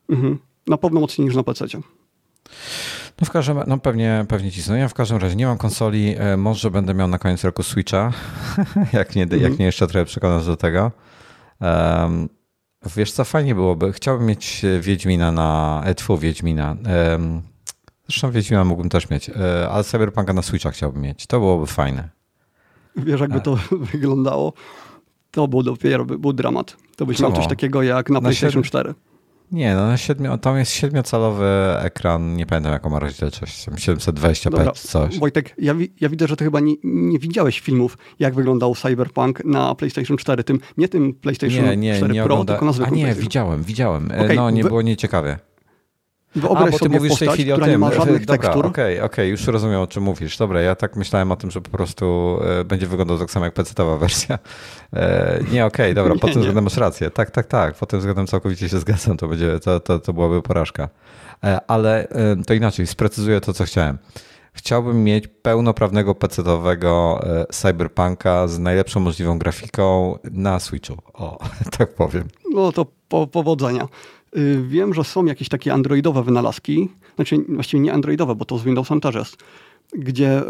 [0.09, 0.39] Mhm.
[0.67, 1.65] Na pewno mocniej niż na PC.
[3.21, 4.79] No w każdym no pewnie, pewnie cisnę.
[4.79, 6.15] Ja w każdym razie nie mam konsoli.
[6.17, 8.11] E, może będę miał na koniec roku Switcha,
[8.93, 9.41] jak, nie, mhm.
[9.41, 10.91] jak nie jeszcze trochę przekonasz do tego.
[11.61, 12.29] Um,
[12.95, 13.93] wiesz co, fajnie byłoby.
[13.93, 15.83] Chciałbym mieć Wiedźmina na...
[15.85, 16.75] E, Wiedźmina.
[17.11, 17.41] Um,
[18.07, 21.27] zresztą Wiedźmina mógłbym też mieć, e, ale Cyberpunka na Switcha chciałbym mieć.
[21.27, 22.09] To byłoby fajne.
[22.95, 23.57] Wiesz, jakby to
[23.91, 24.53] wyglądało?
[25.37, 26.77] To był dopiero był dramat.
[26.95, 28.93] To byś miał coś takiego jak na, na PlayStation 4.
[29.51, 31.45] Nie, no na siedmiu, tam jest siedmiocalowy
[31.79, 35.19] ekran, nie pamiętam jaką ma rozdzielczość, 720p Dobra, coś.
[35.19, 39.75] Wojtek, ja, ja widzę, że ty chyba nie, nie, widziałeś filmów, jak wyglądał Cyberpunk na
[39.75, 42.53] PlayStation 4, tym, nie tym PlayStation nie, nie, 4 nie Pro, ogląda...
[42.53, 44.05] tylko na zwykłym A nie, widziałem, widziałem.
[44.05, 44.69] Okay, no nie wy...
[44.69, 45.39] było nieciekawie.
[46.39, 47.81] Wyobraź A, bo ty mówisz postać, w tej chwili o tym.
[48.19, 48.65] nie tekstur.
[48.65, 50.37] Okej, okay, okej, okay, już rozumiem o czym mówisz.
[50.37, 53.55] Dobra, ja tak myślałem o tym, że po prostu e, będzie wyglądał tak samo jak
[53.55, 54.39] PC-towa wersja.
[54.93, 57.11] E, nie, okej, okay, dobra, pod tym względem masz rację.
[57.11, 60.41] Tak, tak, tak, pod tym względem całkowicie się zgadzam, to, będzie, to, to, to byłaby
[60.41, 60.89] porażka.
[61.43, 62.07] E, ale
[62.47, 63.97] to inaczej, sprecyzuję to, co chciałem.
[64.53, 67.19] Chciałbym mieć pełnoprawnego PC-owego
[67.51, 70.97] Cyberpunka z najlepszą możliwą grafiką na Switchu.
[71.13, 71.37] O,
[71.77, 72.27] tak powiem.
[72.53, 73.87] No to po, powodzenia.
[74.37, 78.63] Y, wiem, że są jakieś takie androidowe wynalazki, znaczy właściwie nie androidowe, bo to z
[78.63, 79.37] Windowsem też jest,
[79.93, 80.41] gdzie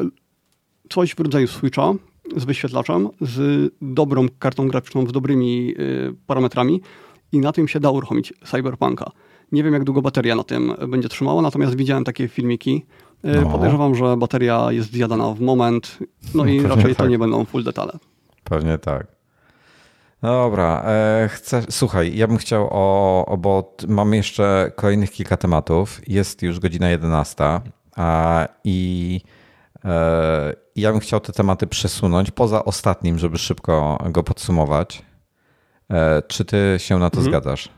[0.90, 1.94] coś w rodzaju Switcha
[2.36, 6.82] z wyświetlaczem, z dobrą kartą graficzną, z dobrymi y, parametrami
[7.32, 9.12] i na tym się da uruchomić Cyberpunka.
[9.52, 12.86] Nie wiem, jak długo bateria na tym będzie trzymała, natomiast widziałem takie filmiki.
[13.26, 13.50] Y, no.
[13.50, 15.98] Podejrzewam, że bateria jest zjadana w moment,
[16.36, 17.92] no i raczej to nie będą full detale.
[18.44, 19.17] Pewnie tak.
[20.22, 26.02] Dobra, e, chcę, słuchaj, ja bym chciał o, o, bo mamy jeszcze kolejnych kilka tematów.
[26.08, 27.62] Jest już godzina 11
[27.96, 29.22] a, i
[29.86, 35.02] e, ja bym chciał te tematy przesunąć poza ostatnim, żeby szybko go podsumować.
[35.90, 37.32] E, czy ty się na to mhm.
[37.32, 37.70] zgadzasz?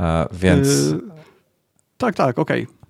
[0.00, 0.90] E, więc.
[0.90, 1.00] Yy,
[1.96, 2.62] tak, tak, okej.
[2.62, 2.80] Okay.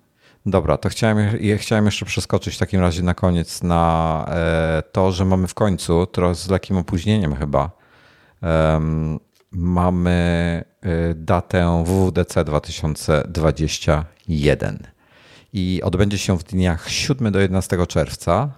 [0.45, 1.17] Dobra, to chciałem,
[1.57, 6.05] chciałem jeszcze przeskoczyć w takim razie na koniec na e, to, że mamy w końcu,
[6.05, 7.80] trochę z lekkim opóźnieniem chyba,
[9.51, 10.11] mamy
[10.81, 14.87] e, datę WWDC 2021
[15.53, 18.51] i odbędzie się w dniach 7 do 11 czerwca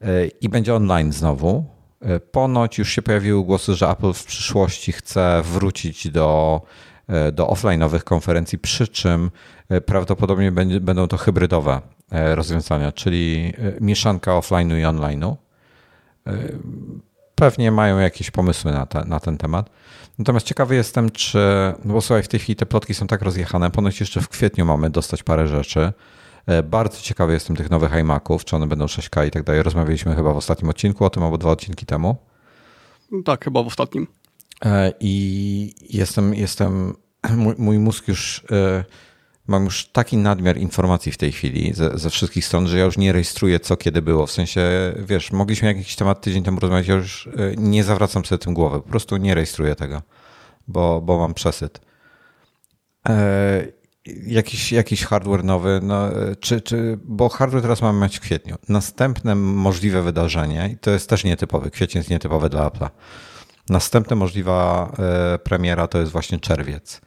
[0.00, 1.64] e, i będzie online znowu.
[2.00, 6.60] E, ponoć już się pojawiły głosy, że Apple w przyszłości chce wrócić do,
[7.32, 9.30] do offline'owych konferencji, przy czym
[9.86, 11.80] prawdopodobnie będą to hybrydowe
[12.10, 15.36] rozwiązania, czyli mieszanka offline'u i online'u
[17.38, 19.70] pewnie mają jakieś pomysły na, te, na ten temat.
[20.18, 21.38] Natomiast ciekawy jestem, czy.
[21.84, 23.70] No bo słuchaj, w tej chwili te plotki są tak rozjechane.
[23.70, 25.92] Ponoć jeszcze w kwietniu mamy dostać parę rzeczy.
[26.46, 29.62] E, bardzo ciekawy jestem tych nowych iMaców, czy one będą 6K i tak dalej.
[29.62, 32.16] Rozmawialiśmy chyba w ostatnim odcinku o tym, albo dwa odcinki temu.
[33.24, 34.06] Tak, chyba w ostatnim.
[34.64, 36.94] E, I jestem, jestem
[37.36, 38.84] mój, mój mózg już e,
[39.48, 42.98] mam już taki nadmiar informacji w tej chwili ze, ze, wszystkich stron, że ja już
[42.98, 44.26] nie rejestruję, co kiedy było.
[44.26, 44.62] W sensie,
[44.98, 48.80] wiesz, mogliśmy jakiś temat tydzień temu rozmawiać, ja już e, nie zawracam sobie tym głowy.
[48.80, 50.02] Po prostu nie rejestruję tego,
[50.68, 51.80] bo, bo mam przesyt.
[53.08, 53.66] E,
[54.26, 58.56] jakiś, jakiś hardware nowy, no, e, czy, czy, bo hardware teraz mamy mieć w kwietniu.
[58.68, 62.90] Następne możliwe wydarzenie, i to jest też nietypowy, kwiecień jest nietypowy dla Apple'a.
[63.68, 64.92] Następna możliwa
[65.44, 67.00] premiera to jest właśnie czerwiec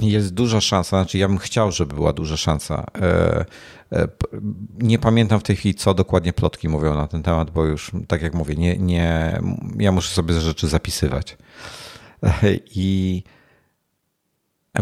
[0.00, 2.86] jest duża szansa, znaczy ja bym chciał, żeby była duża szansa.
[3.00, 3.44] E,
[3.92, 4.08] e,
[4.78, 8.22] nie pamiętam w tej chwili, co dokładnie plotki mówią na ten temat, bo już, tak
[8.22, 9.40] jak mówię, nie, nie,
[9.78, 11.36] ja muszę sobie rzeczy zapisywać.
[12.22, 12.30] E,
[12.74, 13.22] I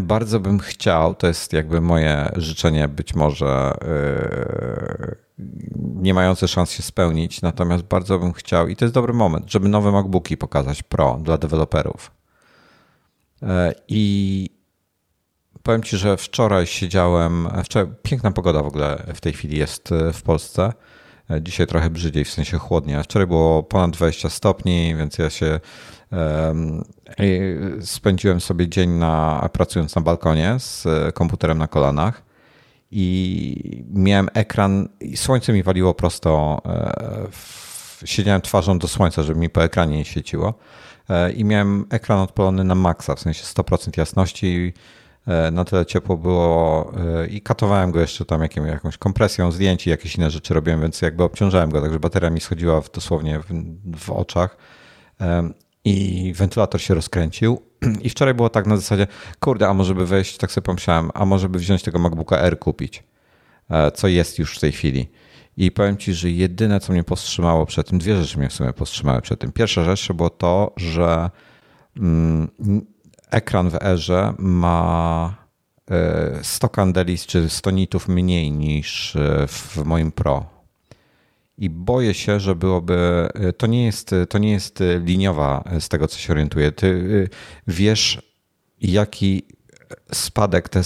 [0.00, 3.72] bardzo bym chciał, to jest jakby moje życzenie, być może
[5.78, 9.68] nie mające szans się spełnić, natomiast bardzo bym chciał, i to jest dobry moment, żeby
[9.68, 12.10] nowe MacBooki pokazać Pro dla deweloperów.
[13.88, 14.50] I
[15.62, 20.12] powiem Ci, że wczoraj siedziałem, wczoraj, piękna pogoda w ogóle w tej chwili jest e,
[20.12, 20.72] w Polsce.
[21.30, 23.02] E, dzisiaj trochę brzydziej, w sensie chłodnie.
[23.02, 25.60] Wczoraj było ponad 20 stopni, więc ja się
[26.10, 26.84] um,
[27.80, 32.22] spędziłem sobie dzień na, pracując na balkonie z komputerem na kolanach
[32.90, 36.62] i miałem ekran i słońce mi waliło prosto.
[36.66, 36.92] E,
[37.30, 40.54] w, siedziałem twarzą do słońca, żeby mi po ekranie nie świeciło
[41.36, 45.01] i miałem ekran odpalony na maksa, w sensie 100% jasności E,
[45.52, 49.90] na tyle ciepło było e, i katowałem go jeszcze tam jakim, jakąś kompresją zdjęć i
[49.90, 53.44] jakieś inne rzeczy robiłem, więc jakby obciążałem go, także bateria mi schodziła w, dosłownie w,
[53.96, 54.56] w oczach
[55.20, 55.50] e,
[55.84, 57.62] i wentylator się rozkręcił.
[58.02, 59.06] I wczoraj było tak na zasadzie,
[59.40, 62.58] kurde, a może by wejść, tak sobie pomyślałem, a może by wziąć tego MacBooka R
[62.58, 63.04] kupić,
[63.94, 65.08] co jest już w tej chwili.
[65.56, 68.72] I powiem Ci, że jedyne, co mnie powstrzymało przed tym, dwie rzeczy mnie w sumie
[68.72, 69.52] powstrzymały przed tym.
[69.52, 71.30] Pierwsza rzecz było to, że
[71.96, 72.48] mm,
[73.32, 75.34] ekran w Erze ma
[76.42, 80.46] 100 e, kandeli czy 100 nitów mniej niż e, w moim Pro.
[81.58, 83.28] I boję się, że byłoby.
[83.34, 86.72] E, to nie jest, to nie jest liniowa z tego, co się orientuję.
[86.72, 87.28] Ty
[87.66, 88.22] wiesz,
[88.80, 89.42] jaki
[90.12, 90.80] spadek, te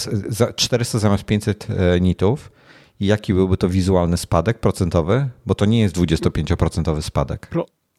[0.55, 1.67] 400 zamiast 500
[2.01, 2.51] nitów,
[2.99, 7.47] jaki byłby to wizualny spadek procentowy, bo to nie jest 25% spadek.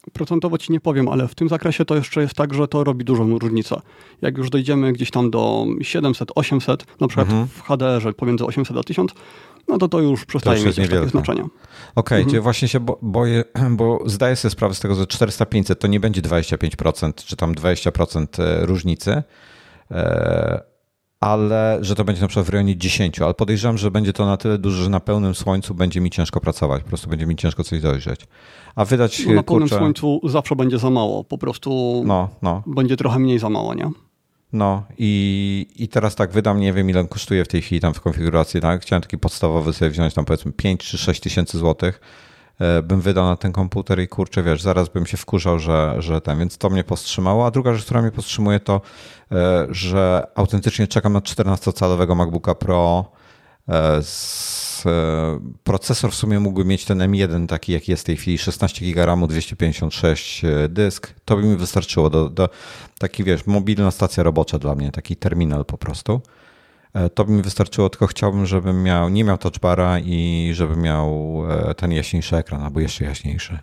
[0.01, 2.83] Pro, Procentowo ci nie powiem, ale w tym zakresie to jeszcze jest tak, że to
[2.83, 3.81] robi dużą różnicę.
[4.21, 7.47] Jak już dojdziemy gdzieś tam do 700, 800, na przykład mhm.
[7.47, 9.11] w HDR-ze pomiędzy 800 a 1000,
[9.67, 11.43] no to to już przestaje to mieć takie znaczenia.
[11.43, 11.51] Okej,
[11.95, 12.43] okay, mhm.
[12.43, 13.43] właśnie się boję,
[13.79, 18.43] bo zdaję sobie sprawę z tego, że 400-500 to nie będzie 25% czy tam 20%
[18.43, 19.23] e, różnicy,
[19.91, 20.68] e,
[21.19, 24.37] ale że to będzie na przykład w rejonie 10, ale podejrzewam, że będzie to na
[24.37, 27.63] tyle duże, że na pełnym słońcu będzie mi ciężko pracować, po prostu będzie mi ciężko
[27.63, 28.27] coś dojrzeć.
[28.75, 29.77] A wydać no, Na pełnym kurczę...
[29.77, 32.63] słońcu zawsze będzie za mało, po prostu no, no.
[32.67, 33.91] będzie trochę mniej za mało, nie?
[34.53, 37.93] No i, i teraz tak wydam, nie wiem ile on kosztuje w tej chwili tam
[37.93, 38.81] w konfiguracji, tak?
[38.81, 42.01] Chciałem taki podstawowy sobie wziąć tam powiedzmy 5 czy 6 tysięcy złotych, e,
[42.83, 46.39] bym wydał na ten komputer i kurczę, wiesz, zaraz bym się wkurzał, że, że ten,
[46.39, 47.45] więc to mnie powstrzymało.
[47.45, 48.81] A druga rzecz, która mnie powstrzymuje to,
[49.31, 53.11] e, że autentycznie czekam na 14-calowego MacBooka Pro
[53.69, 58.17] e, z E, procesor w sumie mógłby mieć ten M1 taki, jaki jest w tej
[58.17, 61.13] chwili, 16 GB RAMu, 256 dysk.
[61.25, 62.49] To by mi wystarczyło do, do
[62.99, 66.21] taki, wiesz, mobilna stacja robocza dla mnie, taki terminal po prostu.
[66.93, 71.41] E, to by mi wystarczyło, tylko chciałbym, żebym miał, nie miał touchbara i żeby miał
[71.49, 73.59] e, ten jaśniejszy ekran, albo jeszcze jaśniejszy.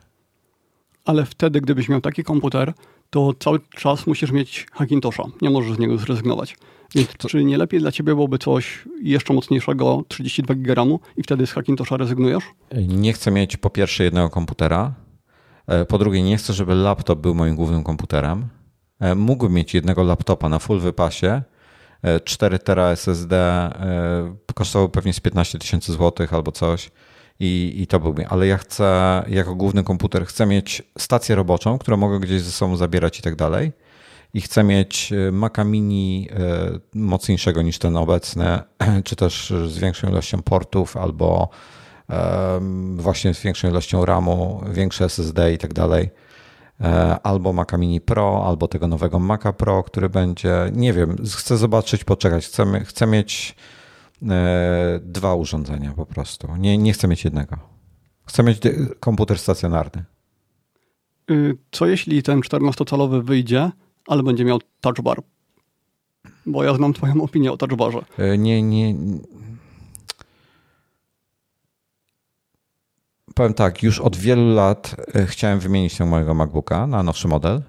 [1.05, 2.73] ale wtedy, gdybyś miał taki komputer,
[3.11, 5.25] to cały czas musisz mieć Hackintosha.
[5.43, 6.57] Nie możesz z niego zrezygnować.
[6.95, 7.29] Więc to...
[7.29, 11.97] czy nie lepiej dla ciebie byłoby coś jeszcze mocniejszego, 32 GB i wtedy z Hackintosha
[11.97, 12.45] rezygnujesz?
[12.89, 14.95] Nie chcę mieć po pierwsze jednego komputera.
[15.67, 18.49] E, po drugie, nie chcę, żeby laptop był moim głównym komputerem.
[19.01, 21.43] E, mógłbym mieć jednego laptopa na full wypasie,
[22.25, 23.71] 4 tera SSD,
[24.55, 26.91] kosztowało pewnie z 15 tysięcy złotych albo coś
[27.41, 28.27] i, i to byłby.
[28.27, 32.77] Ale ja chcę, jako główny komputer, chcę mieć stację roboczą, którą mogę gdzieś ze sobą
[32.77, 33.73] zabierać i tak dalej.
[34.35, 38.59] I chcę mieć e, Maca Mini e, mocniejszego niż ten obecny,
[39.05, 41.49] czy też z większą ilością portów, albo
[42.97, 46.11] właśnie z większą ilością RAMu, większe SSD i tak dalej.
[46.81, 51.57] E, albo Maca Mini Pro, albo tego nowego Maca Pro, który będzie, nie wiem, chcę
[51.57, 52.47] zobaczyć, poczekać.
[52.47, 53.57] Chcę, chcę mieć
[54.23, 56.57] E, dwa urządzenia po prostu.
[56.57, 57.59] Nie, nie chcę mieć jednego.
[58.27, 58.59] Chcę mieć
[59.01, 60.05] komputer stacjonarny.
[61.31, 63.71] Y, co jeśli ten 14-calowy wyjdzie,
[64.07, 65.23] ale będzie miał touch bar?
[66.47, 67.99] Bo ja znam twoją opinię o touch barze.
[68.19, 68.95] E, nie, nie.
[73.37, 77.63] Powiem tak, już od wielu lat e, chciałem wymienić tego mojego MacBooka na nowszy model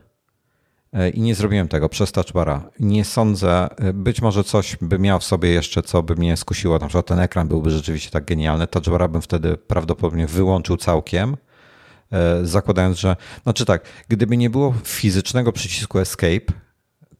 [0.94, 2.69] E, i nie zrobiłem tego przez touchbara.
[2.80, 6.80] Nie sądzę, e, być może coś by miał w sobie jeszcze, co by mnie skusiło,
[6.80, 11.38] na przykład ten ekran byłby rzeczywiście tak genialny, touchbara bym wtedy prawdopodobnie wyłączył całkiem,
[12.44, 16.53] zakładając, że, znaczy tak, gdyby nie było fizycznego przycisku escape,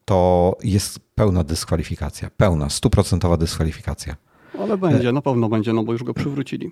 [0.04, 4.16] to jest pełna dyskwalifikacja, pełna, stuprocentowa dyskwalifikacja.
[4.60, 6.70] Ale będzie, na pewno będzie, no bo już go przywrócili.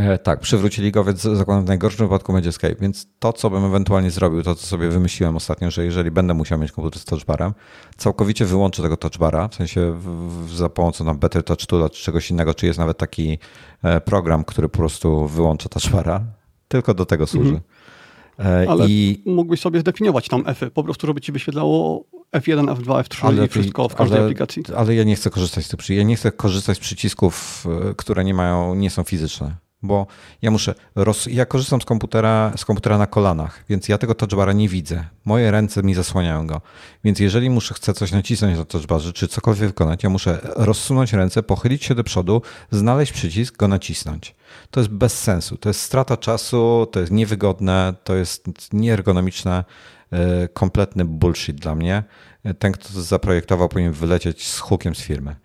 [0.00, 3.64] E, tak, przywrócili go, więc zakładam w najgorszym wypadku będzie Escape, więc to, co bym
[3.64, 7.54] ewentualnie zrobił, to co sobie wymyśliłem ostatnio, że jeżeli będę musiał mieć komputer z touchbarem,
[7.96, 12.30] całkowicie wyłączę tego touchbara, w sensie w, za pomocą tam Better Touch Tool czy czegoś
[12.30, 13.38] innego, czy jest nawet taki
[13.82, 16.24] e, program, który po prostu wyłącza touchbara,
[16.68, 17.60] tylko do tego służy.
[18.38, 18.64] Mhm.
[18.64, 19.22] E, ale I...
[19.26, 22.04] mógłbyś sobie zdefiniować tam F-y, po prostu, żeby ci wyświetlało
[22.36, 24.62] F1, F2, F3 ale, i wszystko w każdej ale, aplikacji.
[24.76, 25.98] Ale ja nie chcę korzystać z tych przycisków.
[25.98, 27.66] Ja nie chcę korzystać z przycisków,
[27.96, 30.06] które nie mają, nie są fizyczne bo
[30.42, 34.52] ja muszę, roz, ja korzystam z komputera, z komputera na kolanach, więc ja tego touchbara
[34.52, 35.04] nie widzę.
[35.24, 36.60] Moje ręce mi zasłaniają go.
[37.04, 41.42] Więc jeżeli muszę, chcę coś nacisnąć na touchbarze, czy cokolwiek wykonać, ja muszę rozsunąć ręce,
[41.42, 44.34] pochylić się do przodu, znaleźć przycisk, go nacisnąć.
[44.70, 45.56] To jest bez sensu.
[45.56, 49.64] To jest strata czasu, to jest niewygodne, to jest nieergonomiczne,
[50.10, 52.04] e, kompletny bullshit dla mnie.
[52.58, 55.36] Ten, kto to zaprojektował, powinien wylecieć z hukiem z firmy.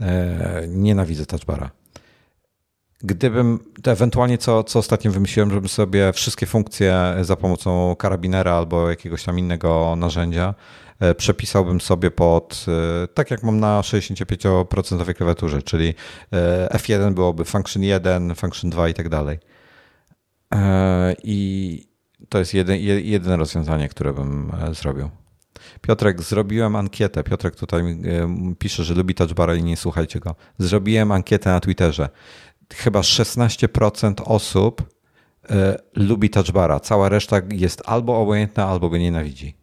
[0.00, 1.79] E, nienawidzę touchbara.
[3.02, 9.24] Gdybym ewentualnie, co, co ostatnio wymyśliłem, żebym sobie wszystkie funkcje za pomocą karabinera albo jakiegoś
[9.24, 10.54] tam innego narzędzia
[11.00, 12.66] e, przepisałbym sobie pod,
[13.04, 15.94] e, tak jak mam na 65% klawiaturze, czyli
[16.32, 19.38] e, F1 byłoby function 1, function 2 i tak dalej.
[21.24, 21.88] I
[22.28, 25.10] to jest jedyne, jedyne rozwiązanie, które bym zrobił.
[25.80, 27.24] Piotrek, zrobiłem ankietę.
[27.24, 27.82] Piotrek tutaj
[28.58, 30.34] pisze, że lubi touchbara i nie słuchajcie go.
[30.58, 32.08] Zrobiłem ankietę na Twitterze
[32.74, 35.54] chyba 16% osób y,
[35.94, 36.80] lubi touchbara.
[36.80, 39.54] Cała reszta jest albo obojętna, albo go nienawidzi.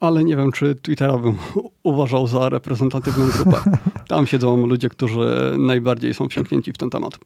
[0.00, 1.38] Ale nie wiem, czy Twittera bym
[1.82, 3.60] uważał za reprezentatywną grupę.
[4.08, 7.18] Tam siedzą ludzie, którzy najbardziej są wsiąknięci w ten temat.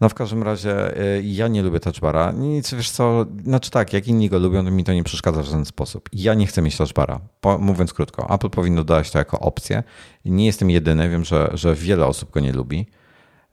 [0.00, 2.32] No w każdym razie y, ja nie lubię touchbara.
[2.32, 5.46] Nic, wiesz co, znaczy tak, jak inni go lubią, to mi to nie przeszkadza w
[5.46, 6.08] żaden sposób.
[6.12, 7.20] Ja nie chcę mieć touchbara.
[7.58, 9.82] Mówiąc krótko, Apple powinno dodać to jako opcję.
[10.24, 12.86] Nie jestem jedyny, wiem, że, że wiele osób go nie lubi.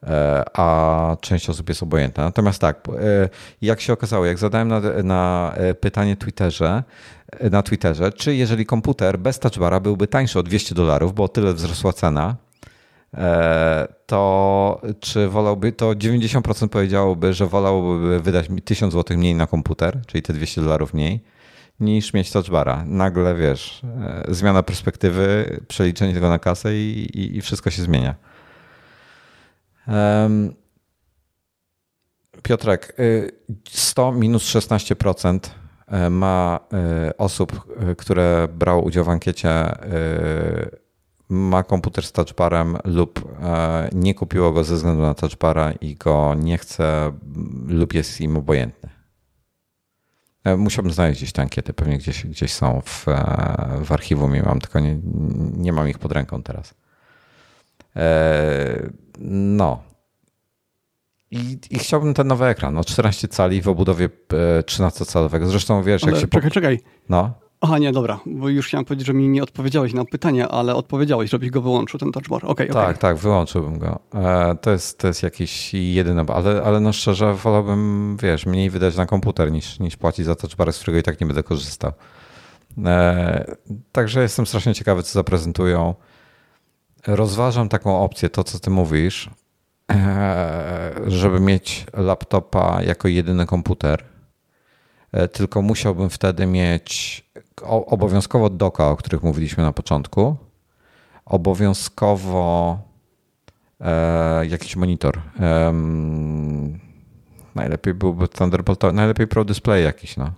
[0.03, 2.23] E, a część osób jest obojętna.
[2.23, 3.29] Natomiast tak, e,
[3.61, 6.83] jak się okazało, jak zadałem na, na e, pytanie Twitterze,
[7.51, 11.53] na Twitterze, czy jeżeli komputer bez touchbara byłby tańszy o 200 dolarów, bo o tyle
[11.53, 12.35] wzrosła cena,
[14.05, 20.21] to czy wolałby, to 90% powiedziałoby, że wolałby wydać 1000 zł mniej na komputer, czyli
[20.21, 21.23] te 200 dolarów mniej,
[21.79, 22.83] niż mieć touchbara.
[22.85, 23.81] Nagle, wiesz,
[24.27, 28.15] zmiana perspektywy, przeliczenie tego na kasę i, i, i wszystko się zmienia.
[32.43, 32.95] Piotrek,
[33.69, 35.39] 100 y, minus 16%
[35.87, 39.49] e, ma e, osób, e, które brało udział w ankiecie,
[41.29, 43.37] ma komputer z touchbarem lub
[43.93, 47.11] nie kupiło go ze względu na touchbara i go nie chce
[47.67, 48.89] lub jest im obojętny.
[50.57, 53.05] Musiałbym znaleźć gdzieś te ankiety, pewnie gdzieś, gdzieś są w,
[53.85, 54.99] w archiwum i mam, tylko nie,
[55.57, 56.73] nie mam ich pod ręką teraz.
[59.19, 59.83] No.
[61.31, 64.09] I, I, chciałbym ten nowy ekran, no 14 cali w obudowie
[64.61, 65.47] 13-calowego.
[65.47, 66.27] Zresztą wiesz, Ale jak się.
[66.27, 66.79] Czekaj, czekaj.
[67.09, 67.33] No.
[67.61, 71.29] Aha, nie, dobra, bo już chciałem powiedzieć, że mi nie odpowiedziałeś na pytanie, ale odpowiedziałeś,
[71.29, 72.41] żebyś go wyłączył, ten touch bar.
[72.45, 72.97] Okay, tak, okay.
[72.97, 73.99] tak, wyłączyłbym go.
[74.13, 78.95] E, to jest, to jest jakiś jedyny, ale, ale no szczerze wolałbym, wiesz, mniej wydać
[78.95, 81.91] na komputer niż, niż płacić za touch bar, z którego i tak nie będę korzystał.
[82.85, 83.55] E,
[83.91, 85.95] także jestem strasznie ciekawy, co zaprezentują.
[87.07, 89.29] Rozważam taką opcję, to co ty mówisz,
[89.91, 94.03] e, żeby mieć laptopa jako jedyny komputer,
[95.33, 97.23] tylko musiałbym wtedy mieć
[97.65, 100.35] obowiązkowo doka, o których mówiliśmy na początku,
[101.25, 102.79] obowiązkowo
[103.81, 105.21] e, jakiś monitor.
[105.39, 105.73] E,
[107.55, 110.31] najlepiej byłby Thunderbolt, najlepiej Pro Display jakiś, no.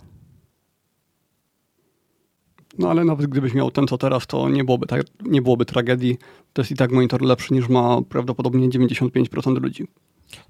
[2.78, 6.18] No ale nawet gdybyś miał ten co teraz, to nie byłoby, tak, nie byłoby tragedii.
[6.52, 9.86] To jest i tak monitor lepszy niż ma prawdopodobnie 95% ludzi.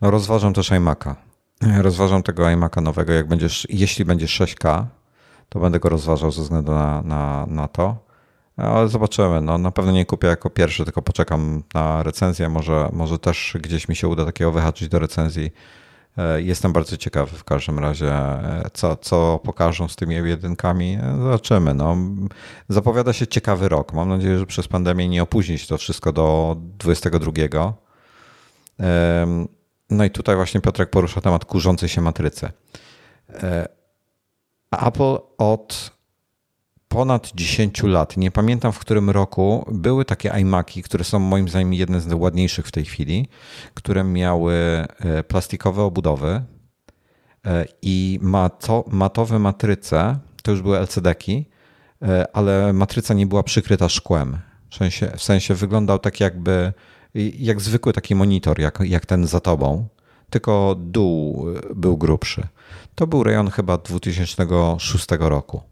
[0.01, 1.15] No rozważam też iMac'a.
[1.83, 4.85] Rozważam tego iMac'a nowego, jak będziesz, jeśli będzie 6K,
[5.49, 8.11] to będę go rozważał ze względu na, na, na to.
[8.57, 9.41] Ale zobaczymy.
[9.41, 12.49] No, na pewno nie kupię jako pierwszy, tylko poczekam na recenzję.
[12.49, 15.51] Może, może też gdzieś mi się uda takiego wyhaczyć do recenzji.
[16.19, 20.99] E, jestem bardzo ciekawy w każdym razie, e, co, co pokażą z tymi jedynkami.
[21.03, 21.75] E, zobaczymy.
[21.75, 21.97] No.
[22.69, 23.93] Zapowiada się ciekawy rok.
[23.93, 27.33] Mam nadzieję, że przez pandemię nie opóźni się to wszystko do 22.
[29.91, 32.51] No i tutaj właśnie Piotrek porusza temat kurzącej się matrycy.
[34.71, 36.00] Apple od
[36.91, 41.75] ponad 10 lat, nie pamiętam w którym roku, były takie iMaki, które są moim zdaniem
[41.75, 43.29] jedne z ładniejszych w tej chwili,
[43.75, 44.87] które miały e,
[45.25, 46.43] plastikowe obudowy
[47.47, 51.49] e, i mato, matowe matryce, to już były LCD-ki,
[52.03, 54.39] e, ale matryca nie była przykryta szkłem.
[54.71, 56.73] W sensie, w sensie wyglądał tak jakby,
[57.35, 59.89] jak zwykły taki monitor, jak, jak ten za tobą,
[60.31, 62.47] tylko dół był grubszy.
[62.95, 65.70] To był rejon chyba 2006 roku.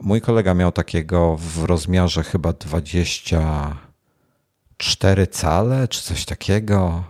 [0.00, 7.04] Mój kolega miał takiego w rozmiarze chyba 24 cale, czy coś takiego.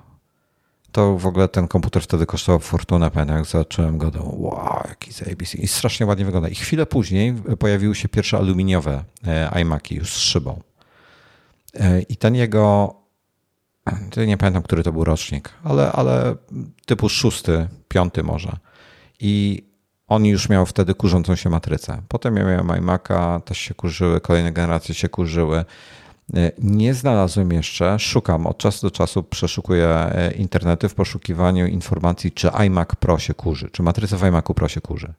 [0.92, 3.10] To w ogóle ten komputer wtedy kosztował fortunę.
[3.10, 5.58] Pamiętam, jak zobaczyłem go, to wow, jaki zajebisty.
[5.58, 6.48] I strasznie ładnie wygląda.
[6.48, 10.60] I chwilę później pojawiły się pierwsze aluminiowe e, iMaki już z szybą.
[11.74, 12.94] E, I ten jego,
[14.26, 16.34] nie pamiętam, który to był rocznik, ale, ale
[16.86, 18.56] typu szósty, piąty może
[19.20, 19.62] i
[20.10, 22.02] on już miał wtedy kurzącą się matrycę.
[22.08, 25.64] Potem ja miałem iMac'a, też się kurzyły, kolejne generacje się kurzyły.
[26.34, 32.32] E, nie znalazłem jeszcze, szukam od czasu do czasu, przeszukuję e, internety w poszukiwaniu informacji,
[32.32, 35.12] czy iMac Pro się kurzy, czy matryca w iMacu Pro się kurzy.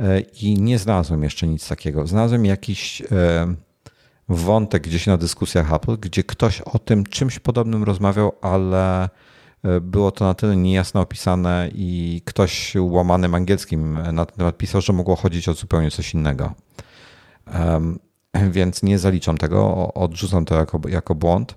[0.00, 2.06] E, I nie znalazłem jeszcze nic takiego.
[2.06, 3.02] Znalazłem jakiś
[4.28, 9.08] wątek gdzieś na dyskusjach Apple, gdzie ktoś o tym czymś podobnym rozmawiał, ale
[9.80, 14.92] było to na tyle niejasno opisane i ktoś łamanym angielskim na ten temat pisał, że
[14.92, 16.52] mogło chodzić o zupełnie coś innego.
[18.50, 21.54] Więc nie zaliczam tego, odrzucam to jako, jako błąd.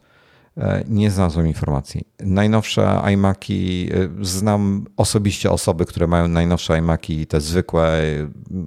[0.58, 2.04] E, nie znalazłem informacji.
[2.20, 8.02] Najnowsze iMaki, e, znam osobiście osoby, które mają najnowsze iMaki, te zwykłe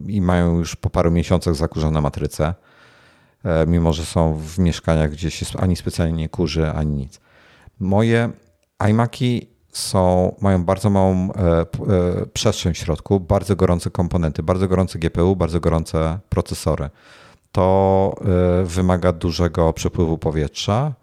[0.06, 2.54] i mają już po paru miesiącach zakurzone matryce,
[3.66, 7.20] mimo że są w mieszkaniach, gdzie się ani specjalnie nie kurzy, ani nic.
[7.80, 8.30] Moje
[8.80, 11.66] iMaki są, mają bardzo małą e, e,
[12.32, 16.90] przestrzeń w środku, bardzo gorące komponenty, bardzo gorące GPU, bardzo gorące procesory.
[17.52, 18.14] To
[18.60, 20.94] e, wymaga dużego przepływu powietrza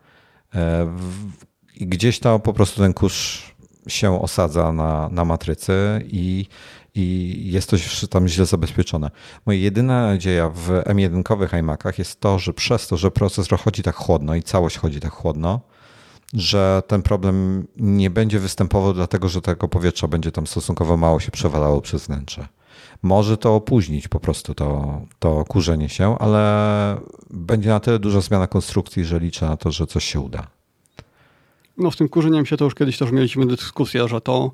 [1.75, 3.43] i gdzieś tam po prostu ten kurz
[3.87, 5.73] się osadza na, na matrycy
[6.05, 6.45] i,
[6.95, 7.77] i jest to
[8.09, 9.11] tam źle zabezpieczone.
[9.45, 13.95] Moja jedyna nadzieja w M1 iMacach jest to, że przez to, że procesor chodzi tak
[13.95, 15.61] chłodno i całość chodzi tak chłodno,
[16.33, 21.31] że ten problem nie będzie występował, dlatego że tego powietrza będzie tam stosunkowo mało się
[21.31, 22.47] przewalało przez wnętrze.
[23.03, 28.47] Może to opóźnić po prostu to, to kurzenie się, ale będzie na tyle duża zmiana
[28.47, 30.47] konstrukcji, że liczę na to, że coś się uda.
[31.77, 34.51] No z tym kurzeniem się to już kiedyś też mieliśmy dyskusję, że to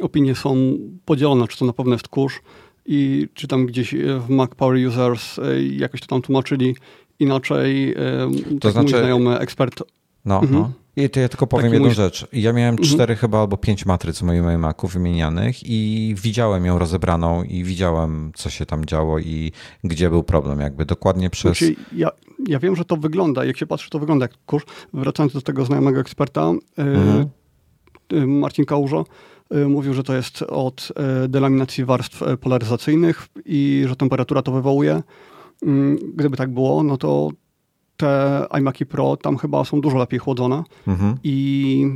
[0.00, 0.56] opinie są
[1.04, 2.40] podzielone, czy to na pewno jest kurz
[2.86, 6.76] i czy tam gdzieś w Mac Power Users e, jakoś to tam tłumaczyli
[7.18, 7.92] inaczej.
[7.92, 7.96] E,
[8.54, 8.92] to tak znaczy...
[8.92, 9.82] mój znajomy ekspert
[10.24, 10.52] no, mhm.
[10.52, 10.83] no.
[10.96, 11.94] I to ja tylko powiem Taki jedną mój...
[11.94, 12.26] rzecz.
[12.32, 12.88] Ja miałem mhm.
[12.88, 18.32] cztery chyba albo pięć matryc w moim Macu wymienianych i widziałem ją rozebraną i widziałem,
[18.34, 19.52] co się tam działo i
[19.84, 20.60] gdzie był problem.
[20.60, 21.58] Jakby dokładnie przez...
[21.58, 22.10] Znaczy, ja,
[22.48, 24.64] ja wiem, że to wygląda, jak się patrzy, to wygląda jak kurs.
[24.92, 27.28] Wracając do tego znajomego eksperta, y, mhm.
[28.12, 29.04] y, Marcin Kałużo,
[29.54, 30.92] y, mówił, że to jest od
[31.28, 35.02] delaminacji warstw polaryzacyjnych i że temperatura to wywołuje.
[35.62, 37.30] Mm, gdyby tak było, no to
[37.96, 41.16] te iMaki Pro tam chyba są dużo lepiej chłodzone mhm.
[41.24, 41.86] i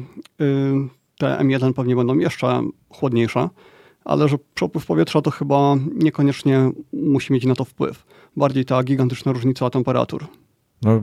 [0.41, 0.73] y,
[1.19, 3.49] te M1 pewnie będą jeszcze chłodniejsze,
[4.05, 8.05] ale że przepływ powietrza to chyba niekoniecznie musi mieć na to wpływ.
[8.37, 10.27] Bardziej ta gigantyczna różnica temperatur.
[10.83, 11.03] No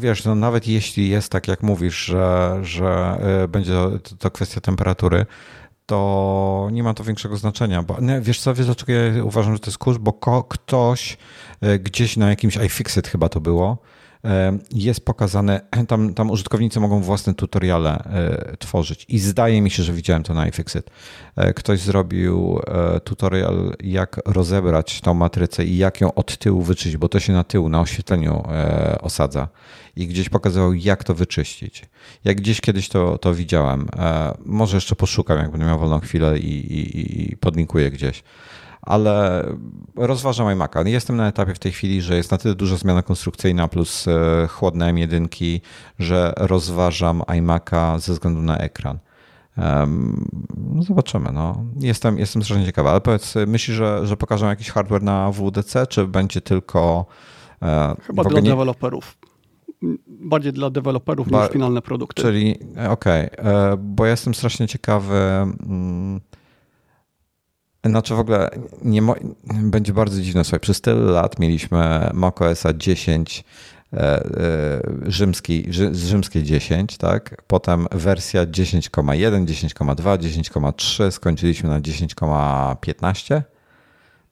[0.00, 4.60] wiesz, no nawet jeśli jest tak, jak mówisz, że, że e, będzie to, to kwestia
[4.60, 5.26] temperatury,
[5.86, 7.82] to nie ma to większego znaczenia.
[7.82, 9.98] Bo, nie, wiesz co, wiesz dlaczego ja uważam, że to jest kurz?
[9.98, 11.16] Bo ko, ktoś
[11.60, 13.78] e, gdzieś na jakimś iFixit chyba to było,
[14.74, 19.92] jest pokazane, tam, tam użytkownicy mogą własne tutoriale e, tworzyć i zdaje mi się, że
[19.92, 20.90] widziałem to na iFixit.
[21.36, 26.96] E, ktoś zrobił e, tutorial, jak rozebrać tą matrycę i jak ją od tyłu wyczyścić,
[26.96, 28.42] bo to się na tył, na oświetleniu
[29.00, 29.48] osadza
[29.96, 31.84] i gdzieś pokazywał, jak to wyczyścić.
[32.24, 33.88] Jak gdzieś kiedyś to, to widziałem.
[34.44, 38.22] Może jeszcze poszukam, jak będę miał wolną chwilę i, i, i podlinkuję gdzieś
[38.82, 39.46] ale
[39.96, 40.86] rozważam iMac'a.
[40.86, 44.46] Jestem na etapie w tej chwili, że jest na tyle duża zmiana konstrukcyjna plus e,
[44.48, 45.60] chłodne M1,
[45.98, 48.98] że rozważam iMac'a ze względu na ekran.
[50.56, 51.32] No zobaczymy.
[51.32, 51.64] No.
[51.80, 56.06] Jestem, jestem strasznie ciekawy, ale powiedz, myślisz, że, że pokażą jakiś hardware na WDC, czy
[56.06, 57.06] będzie tylko.
[57.62, 58.50] E, Chyba dla nie...
[58.50, 59.18] deweloperów.
[60.06, 61.42] Bardziej dla deweloperów ba...
[61.42, 62.22] niż finalne produkty.
[62.22, 62.58] Czyli,
[62.90, 65.14] okej, okay, e, bo jestem strasznie ciekawy.
[65.14, 66.20] Mm,
[67.84, 68.50] znaczy w ogóle
[68.82, 69.02] nie
[69.54, 70.44] będzie bardzo dziwne.
[70.44, 73.44] Słuchaj, przez tyle lat mieliśmy macOS 10
[73.92, 74.22] e, e,
[75.06, 77.42] rzymski, rzymskie 10, tak?
[77.46, 83.42] Potem wersja 10,1, 10,2, 10,3, skończyliśmy na 10,15,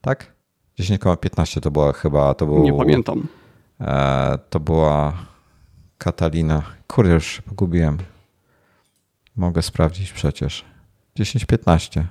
[0.01, 0.33] tak?
[0.79, 2.63] 10,15 to była chyba, to był...
[2.63, 3.29] Nie pamiętam.
[3.81, 5.13] E, to była
[5.99, 6.63] Katalina.
[6.87, 7.99] Kurde, już pogubiłem.
[9.37, 10.65] Mogę sprawdzić przecież.
[11.19, 12.05] 10,15.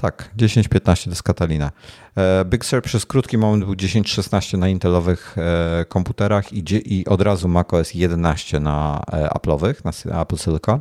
[0.00, 1.70] Tak, 10-15 to jest Catalina.
[2.16, 6.64] E, Big Sur przez krótki moment był 10-16 na intelowych e, komputerach i,
[6.98, 10.80] i od razu macOS 11 na e, Apple'owych, na Apple Silicon.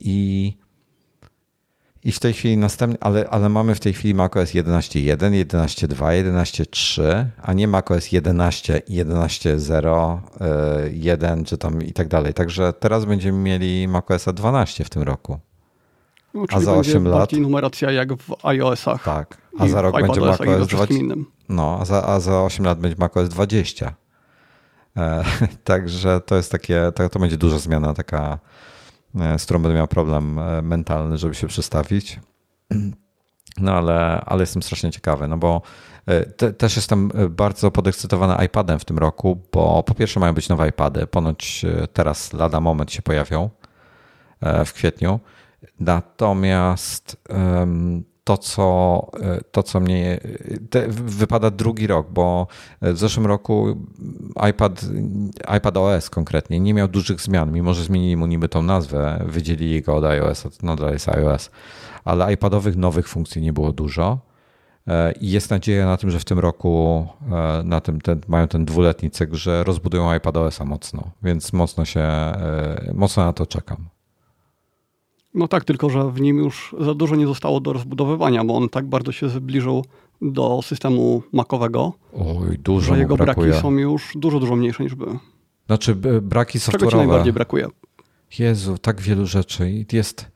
[0.00, 0.56] I,
[2.04, 7.24] i w tej chwili następny, ale, ale mamy w tej chwili macOS 11.1, 11.2, 11.3,
[7.42, 10.18] a nie macOS 11, 11.0,
[10.92, 12.34] 1 czy tam i tak dalej.
[12.34, 15.38] Także teraz będziemy mieli macOS 12 w tym roku.
[16.34, 17.32] No, a za 8 lat.
[17.32, 19.04] numeracja jak w iOS-ach.
[19.04, 19.38] Tak.
[19.58, 21.04] A za rok będzie macOS 20.
[21.48, 23.94] No, a za, a za 8 lat będzie macOS 20.
[24.96, 25.24] E,
[25.64, 28.38] także to jest takie, to, to będzie duża zmiana taka,
[29.20, 32.20] e, z którą będę miał problem e, mentalny, żeby się przestawić.
[33.60, 35.62] No ale, ale jestem strasznie ciekawy, no bo
[36.06, 40.48] e, te, też jestem bardzo podekscytowany iPadem w tym roku, bo po pierwsze mają być
[40.48, 43.50] nowe iPady, ponoć teraz lada moment się pojawią
[44.66, 45.20] w kwietniu.
[45.80, 47.16] Natomiast
[48.28, 50.20] to, co, e, to, co mnie.
[50.88, 52.46] Wypada drugi rok, bo
[52.82, 53.76] w zeszłym roku
[54.50, 54.84] iPad,
[55.56, 59.82] iPad OS konkretnie nie miał dużych zmian, mimo że zmienili mu niby tą nazwę, wydzielili
[59.82, 61.50] go od iOS, to nadal jest iOS,
[62.04, 64.18] ale iPadowych nowych funkcji nie było dużo.
[64.86, 68.48] E, I jest nadzieja na tym, że w tym roku e, na tym ten, mają
[68.48, 72.08] ten dwuletni cykl, że rozbudują iPadOS-a mocno, więc mocno się,
[72.94, 73.97] mocno na to czekam.
[75.38, 78.68] No tak, tylko że w nim już za dużo nie zostało do rozbudowywania, bo on
[78.68, 79.84] tak bardzo się zbliżył
[80.22, 83.48] do systemu makowego, Oj, dużo że jego brakuje.
[83.48, 85.18] braki są już dużo, dużo mniejsze niż były.
[85.66, 86.78] Znaczy braki software'owe.
[86.78, 87.68] Czego ci najbardziej brakuje?
[88.38, 89.84] Jezu, tak wielu rzeczy.
[89.92, 90.30] Jest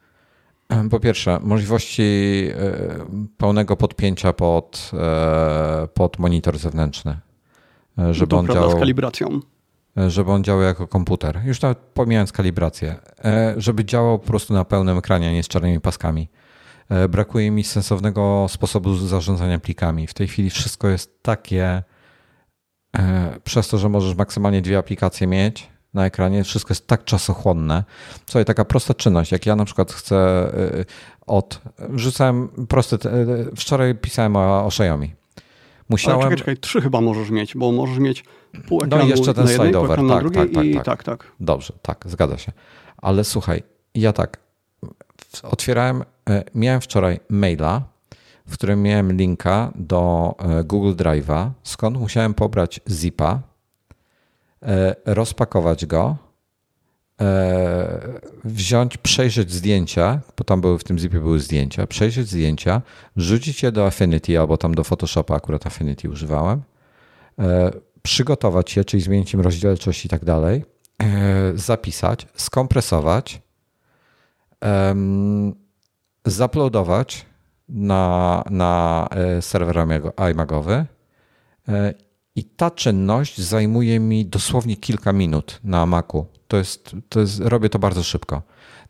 [0.90, 3.06] po pierwsze możliwości e,
[3.36, 7.18] pełnego podpięcia pod, e, pod monitor zewnętrzny.
[7.98, 8.76] E, żeby to on prawda, działał...
[8.76, 9.40] z kalibracją.
[9.98, 11.40] E, żeby on działał jako komputer.
[11.44, 12.96] Już nawet pomijając kalibrację.
[13.24, 16.28] E, żeby działał po prostu na pełnym ekranie, a nie z czarnymi paskami.
[16.88, 20.06] E, brakuje mi sensownego sposobu zarządzania plikami.
[20.06, 21.82] W tej chwili wszystko jest takie,
[23.44, 27.84] przez to, że możesz maksymalnie dwie aplikacje mieć na ekranie, wszystko jest tak czasochłonne.
[28.26, 30.50] Słuchaj, taka prosta czynność, jak ja na przykład chcę
[31.26, 31.60] od...
[31.78, 32.98] Wrzucałem prosty...
[33.56, 35.14] Wczoraj pisałem o, o Xiaomi
[35.92, 36.20] Musiałem...
[36.20, 38.24] Ale czekaj, czekaj, trzy chyba możesz mieć, bo możesz mieć
[38.68, 40.84] pół ekranu No i jeszcze ten slide over, tak, tak, tak, tak, i tak.
[40.84, 41.32] tak, tak.
[41.40, 42.52] Dobrze, tak, zgadza się.
[42.96, 43.62] Ale słuchaj,
[43.94, 44.40] ja tak,
[45.42, 47.82] otwierałem, e, miałem wczoraj maila,
[48.46, 53.40] w którym miałem linka do e, Google Drive'a, skąd musiałem pobrać zipa,
[54.62, 56.16] e, rozpakować go,
[58.44, 62.82] wziąć, przejrzeć zdjęcia, bo tam były w tym zipie były zdjęcia, przejrzeć zdjęcia,
[63.16, 66.62] wrzucić je do Affinity albo tam do Photoshopa, akurat Affinity używałem,
[67.38, 67.70] e,
[68.02, 70.64] przygotować je, czyli zmienić im rozdzielczość i tak dalej,
[71.02, 71.06] e,
[71.54, 73.42] zapisać, skompresować,
[76.26, 77.26] zaploadować
[77.68, 79.08] na, na
[79.40, 79.86] serwer
[80.30, 80.86] iMagowy
[82.56, 86.26] ta czynność zajmuje mi dosłownie kilka minut na Macu.
[86.48, 88.42] To jest, to jest, robię to bardzo szybko.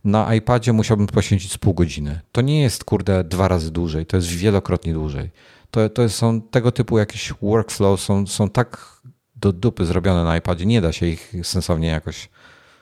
[0.04, 2.20] Na iPadzie musiałbym poświęcić z pół godziny.
[2.32, 5.30] To nie jest, kurde, dwa razy dłużej, to jest wielokrotnie dłużej.
[5.70, 9.00] To, to są tego typu jakieś workflow, są, są tak
[9.36, 12.28] do dupy zrobione na iPadzie, nie da się ich sensownie jakoś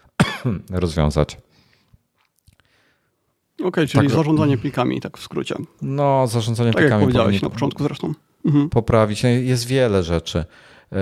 [0.70, 1.36] rozwiązać.
[3.54, 5.54] Okej, okay, czyli tak, zarządzanie plikami, tak w skrócie.
[5.82, 6.90] No, zarządzanie tak plikami.
[6.90, 8.14] Tak jak powiedziałeś na początku zresztą.
[8.44, 8.68] Mhm.
[8.70, 9.22] Poprawić.
[9.42, 10.44] Jest wiele rzeczy.
[10.92, 10.96] E,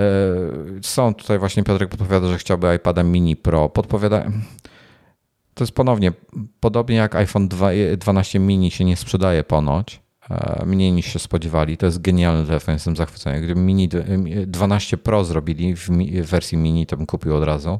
[0.81, 3.69] są tutaj właśnie Piotrek podpowiada, że chciałby iPada mini Pro.
[3.69, 4.25] Podpowiada.
[5.53, 6.11] To jest ponownie,
[6.59, 7.49] podobnie jak iPhone
[7.97, 11.77] 12 mini się nie sprzedaje ponoć, e, mniej niż się spodziewali.
[11.77, 13.41] To jest genialny telefon, jestem zachwycony.
[13.41, 13.89] Gdyby mini
[14.47, 15.89] 12 Pro zrobili w
[16.25, 17.79] wersji mini, to bym kupił od razu.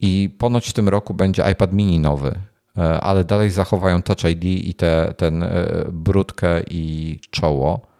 [0.00, 2.51] I ponoć w tym roku będzie iPad mini nowy, e,
[3.00, 5.44] ale dalej zachowają Touch ID i te, ten
[5.92, 7.92] brudkę i czoło.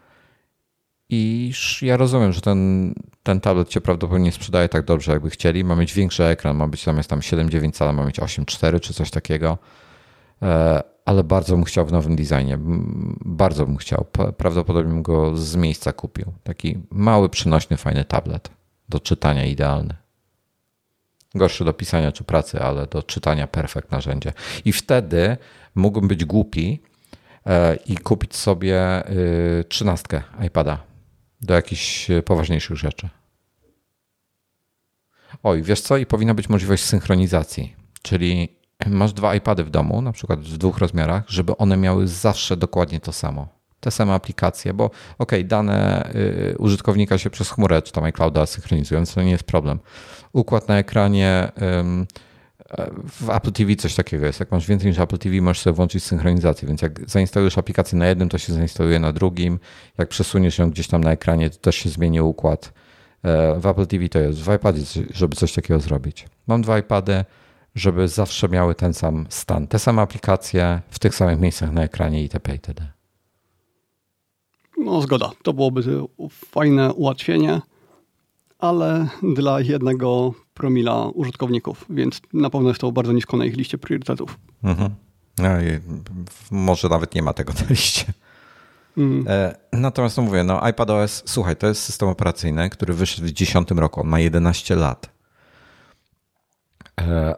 [1.15, 2.93] I ja rozumiem, że ten,
[3.23, 5.65] ten tablet się prawdopodobnie sprzedaje tak dobrze, jakby chcieli.
[5.65, 9.11] Ma mieć większy ekran, ma być zamiast tam 7,9 cala, ma mieć 8,4 czy coś
[9.11, 9.59] takiego.
[10.43, 12.59] E, ale bardzo bym chciał w nowym designie.
[13.24, 14.07] Bardzo bym chciał.
[14.36, 16.32] Prawdopodobnie bym go z miejsca kupił.
[16.43, 18.51] Taki mały, przynośny, fajny tablet.
[18.89, 20.02] Do czytania idealny.
[21.35, 24.33] Gorszy do pisania czy pracy, ale do czytania perfekt narzędzie.
[24.65, 25.37] I wtedy
[25.75, 26.83] mógłbym być głupi
[27.47, 30.79] e, i kupić sobie y, trzynastkę iPada
[31.41, 33.09] do jakichś e, poważniejszych rzeczy.
[35.43, 35.97] Oj, wiesz co?
[35.97, 38.49] I powinna być możliwość synchronizacji, czyli
[38.87, 43.01] masz dwa iPady w domu, na przykład w dwóch rozmiarach, żeby one miały zawsze dokładnie
[43.01, 43.49] to samo.
[43.81, 49.05] Te same aplikacje, bo ok, dane y, użytkownika się przez chmurę czy tam iClouda synchronizują,
[49.15, 49.79] to nie jest problem.
[50.33, 51.53] Układ na ekranie
[53.09, 54.41] w Apple TV coś takiego jest.
[54.41, 58.07] Jak masz więcej niż Apple TV, możesz sobie włączyć synchronizację, więc jak zainstalujesz aplikację na
[58.07, 59.59] jednym, to się zainstaluje na drugim.
[59.99, 62.73] Jak przesuniesz ją gdzieś tam na ekranie, to też się zmieni układ.
[63.23, 64.83] E, w Apple TV to jest, w iPadzie,
[65.15, 66.27] żeby coś takiego zrobić.
[66.47, 67.25] Mam dwa iPady,
[67.75, 72.23] żeby zawsze miały ten sam stan, te same aplikacje w tych samych miejscach na ekranie
[72.23, 72.53] itp.
[72.53, 72.87] itd.
[74.79, 75.83] No zgoda, to byłoby
[76.31, 77.61] fajne ułatwienie,
[78.63, 83.79] ale dla jednego promila użytkowników, więc na pewno jest to bardzo nisko na ich liście
[83.79, 84.39] priorytetów.
[84.63, 84.91] Mhm.
[85.39, 85.49] No
[86.51, 88.13] może nawet nie ma tego na liście.
[88.97, 89.25] Mm.
[89.29, 93.71] E, natomiast no mówię, no iPadOS, słuchaj, to jest system operacyjny, który wyszedł w 10
[93.71, 95.11] roku, on ma 11 lat.
[97.01, 97.35] E,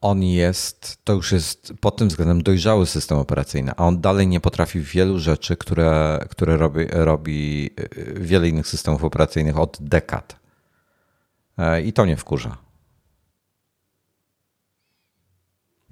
[0.00, 4.40] on jest, to już jest pod tym względem dojrzały system operacyjny, a on dalej nie
[4.40, 10.43] potrafi wielu rzeczy, które, które robi, robi e, wiele innych systemów operacyjnych od dekad.
[11.58, 12.56] E, I to mnie wkurza.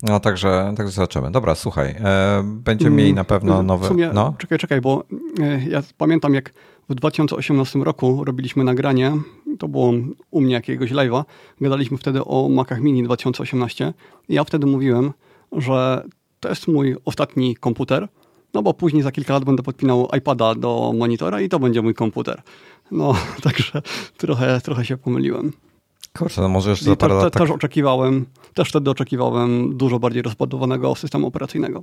[0.03, 1.31] No także, także zobaczymy.
[1.31, 3.89] Dobra, słuchaj, e, będziemy mm, mieli na pewno nowe...
[3.89, 4.35] Sumie, no?
[4.39, 5.05] Czekaj, czekaj, bo
[5.41, 6.53] e, ja pamiętam jak
[6.89, 9.13] w 2018 roku robiliśmy nagranie,
[9.59, 9.93] to było
[10.31, 11.25] u mnie jakiegoś live'a,
[11.61, 13.95] gadaliśmy wtedy o Macach Mini 2018
[14.29, 15.13] i ja wtedy mówiłem,
[15.53, 16.05] że
[16.41, 18.09] to jest mój ostatni komputer,
[18.55, 21.95] no bo później za kilka lat będę podpinał iPada do monitora i to będzie mój
[21.95, 22.43] komputer.
[22.93, 23.83] No, także
[24.17, 25.53] trochę, trochę się pomyliłem.
[26.19, 27.33] Kurczę, no może jeszcze za parę lat...
[27.33, 27.43] Tak...
[27.43, 31.83] Też oczekiwałem, też wtedy oczekiwałem dużo bardziej rozbudowanego systemu operacyjnego.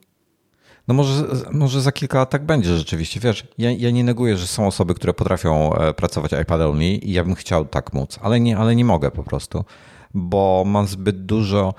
[0.87, 3.19] No może, może za kilka lat tak będzie rzeczywiście.
[3.19, 7.11] Wiesz, ja, ja nie neguję, że są osoby, które potrafią e, pracować iPad only i
[7.11, 9.65] ja bym chciał tak móc, ale nie, ale nie mogę po prostu,
[10.13, 11.73] bo mam zbyt dużo,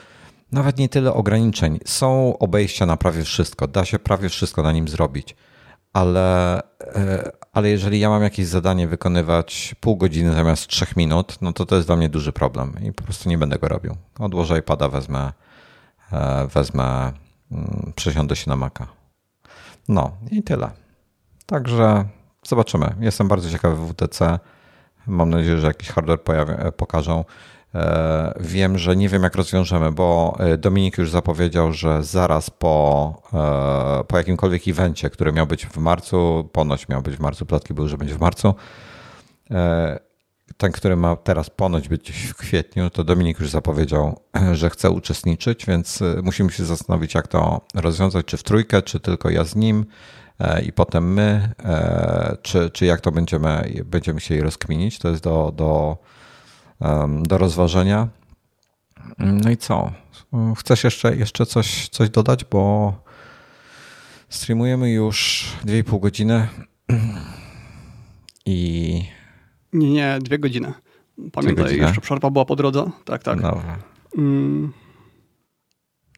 [0.53, 1.79] nawet nie tyle ograniczeń.
[1.87, 5.37] Są obejścia na prawie wszystko, da się prawie wszystko na nim zrobić
[5.93, 7.31] ale, e,
[7.61, 11.77] ale jeżeli ja mam jakieś zadanie wykonywać pół godziny zamiast trzech minut, no to to
[11.77, 13.97] jest dla mnie duży problem i po prostu nie będę go robił.
[14.19, 15.33] Odłożę iPada, wezmę,
[16.13, 17.13] e, wezmę,
[17.53, 18.87] mm, przesiądę się na Maca.
[19.89, 20.71] No i tyle.
[21.47, 22.05] Także
[22.47, 22.95] zobaczymy.
[23.01, 24.39] Jestem bardzo ciekawy w WTC.
[25.07, 27.25] Mam nadzieję, że jakiś hardware pojawia, pokażą.
[27.75, 33.15] E, wiem, że nie wiem, jak rozwiążemy, bo e, Dominik już zapowiedział, że zaraz po,
[34.01, 37.75] e, po jakimkolwiek evencie, który miał być w marcu, ponoć miał być w marcu, plotki
[37.75, 38.55] były, że będzie w marcu,
[40.57, 44.21] ten, który ma teraz ponoć być w kwietniu, to Dominik już zapowiedział,
[44.53, 49.31] że chce uczestniczyć, więc musimy się zastanowić, jak to rozwiązać, czy w trójkę, czy tylko
[49.31, 49.87] ja z nim
[50.67, 51.53] i potem my,
[52.43, 54.99] czy, czy jak to będziemy, będziemy się rozkminić.
[54.99, 55.97] To jest do, do
[57.23, 58.09] do rozważenia.
[59.19, 59.93] No i co?
[60.57, 62.95] Chcesz jeszcze, jeszcze coś, coś dodać, bo
[64.29, 66.49] streamujemy już 2,5 godziny
[68.47, 69.05] i...
[69.73, 70.73] Nie, nie, dwie godziny.
[71.33, 71.83] Pamiętaj, godziny?
[71.83, 72.91] jeszcze przerwa była po drodze.
[73.05, 73.41] Tak, tak.
[73.41, 73.79] Dobra.
[74.19, 74.73] Mm.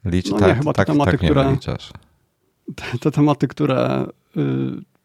[0.05, 1.57] Licz, no tak, nie, chyba te tak, tematy, tak które,
[2.75, 4.07] te, te, tematy, które
[4.37, 4.41] y,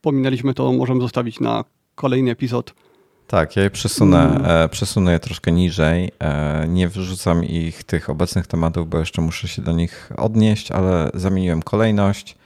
[0.01, 1.63] pominęliśmy, to możemy zostawić na
[1.95, 2.73] kolejny epizod.
[3.29, 4.45] Tak, ja je przesunę, mm.
[4.45, 6.11] E, przesunę je troszkę niżej.
[6.19, 11.09] E, nie wyrzucam ich tych obecnych tematów, bo jeszcze muszę się do nich odnieść, ale
[11.13, 12.37] zamieniłem kolejność.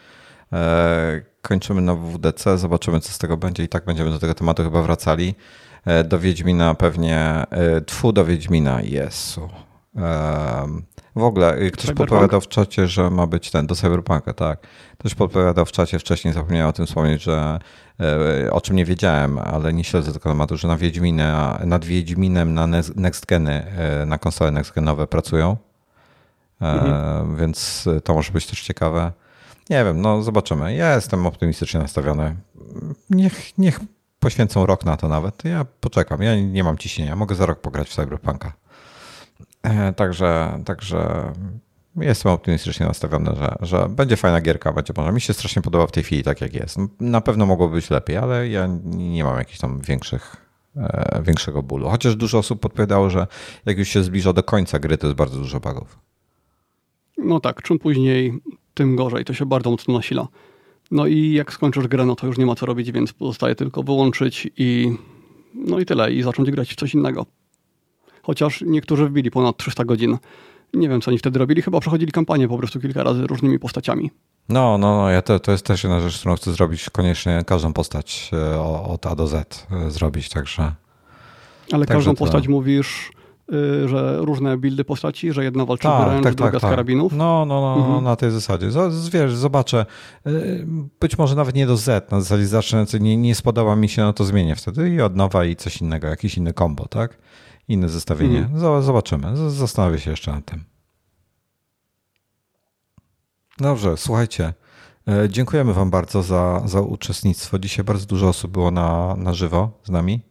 [0.54, 4.64] E, kończymy na WDC, zobaczymy co z tego będzie i tak będziemy do tego tematu
[4.64, 5.36] chyba wracali.
[5.86, 7.20] E, do Wiedźmina pewnie,
[7.50, 9.50] e, tfu do Wiedźmina, Jezu.
[11.16, 11.98] W ogóle ktoś Cyberpunk?
[11.98, 14.68] podpowiadał w czacie, że ma być ten do Cyberpunka, tak.
[14.98, 17.60] Ktoś podpowiadał w czacie wcześniej, zapomniałem o tym wspomnieć, że
[18.52, 22.68] o czym nie wiedziałem, ale nie śledzę tego tematu, że na Wiedźminę, nad Wiedźminem na
[22.96, 23.66] Next Geny,
[24.06, 25.58] na konsole Next Genowe pracują.
[26.62, 27.38] Mhm.
[27.38, 29.12] Więc to może być też ciekawe.
[29.70, 30.76] Nie wiem, no zobaczymy.
[30.76, 32.36] Ja jestem optymistycznie nastawiony.
[33.10, 33.80] Niech, niech
[34.20, 35.46] poświęcą rok na to nawet.
[35.46, 36.22] Ja poczekam.
[36.22, 37.16] Ja nie mam ciśnienia.
[37.16, 38.54] Mogę za rok pograć w Cyberpunka.
[39.64, 41.32] E, także, także
[41.96, 45.12] jestem optymistycznie nastawiony, że, że będzie fajna gierka, będzie może.
[45.12, 46.78] Mi się strasznie podoba w tej chwili tak jak jest.
[47.00, 50.36] Na pewno mogłoby być lepiej, ale ja nie mam jakichś tam większych,
[50.78, 51.90] e, większego bólu.
[51.90, 53.28] Chociaż dużo osób podpowiadało, że
[53.66, 56.00] jak już się zbliża do końca gry, to jest bardzo dużo bugów.
[57.18, 58.42] No tak, czym później,
[58.74, 59.26] tym gorzej.
[59.26, 60.28] To się bardzo mocno nasila.
[60.92, 63.84] No i jak skończysz grę, no to już nie ma co robić, więc pozostaje tylko
[63.84, 64.98] wyłączyć i
[65.54, 67.26] no i tyle, i zacząć grać w coś innego.
[68.24, 70.18] Chociaż niektórzy wbili ponad 300 godzin.
[70.74, 71.62] Nie wiem, co oni wtedy robili.
[71.62, 74.12] Chyba przechodzili kampanię po prostu kilka razy różnymi postaciami.
[74.50, 76.90] No, no, no, ja to, to jest też jedna rzecz, którą chcę zrobić.
[76.90, 80.72] Koniecznie każdą postać e, od A do Z e, zrobić, także...
[81.72, 83.12] Ale także każdą postać mówisz
[83.52, 86.72] Y, że różne buildy postaci, że jedna walczy tak, wręcz, tak, druga tak, z tak.
[86.72, 87.14] karabinów.
[87.14, 88.04] No, no, no, mhm.
[88.04, 88.68] na tej zasadzie.
[89.12, 89.86] Wiesz, zobaczę.
[90.28, 90.66] Y,
[91.00, 94.14] być może nawet nie do Z, na zasadzie zacznę, nie, nie spodoba mi się, no
[94.14, 97.18] to zmienię wtedy i od nowa i coś innego, jakiś inny combo, tak?
[97.68, 98.40] Inne zestawienie.
[98.40, 98.84] Mhm.
[98.84, 99.50] Zobaczymy.
[99.50, 100.64] Zastanowię się jeszcze nad tym.
[103.58, 104.54] Dobrze, słuchajcie.
[105.08, 107.60] E, dziękujemy Wam bardzo za, za uczestnictwo.
[107.60, 110.22] Dzisiaj bardzo dużo osób było na, na żywo z nami.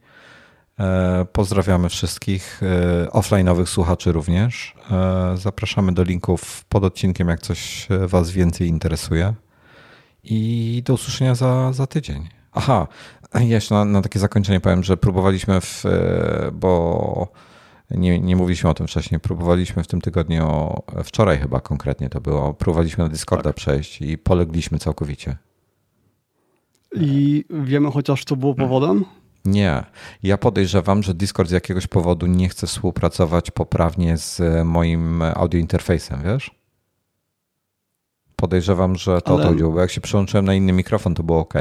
[0.79, 4.75] E, pozdrawiamy wszystkich e, offline'owych słuchaczy również.
[5.35, 9.35] Zapraszamy do linków pod odcinkiem, jak coś Was więcej interesuje.
[10.25, 12.29] I do usłyszenia za, za tydzień.
[12.53, 12.87] Aha,
[13.41, 15.85] jeszcze na, na takie zakończenie powiem, że próbowaliśmy w,
[16.53, 17.29] bo
[17.91, 22.55] nie, nie mówiliśmy o tym wcześniej, próbowaliśmy w tym tygodniu, wczoraj chyba konkretnie to było,
[22.55, 23.57] próbowaliśmy na Discorda tak.
[23.57, 25.37] przejść i polegliśmy całkowicie.
[26.93, 29.05] I wiemy chociaż, co było powodem?
[29.45, 29.85] Nie.
[30.23, 36.23] Ja podejrzewam, że Discord z jakiegoś powodu nie chce współpracować poprawnie z moim audio interfejsem,
[36.25, 36.51] wiesz?
[38.37, 39.43] Podejrzewam, że to Ale...
[39.43, 41.55] to chodziło, bo jak się przyłączyłem na inny mikrofon, to było ok.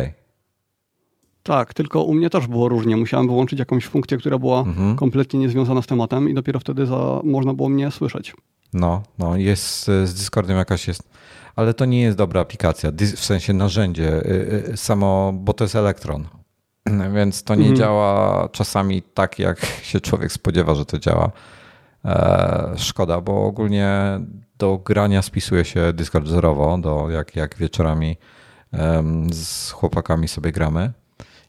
[1.43, 2.97] Tak, tylko u mnie też było różnie.
[2.97, 4.95] Musiałem wyłączyć jakąś funkcję, która była mhm.
[4.95, 8.33] kompletnie niezwiązana z tematem i dopiero wtedy za, można było mnie słyszeć.
[8.73, 11.09] No, no, jest z Discordem jakaś jest,
[11.55, 15.75] ale to nie jest dobra aplikacja, w sensie narzędzie y, y, samo, bo to jest
[15.75, 16.27] elektron.
[17.15, 17.77] Więc to nie mhm.
[17.77, 21.31] działa czasami tak, jak się człowiek spodziewa, że to działa.
[22.05, 24.19] E, szkoda, bo ogólnie
[24.57, 28.17] do grania spisuje się Discord zerowo, do jak, jak wieczorami
[29.31, 30.93] z chłopakami sobie gramy.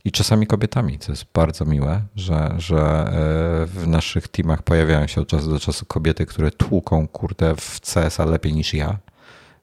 [0.05, 5.21] I czasami kobietami, co jest bardzo miłe, że, że e, w naszych teamach pojawiają się
[5.21, 8.99] od czasu do czasu kobiety, które tłuką kurde w CS-a lepiej niż ja.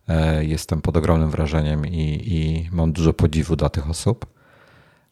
[0.07, 4.25] E, jestem pod ogromnym wrażeniem i, i mam dużo podziwu dla tych osób.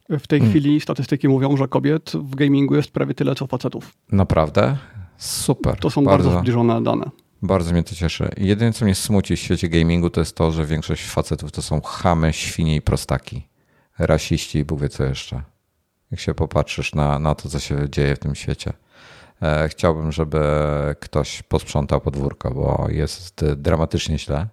[0.08, 0.52] W tej hmm.
[0.52, 3.92] chwili statystyki mówią, że kobiet w gamingu jest prawie tyle, co facetów.
[4.12, 4.76] Naprawdę?
[5.18, 5.76] Super.
[5.76, 7.10] To są bardzo, bardzo zbliżone dane.
[7.42, 8.30] Bardzo mnie to cieszy.
[8.36, 11.80] Jedyne, co mnie smuci w świecie gamingu, to jest to, że większość facetów to są
[11.80, 13.47] chamy, świnie i prostaki.
[13.98, 15.42] Rasiści i Bóg co jeszcze.
[16.10, 18.72] Jak się popatrzysz na, na to, co się dzieje w tym świecie.
[19.42, 20.40] E, chciałbym, żeby
[21.00, 24.46] ktoś posprzątał podwórko, bo jest dramatycznie źle.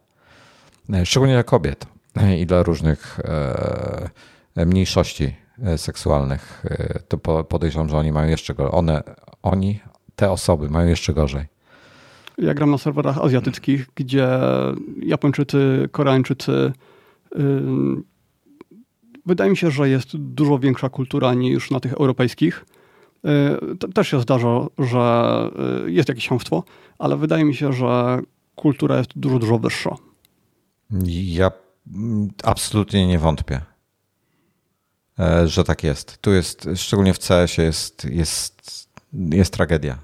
[0.93, 1.85] E, szczególnie dla kobiet
[2.37, 3.19] i dla różnych
[4.55, 5.35] e, mniejszości
[5.77, 6.65] seksualnych,
[7.07, 8.73] to podejrzewam, że oni mają jeszcze gorzej.
[8.73, 9.03] One,
[9.43, 9.79] oni,
[10.15, 11.45] te osoby mają jeszcze gorzej.
[12.37, 14.27] Ja gram na serwerach azjatyckich, gdzie
[15.01, 16.71] Japończycy, Koreańczycy.
[19.25, 22.65] Wydaje mi się, że jest dużo większa kultura niż na tych europejskich.
[23.23, 25.49] Yy, też się zdarza, że
[25.85, 26.63] yy, jest jakieś chamstwo,
[26.99, 28.21] ale wydaje mi się, że
[28.55, 29.95] kultura jest dużo, dużo wyższa.
[31.13, 31.51] Ja
[32.43, 33.61] absolutnie nie wątpię.
[35.19, 36.17] E, że tak jest.
[36.21, 39.97] Tu jest, szczególnie w CS-ie jest, jest, jest tragedia.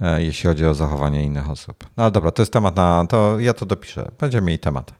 [0.00, 1.84] E, jeśli chodzi o zachowanie innych osób.
[1.96, 3.06] No ale dobra, to jest temat na.
[3.08, 4.10] To ja to dopiszę.
[4.20, 4.92] Będziemy mieli temat.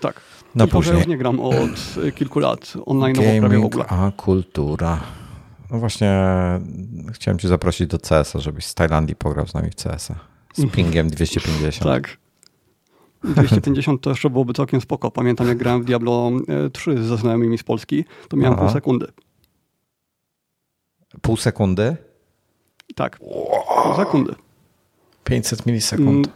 [0.00, 0.20] Tak.
[0.54, 0.96] No później.
[0.96, 1.54] już nie gram od
[2.14, 3.84] kilku lat online prawie w ogóle.
[3.86, 5.00] A kultura.
[5.70, 6.20] No właśnie
[7.12, 10.14] chciałem cię zaprosić do CS-a, żebyś z Tajlandii pograł z nami w CS-a.
[10.54, 10.70] Z mhm.
[10.70, 11.82] pingiem 250.
[11.82, 12.16] Tak.
[13.24, 15.10] 250 to jeszcze byłoby całkiem spoko.
[15.10, 16.30] Pamiętam, jak grałem w Diablo
[16.72, 18.62] 3 e, ze znajomymi z Polski, to miałem Aha.
[18.62, 19.06] pół sekundy.
[21.22, 21.96] Pół sekundy?
[22.94, 24.34] Tak, pół sekundy.
[25.24, 26.28] 500 milisekund.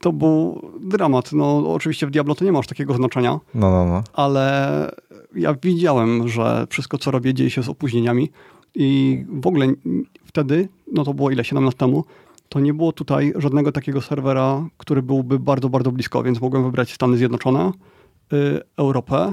[0.00, 1.32] To był dramat.
[1.32, 4.02] No, oczywiście w Diablo to nie masz takiego znaczenia, No, no, no.
[4.12, 4.90] ale
[5.34, 8.30] ja widziałem, że wszystko, co robię, dzieje się z opóźnieniami
[8.74, 9.66] i w ogóle
[10.24, 12.04] wtedy, no to było ile, 7 lat temu,
[12.48, 16.92] to nie było tutaj żadnego takiego serwera, który byłby bardzo, bardzo blisko, więc mogłem wybrać
[16.92, 17.72] Stany Zjednoczone,
[18.32, 19.32] y, Europę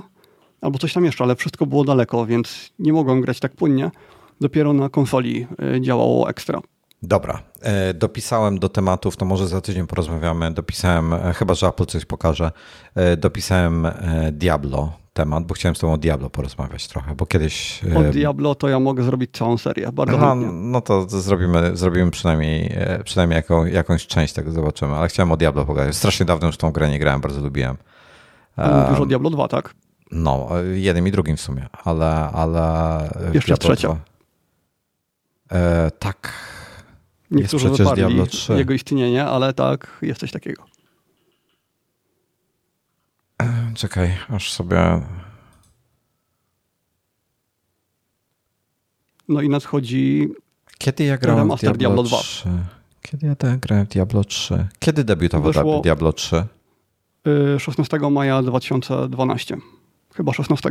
[0.62, 3.92] albo coś tam jeszcze, ale wszystko było daleko, więc nie mogłem grać tak płynnie.
[4.42, 5.48] Dopiero na konsoli
[5.78, 6.60] y, działało ekstra.
[7.04, 10.52] Dobra, e, dopisałem do tematów, to może za tydzień porozmawiamy.
[10.52, 12.52] Dopisałem, e, chyba że Apple coś pokaże,
[12.96, 13.88] e, dopisałem
[14.32, 17.82] Diablo temat, bo chciałem z tobą o Diablo porozmawiać trochę, bo kiedyś...
[17.96, 22.78] Od Diablo to ja mogę zrobić całą serię, bardzo Aha, no to zrobimy, zrobimy przynajmniej,
[23.04, 25.96] przynajmniej jaką, jakąś część tego zobaczymy, ale chciałem o Diablo pogadać.
[25.96, 27.78] Strasznie dawno już tą grę nie grałem, bardzo lubiłem.
[28.58, 29.74] Mówisz o Diablo 2, tak?
[30.12, 32.12] No, jednym i drugim w sumie, ale...
[32.16, 33.88] ale Jeszcze trzecia.
[33.88, 34.00] 2.
[35.60, 36.34] E, tak.
[37.36, 38.54] Niektórzy przecież wyparli Diablo 3.
[38.54, 40.66] jego istnienie, ale tak, jest coś takiego.
[43.76, 45.02] Czekaj, aż sobie...
[49.28, 50.30] No i nadchodzi
[50.78, 52.18] Kiedy ja grałem w Remaster Diablo, Diablo 2.
[52.18, 52.50] 3?
[53.02, 54.68] Kiedy ja tak grałem w Diablo 3?
[54.80, 56.44] Kiedy debiutował Wyszło- Diablo 3?
[57.56, 59.58] y, 16 maja 2012.
[60.14, 60.70] Chyba 16.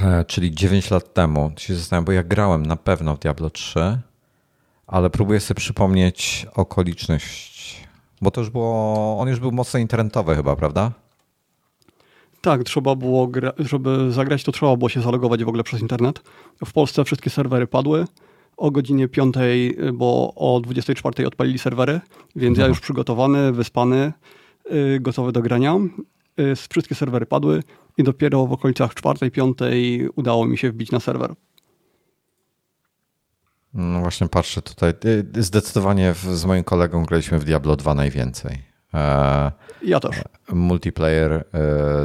[0.00, 1.52] E, czyli 9 lat temu.
[1.58, 3.98] Się zastanawiam, bo ja grałem na pewno w Diablo 3,
[4.92, 7.80] ale próbuję sobie przypomnieć okoliczność.
[8.22, 9.18] Bo to już było.
[9.20, 10.92] On już był mocno internetowy, chyba, prawda?
[12.40, 16.22] Tak, trzeba było, żeby zagrać, to trzeba było się zalogować w ogóle przez internet.
[16.66, 18.04] W Polsce wszystkie serwery padły.
[18.56, 19.34] O godzinie 5,
[19.94, 22.00] bo o 24 odpalili serwery,
[22.36, 22.68] więc ja Mhm.
[22.68, 24.12] już przygotowany, wyspany,
[24.72, 25.76] y, gotowy do grania.
[26.40, 27.62] Y, Wszystkie serwery padły
[27.98, 29.58] i dopiero w okolicach 4, 5
[30.16, 31.34] udało mi się wbić na serwer.
[33.74, 34.92] No właśnie patrzę tutaj.
[35.36, 38.62] Y, Zdecydowanie w, z moim kolegą graliśmy w Diablo 2 najwięcej.
[38.94, 40.16] E, Ja też.
[40.52, 41.44] multiplayer, e,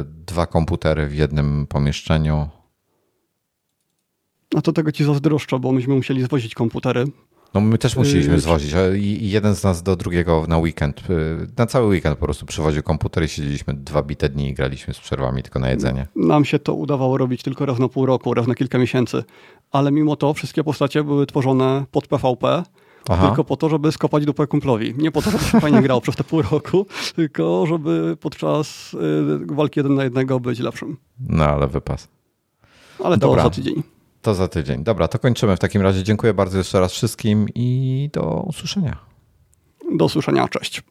[0.06, 2.48] dwa komputery w jednym pomieszczeniu.
[4.56, 7.04] A to tego ci zazdroszczę, bo myśmy musieli zwozić komputery.
[7.54, 11.46] No my też musieliśmy Yy, zwozić, i jeden z nas do drugiego na weekend, y,
[11.56, 14.98] na cały weekend po prostu przywoził komputer i siedzieliśmy dwa bite dni i graliśmy z
[14.98, 16.06] przerwami tylko na jedzenie.
[16.16, 19.24] Nam się to udawało robić tylko raz na pół roku, raz na kilka miesięcy.
[19.70, 22.62] Ale mimo to wszystkie postacie były tworzone pod PvP,
[23.08, 23.26] Aha.
[23.26, 24.94] tylko po to, żeby skopać dupę kumplowi.
[24.98, 29.54] Nie po to, żeby się fajnie grał przez te pół roku, tylko żeby podczas y,
[29.54, 30.96] walki jeden na jednego być lepszym.
[31.28, 32.08] No ale wypas.
[33.04, 33.42] Ale to Dobra.
[33.42, 33.82] za tydzień.
[34.22, 34.84] To za tydzień.
[34.84, 36.02] Dobra, to kończymy w takim razie.
[36.02, 38.96] Dziękuję bardzo jeszcze raz wszystkim i do usłyszenia.
[39.96, 40.82] Do usłyszenia, cześć.